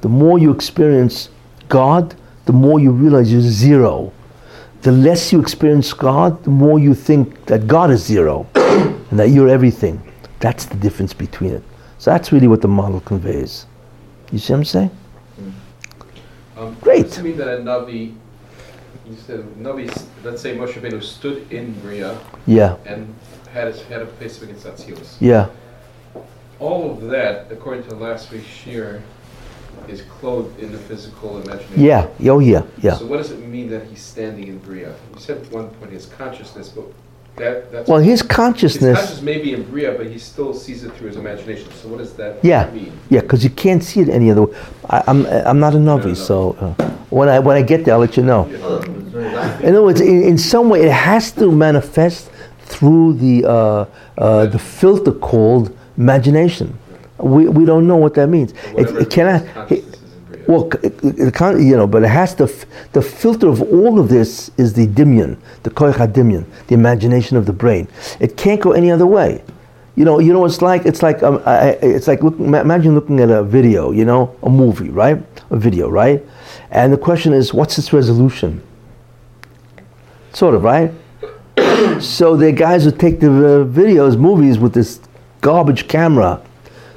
the 0.00 0.08
more 0.08 0.38
you 0.38 0.50
experience 0.50 1.30
God, 1.68 2.14
the 2.46 2.52
more 2.52 2.80
you 2.80 2.90
realize 2.90 3.32
you're 3.32 3.40
zero 3.40 4.12
the 4.82 4.92
less 4.92 5.32
you 5.32 5.40
experience 5.40 5.92
God, 5.92 6.42
the 6.44 6.50
more 6.50 6.78
you 6.78 6.94
think 6.94 7.44
that 7.46 7.66
God 7.66 7.90
is 7.90 8.02
zero 8.04 8.46
and 8.54 9.18
that 9.18 9.28
you're 9.30 9.48
everything. 9.48 10.00
That's 10.40 10.64
the 10.64 10.76
difference 10.76 11.12
between 11.12 11.52
it. 11.52 11.62
So 11.98 12.10
that's 12.10 12.32
really 12.32 12.48
what 12.48 12.62
the 12.62 12.68
model 12.68 13.00
conveys. 13.00 13.66
You 14.32 14.38
see 14.38 14.52
what 14.52 14.58
I'm 14.60 14.64
saying? 14.64 14.90
Um, 16.56 16.76
Great. 16.80 17.06
Does 17.06 17.18
it 17.18 17.24
mean 17.24 17.36
that 17.38 17.48
a 17.48 17.62
Navi, 17.62 18.14
you 19.06 19.16
said 19.26 19.40
Navi, 19.58 19.86
let's 20.24 20.40
say 20.40 20.56
Moshe 20.56 20.72
Rabbeinu 20.72 21.02
stood 21.02 21.50
in 21.52 21.72
Bria 21.80 22.18
Yeah, 22.46 22.76
and 22.86 23.14
had 23.52 23.68
his, 23.68 23.82
had 23.82 24.02
a 24.02 24.06
place 24.06 24.40
against 24.42 24.66
Atzilus. 24.66 25.16
yeah. 25.20 25.48
All 26.58 26.90
of 26.90 27.02
that, 27.08 27.50
according 27.50 27.84
to 27.88 27.94
last 27.96 28.30
week's 28.30 28.46
shiur, 28.46 29.00
is 29.88 30.02
clothed 30.02 30.58
in 30.60 30.72
the 30.72 30.78
physical 30.78 31.40
imagination. 31.40 31.82
Yeah, 31.82 32.08
oh 32.30 32.38
yeah, 32.40 32.62
yeah. 32.82 32.94
So 32.94 33.06
what 33.06 33.18
does 33.18 33.30
it 33.30 33.40
mean 33.46 33.70
that 33.70 33.86
he's 33.86 34.02
standing 34.02 34.48
in 34.48 34.58
Bria? 34.58 34.94
You 35.14 35.20
said 35.20 35.38
at 35.38 35.50
one 35.52 35.68
point 35.70 35.92
his 35.92 36.06
consciousness, 36.06 36.68
but 36.68 36.84
that 37.36 37.72
that's 37.72 37.88
Well, 37.88 37.98
his 37.98 38.20
his 38.20 38.22
consciousness, 38.22 38.98
consciousness 38.98 39.22
may 39.22 39.38
be 39.40 39.54
in 39.54 39.62
Bria, 39.64 39.92
but 39.92 40.06
he 40.06 40.18
still 40.18 40.52
sees 40.52 40.84
it 40.84 40.92
through 40.94 41.08
his 41.08 41.16
imagination. 41.16 41.70
So 41.72 41.88
what 41.88 41.98
does 41.98 42.12
that 42.14 42.44
Yeah. 42.44 42.70
mean? 42.70 42.92
yeah, 43.08 43.20
because 43.20 43.42
you 43.44 43.50
can't 43.50 43.82
see 43.82 44.00
it 44.00 44.08
any 44.08 44.30
other 44.30 44.42
way. 44.42 44.56
I, 44.88 45.02
I'm, 45.06 45.26
I'm 45.26 45.60
not 45.60 45.74
a 45.74 45.80
novice, 45.80 46.18
no. 46.28 46.54
so 46.54 46.56
uh, 46.60 46.84
when, 47.10 47.28
I, 47.28 47.38
when 47.38 47.56
I 47.56 47.62
get 47.62 47.84
there, 47.84 47.94
I'll 47.94 48.00
let 48.00 48.16
you 48.16 48.22
know. 48.22 48.46
It's 48.50 48.58
very 49.08 49.32
nice. 49.32 49.60
In 49.60 49.68
other 49.74 49.82
words, 49.82 50.00
in, 50.00 50.22
in 50.22 50.38
some 50.38 50.68
way, 50.68 50.82
it 50.82 50.92
has 50.92 51.32
to 51.32 51.50
manifest 51.50 52.30
through 52.60 53.14
the, 53.14 53.44
uh, 53.48 53.86
uh, 54.18 54.46
the 54.46 54.58
filter 54.58 55.12
called 55.12 55.76
imagination. 55.96 56.78
We, 57.22 57.48
we 57.48 57.64
don't 57.64 57.86
know 57.86 57.96
what 57.96 58.14
that 58.14 58.28
means. 58.28 58.52
It, 58.76 58.88
it 58.96 59.10
cannot. 59.10 59.42
his 59.68 59.82
consciousness 59.84 60.04
is 60.04 60.12
in 60.12 60.24
Bria. 60.24 60.46
Well, 60.48 60.70
it, 60.82 60.94
it 61.02 61.34
can't, 61.34 61.60
you 61.60 61.76
know, 61.76 61.86
but 61.86 62.02
it 62.02 62.08
has 62.08 62.34
to. 62.36 62.44
F- 62.44 62.64
the 62.92 63.02
filter 63.02 63.48
of 63.48 63.62
all 63.62 63.98
of 64.00 64.08
this 64.08 64.50
is 64.56 64.72
the 64.72 64.86
dimyon, 64.86 65.36
the 65.62 65.70
koich 65.70 65.94
dimyon, 66.12 66.44
the 66.68 66.74
imagination 66.74 67.36
of 67.36 67.46
the 67.46 67.52
brain. 67.52 67.88
It 68.20 68.36
can't 68.36 68.60
go 68.60 68.72
any 68.72 68.90
other 68.90 69.06
way. 69.06 69.42
You 69.96 70.04
know, 70.04 70.18
you 70.18 70.32
know, 70.32 70.44
it's 70.44 70.62
like 70.62 70.86
it's 70.86 71.02
like 71.02 71.22
um, 71.22 71.42
I, 71.44 71.72
I- 71.72 71.78
it's 71.82 72.08
like 72.08 72.22
look, 72.22 72.38
imagine 72.38 72.94
looking 72.94 73.20
at 73.20 73.30
a 73.30 73.42
video, 73.42 73.90
you 73.90 74.04
know, 74.04 74.34
a 74.42 74.48
movie, 74.48 74.88
right? 74.90 75.22
A 75.50 75.56
video, 75.56 75.88
right? 75.90 76.24
And 76.70 76.92
the 76.92 76.96
question 76.98 77.32
is, 77.32 77.52
what's 77.52 77.76
its 77.78 77.92
resolution? 77.92 78.62
Sort 80.32 80.54
of, 80.54 80.62
right? 80.62 80.92
so 82.00 82.36
the 82.36 82.52
guys 82.52 82.84
who 82.84 82.92
take 82.92 83.20
the 83.20 83.28
uh, 83.30 83.64
videos, 83.64 84.16
movies 84.16 84.58
with 84.58 84.72
this 84.72 85.00
garbage 85.40 85.88
camera, 85.88 86.40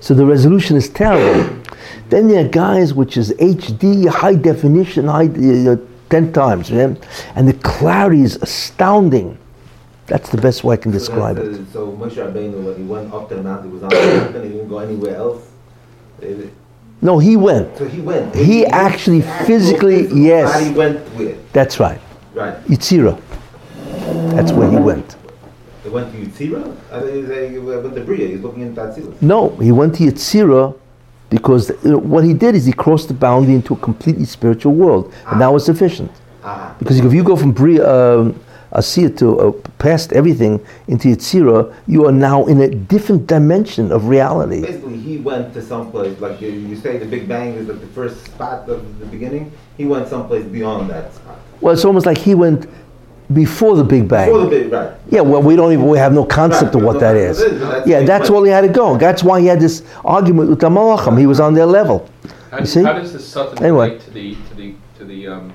so 0.04 0.14
the 0.14 0.26
resolution 0.26 0.76
is 0.76 0.90
terrible. 0.90 1.64
Then 2.10 2.28
there 2.28 2.44
are 2.46 2.50
guys 2.50 2.94
which 2.94 3.16
is 3.16 3.32
HD, 3.40 4.06
high 4.10 4.36
definition, 4.36 5.08
high, 5.08 5.28
uh, 5.28 5.78
10 6.10 6.34
times, 6.34 6.70
yeah? 6.70 6.94
and 7.36 7.48
the 7.48 7.54
clarity 7.54 8.22
is 8.22 8.36
astounding. 8.36 9.38
That's 10.08 10.30
the 10.30 10.42
best 10.42 10.66
way 10.66 10.74
I 10.74 10.78
can 10.78 10.92
describe 10.92 11.38
so 11.38 11.44
it. 11.44 11.52
that's, 11.54 11.70
uh, 11.70 11.72
So 11.72 11.92
Moshe 11.94 12.16
Rabbeinu, 12.18 12.66
when 12.66 12.76
he 12.76 12.84
went 12.84 13.14
up 13.14 13.30
to 13.30 13.36
the 13.36 13.44
mountain, 13.44 13.70
he 13.70 13.74
was 13.76 13.84
on 13.84 13.90
the 13.92 14.18
mountain, 14.20 14.44
he 14.44 14.50
didn't 14.50 14.68
go 14.68 14.80
anywhere 14.80 15.16
else. 15.16 15.42
No, 17.02 17.18
he 17.20 17.38
went. 17.38 17.78
So 17.78 17.86
he 17.86 18.02
went. 18.02 18.36
He 18.36 18.66
actually 18.66 19.24
actual 19.24 19.46
physically- 19.46 20.04
physical 20.04 20.18
yes. 20.18 20.76
Went 20.76 21.16
with. 21.16 21.54
That's 21.54 21.80
right. 21.80 22.02
Right. 22.34 22.62
Yitzira. 22.66 23.18
That's 24.36 24.52
where 24.52 24.70
he 24.70 24.76
went. 24.76 25.16
They 25.84 25.90
went 25.90 26.12
to 26.14 26.18
Yitzira? 26.18 26.76
I 26.92 27.00
thought 27.00 27.10
he 27.10 27.48
he 27.50 27.60
went 27.60 27.96
to 27.96 28.04
Bria. 28.04 28.28
He's 28.28 28.42
looking 28.42 28.62
into 28.62 28.82
Atzilus. 28.82 29.22
No, 29.22 29.50
he 29.58 29.72
went 29.72 29.96
to 29.96 30.04
Yitzira 30.04 30.76
because 31.30 31.70
you 31.84 31.92
know, 31.92 31.98
what 31.98 32.24
he 32.24 32.34
did 32.34 32.56
is 32.56 32.66
he 32.66 32.74
crossed 32.74 33.08
the 33.10 33.14
boundary 33.14 33.56
into 33.56 33.74
a 33.74 33.78
completely 33.78 34.26
spiritual 34.26 34.74
world, 34.74 35.14
and 35.28 35.42
that 35.42 35.52
was 35.52 35.66
sufficient. 35.66 36.12
Ah. 36.44 36.76
Because 36.80 37.00
if 37.00 37.14
you 37.14 37.24
go 37.24 37.36
from 37.36 37.52
Bria, 37.52 37.84
um, 37.90 38.40
Asiya 38.74 39.16
to 39.18 39.40
uh, 39.40 39.52
past 39.78 40.14
everything 40.14 40.66
into 40.88 41.10
Yitzira, 41.10 41.74
you 41.88 42.06
are 42.08 42.12
now 42.12 42.46
in 42.46 42.62
a 42.62 42.70
different 42.70 43.28
dimension 43.28 43.92
of 43.92 44.08
reality. 44.08 44.62
Basically, 44.62 44.98
he 44.98 45.18
went 45.18 45.54
to 45.54 45.62
someplace, 45.62 46.20
like 46.20 46.42
you, 46.42 46.50
you 46.50 46.76
say 46.76 46.98
the 46.98 47.06
Big 47.06 47.28
Bang 47.28 47.54
is 47.54 47.68
like 47.68 47.82
the 47.82 47.88
first 47.88 48.26
spot 48.26 48.68
of 48.70 49.00
the 49.00 49.06
beginning. 49.06 49.52
He 49.78 49.86
went 49.86 50.08
someplace 50.08 50.46
beyond 50.46 50.90
that 50.90 51.14
spot. 51.14 51.40
Well, 51.62 51.74
it's 51.74 51.86
almost 51.86 52.06
like 52.06 52.18
he 52.18 52.36
went 52.36 52.68
before 53.34 53.76
the 53.76 53.84
Big 53.84 54.08
Bang. 54.08 54.28
Before 54.30 54.44
the 54.46 54.50
Big 54.50 54.72
Bang. 54.72 54.96
Yeah, 55.10 55.22
well, 55.22 55.42
we 55.42 55.56
don't 55.56 55.72
even 55.74 55.88
we 55.88 55.98
have 55.98 56.14
no 56.14 56.26
concept 56.26 56.74
Right, 56.74 56.76
of 56.76 56.84
what 56.84 56.94
no 56.94 57.00
that 57.00 57.14
concept 57.16 57.32
is. 57.32 57.42
of 57.42 57.54
it, 57.54 57.60
but 57.60 57.72
that's 57.72 57.88
Yeah, 57.88 58.02
that's 58.04 58.30
point. 58.30 58.38
all 58.38 58.44
he 58.44 58.52
had 58.52 58.62
to 58.62 58.68
go. 58.70 58.98
That's 58.98 59.24
why 59.24 59.40
he 59.42 59.48
had 59.48 59.60
this 59.60 59.84
argument 60.06 60.50
with 60.50 60.60
the 60.60 60.70
Malachim. 60.70 61.18
He 61.20 61.26
was 61.28 61.40
on 61.40 61.54
their 61.54 61.66
level. 61.66 62.08
How, 62.52 62.58
You 62.58 62.62
does- 62.62 62.74
see? 62.74 62.84
how 62.84 62.94
does 62.94 63.14
the 63.14 63.20
Satan 63.20 63.64
Anyway. 63.64 63.98
to 63.98 64.12
the 64.12 64.36
to 64.50 64.56
the 64.56 64.74
to 65.00 65.06
the 65.06 65.28
um, 65.28 65.54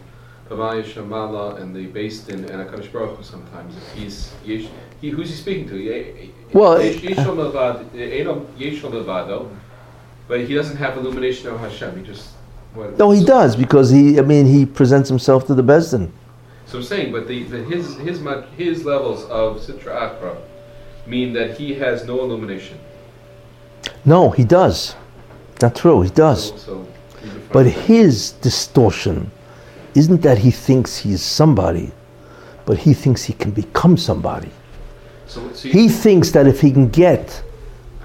Pamaya 0.50 0.82
Shamala 0.82 1.60
and 1.60 1.74
the 1.74 1.86
Beis 1.88 2.26
Din 2.26 2.44
and 2.44 2.66
Hakadosh 2.68 2.90
Baruch 2.92 3.16
Hu 3.16 3.22
sometimes? 3.22 3.74
If 3.76 3.92
he's 4.02 4.32
yesh, 4.44 4.68
he 5.00 5.10
who's 5.10 5.28
he 5.30 5.34
speaking 5.36 5.68
to? 5.68 5.76
Ye- 5.76 6.30
Well, 6.52 6.82
yesh- 6.82 6.96
Yeshol 7.02 7.36
Levad- 7.36 7.84
Edom 7.94 8.46
Levado, 8.58 9.46
but 10.26 10.40
he 10.40 10.54
doesn't 10.54 10.76
have 10.78 10.96
illumination 10.96 11.48
of 11.50 11.60
Hashem. 11.60 11.96
He 11.98 12.02
just 12.02 12.30
what, 12.74 12.98
No, 12.98 13.10
he 13.10 13.24
does 13.24 13.56
because 13.56 13.90
he. 13.90 14.18
I 14.18 14.22
mean, 14.22 14.46
he 14.46 14.64
presents 14.66 15.08
himself 15.08 15.46
to 15.46 15.54
the 15.54 15.62
Besdin. 15.62 16.08
So 16.68 16.78
I'm 16.78 16.84
saying, 16.84 17.12
but 17.12 17.26
the, 17.26 17.44
the 17.44 17.64
his 17.64 17.96
his 17.96 18.20
his 18.56 18.84
levels 18.84 19.24
of 19.24 19.56
Sitra 19.56 19.92
Achra 20.04 20.36
mean 21.06 21.32
that 21.32 21.56
he 21.56 21.72
has 21.74 22.04
no 22.04 22.20
illumination. 22.20 22.78
No, 24.04 24.30
he 24.30 24.44
does. 24.44 24.94
Not 25.62 25.74
true. 25.74 26.02
He 26.02 26.10
does. 26.10 26.50
So, 26.50 26.56
so 26.58 26.86
he 27.22 27.30
But 27.52 27.64
that. 27.64 27.70
his 27.70 28.32
distortion 28.32 29.30
isn't 29.94 30.20
that 30.22 30.38
he 30.38 30.50
thinks 30.50 30.98
he's 30.98 31.22
somebody, 31.22 31.90
but 32.66 32.76
he 32.78 32.92
thinks 32.92 33.24
he 33.24 33.32
can 33.32 33.50
become 33.50 33.96
somebody. 33.96 34.50
so, 35.26 35.50
so 35.54 35.68
He 35.68 35.88
thinks 35.88 36.30
that 36.32 36.46
if 36.46 36.60
he 36.60 36.70
can 36.70 36.88
get 36.90 37.42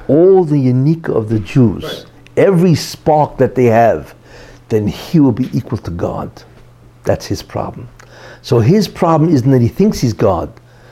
all 0.08 0.46
the 0.46 0.58
unique 0.58 1.10
of 1.10 1.28
the 1.30 1.40
Jews, 1.40 1.84
Right. 1.84 2.06
every 2.38 2.76
spark 2.76 3.38
that 3.38 3.56
they 3.56 3.66
have, 3.66 4.16
then 4.70 4.88
he 4.88 5.20
will 5.20 5.34
be 5.34 5.50
equal 5.54 5.78
to 5.80 5.92
God. 5.92 6.30
That's 7.04 7.26
his 7.28 7.44
problem. 7.44 7.88
So 8.44 8.60
his 8.60 8.90
problem 8.90 9.34
isn't 9.34 9.50
that 9.50 9.62
he 9.62 9.70
thinks 9.70 10.00
he's 10.00 10.14
God, 10.14 10.52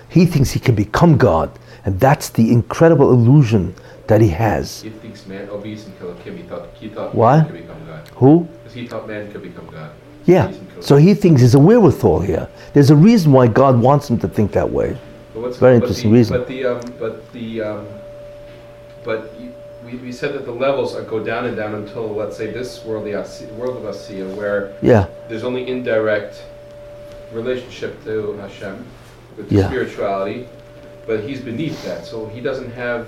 he 0.10 0.26
thinks 0.26 0.52
he 0.52 0.60
can 0.60 0.73
become 0.73 1.18
God. 1.18 1.52
And 1.84 1.99
that's 1.99 2.30
the 2.30 2.52
incredible 2.52 3.11
illusion 3.11 3.76
that 4.07 4.22
he 4.22 4.30
has. 4.30 4.82
He 4.82 4.90
thinks 4.90 5.26
man, 5.26 5.49
obese 5.49 5.86
and 5.86 5.98
kill. 5.99 6.14
He 6.15 6.44
thought 6.44 6.69
he 6.76 6.90
thought 6.90 7.14
Why? 7.14 7.38
man 7.38 7.45
could 7.48 7.61
become 7.61 7.86
God. 7.86 8.07
Who? 8.15 8.41
Because 8.41 8.73
he 8.73 8.88
thought 8.88 9.07
man 9.07 9.32
could 9.32 9.41
become 9.41 9.68
God. 9.68 9.91
Yeah. 10.26 10.45
Obese 10.45 10.57
and 10.60 10.73
kill 10.73 10.82
So 10.84 10.95
he 10.98 11.14
thinks 11.14 11.41
there's 11.41 11.56
a 11.56 11.60
wherewithal 11.60 12.22
here. 12.22 12.48
There's 12.73 12.90
a 12.90 12.95
reason 12.95 13.32
why 13.32 13.48
God 13.48 13.80
wants 13.80 14.10
him 14.10 14.19
to 14.19 14.28
think 14.28 14.52
that 14.53 14.69
way. 14.69 14.98
But 15.34 15.41
what's 15.41 15.57
Very 15.57 15.80
but 15.80 15.84
interesting 15.84 16.11
the, 16.11 16.18
reason. 16.18 16.38
But 16.38 16.48
the 16.48 16.65
um, 16.65 16.82
but 16.99 17.34
the 17.34 17.61
um, 17.61 17.88
but 19.03 19.34
you, 19.40 19.53
we, 19.84 19.95
we 19.98 20.11
said 20.11 20.34
that 20.36 20.45
the 20.45 20.52
levels 20.52 20.95
are, 20.95 21.03
go 21.03 21.23
down 21.23 21.45
and 21.45 21.57
down 21.57 21.73
until 21.76 22.07
let's 22.10 22.38
say 22.38 22.52
this 22.52 22.86
world 22.86 23.06
the 23.06 23.14
world 23.57 23.78
of 23.78 23.95
Asiya 23.95 24.36
where 24.36 24.73
Yeah. 24.82 25.07
there's 25.28 25.44
only 25.44 25.68
indirect 25.68 26.45
relationship 27.34 28.03
to 28.06 28.34
Hashem 28.34 28.86
with 29.38 29.49
the 29.49 29.56
Yeah. 29.56 29.68
spirituality, 29.68 30.48
but 31.08 31.22
he's 31.22 31.41
beneath 31.41 31.84
that, 31.86 32.06
so 32.06 32.26
he 32.28 32.41
doesn't 32.41 32.72
have. 32.72 33.08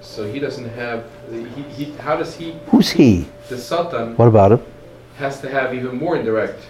So 0.00 0.30
he 0.30 0.38
doesn't 0.38 0.68
have. 0.70 1.04
He, 1.30 1.44
he, 1.62 1.92
how 1.98 2.16
does 2.16 2.34
he? 2.36 2.54
Who's 2.70 2.90
he? 2.90 3.26
The 3.48 3.58
Satan 3.58 4.16
What 4.16 4.28
about 4.28 4.52
him? 4.52 4.60
has 5.18 5.40
to 5.40 5.48
have 5.48 5.72
even 5.74 5.96
more 5.96 6.14
indirect 6.16 6.60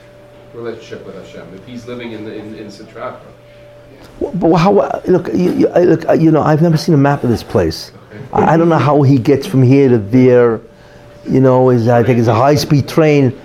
relationship 0.54 1.04
with 1.04 1.16
Hashem 1.16 1.52
if 1.54 1.64
he's 1.66 1.86
living 1.86 2.12
in 2.12 2.26
in, 2.30 2.54
in 2.54 2.66
Sitra. 2.68 3.18
But 4.20 4.54
how? 4.56 4.72
Look, 5.06 5.28
you, 5.34 5.52
you, 5.52 5.68
look, 5.68 6.04
you 6.20 6.30
know, 6.30 6.42
I've 6.42 6.62
never 6.62 6.76
seen 6.76 6.94
a 6.94 6.98
map 6.98 7.24
of 7.24 7.30
this 7.30 7.42
place. 7.42 7.92
Okay. 8.12 8.24
I, 8.32 8.54
I 8.54 8.56
don't 8.56 8.68
know 8.68 8.78
how 8.78 9.02
he 9.02 9.18
gets 9.18 9.46
from 9.46 9.62
here 9.62 9.88
to 9.88 9.98
there. 9.98 10.60
You 11.28 11.40
know, 11.40 11.70
is 11.70 11.88
I 11.88 12.04
think 12.04 12.18
it's 12.20 12.28
a 12.28 12.34
high-speed 12.34 12.88
train, 12.88 13.36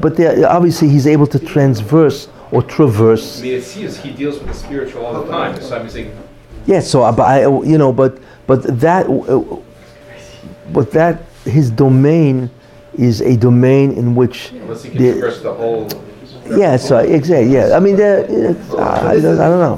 but 0.00 0.18
obviously 0.44 0.88
he's 0.88 1.06
able 1.06 1.26
to 1.28 1.38
transverse 1.38 2.28
or 2.50 2.62
traverse. 2.62 3.40
I 3.40 3.42
mean, 3.42 3.54
it 3.54 3.64
seems 3.64 3.96
he 3.98 4.10
deals 4.12 4.38
with 4.38 4.48
the 4.48 4.54
spiritual 4.54 5.04
all 5.04 5.22
the 5.24 5.30
time. 5.30 5.60
So 5.60 5.76
I'm 5.76 5.88
saying, 5.88 6.16
Yeah, 6.66 6.80
so 6.80 7.02
I, 7.02 7.10
but 7.12 7.22
I, 7.24 7.40
you 7.42 7.78
know, 7.78 7.92
but 7.92 8.18
but 8.46 8.62
that, 8.80 9.06
uh, 9.06 9.56
but 10.72 10.90
that 10.92 11.22
his 11.44 11.70
domain 11.70 12.50
is 12.94 13.20
a 13.20 13.36
domain 13.36 13.92
in 13.92 14.14
which. 14.14 14.52
unless 14.52 14.82
he 14.84 14.90
can 14.90 14.98
the- 15.02 15.12
traverse 15.12 15.40
the 15.42 15.52
whole 15.52 15.88
Yeah, 16.48 16.76
so 16.76 16.98
exactly. 16.98 17.52
Yeah, 17.52 17.76
I 17.76 17.80
mean, 17.80 17.96
I, 18.00 18.22
I 18.22 19.18
don't 19.20 19.40
I 19.40 19.48
don't 19.50 19.62
know. 19.66 19.74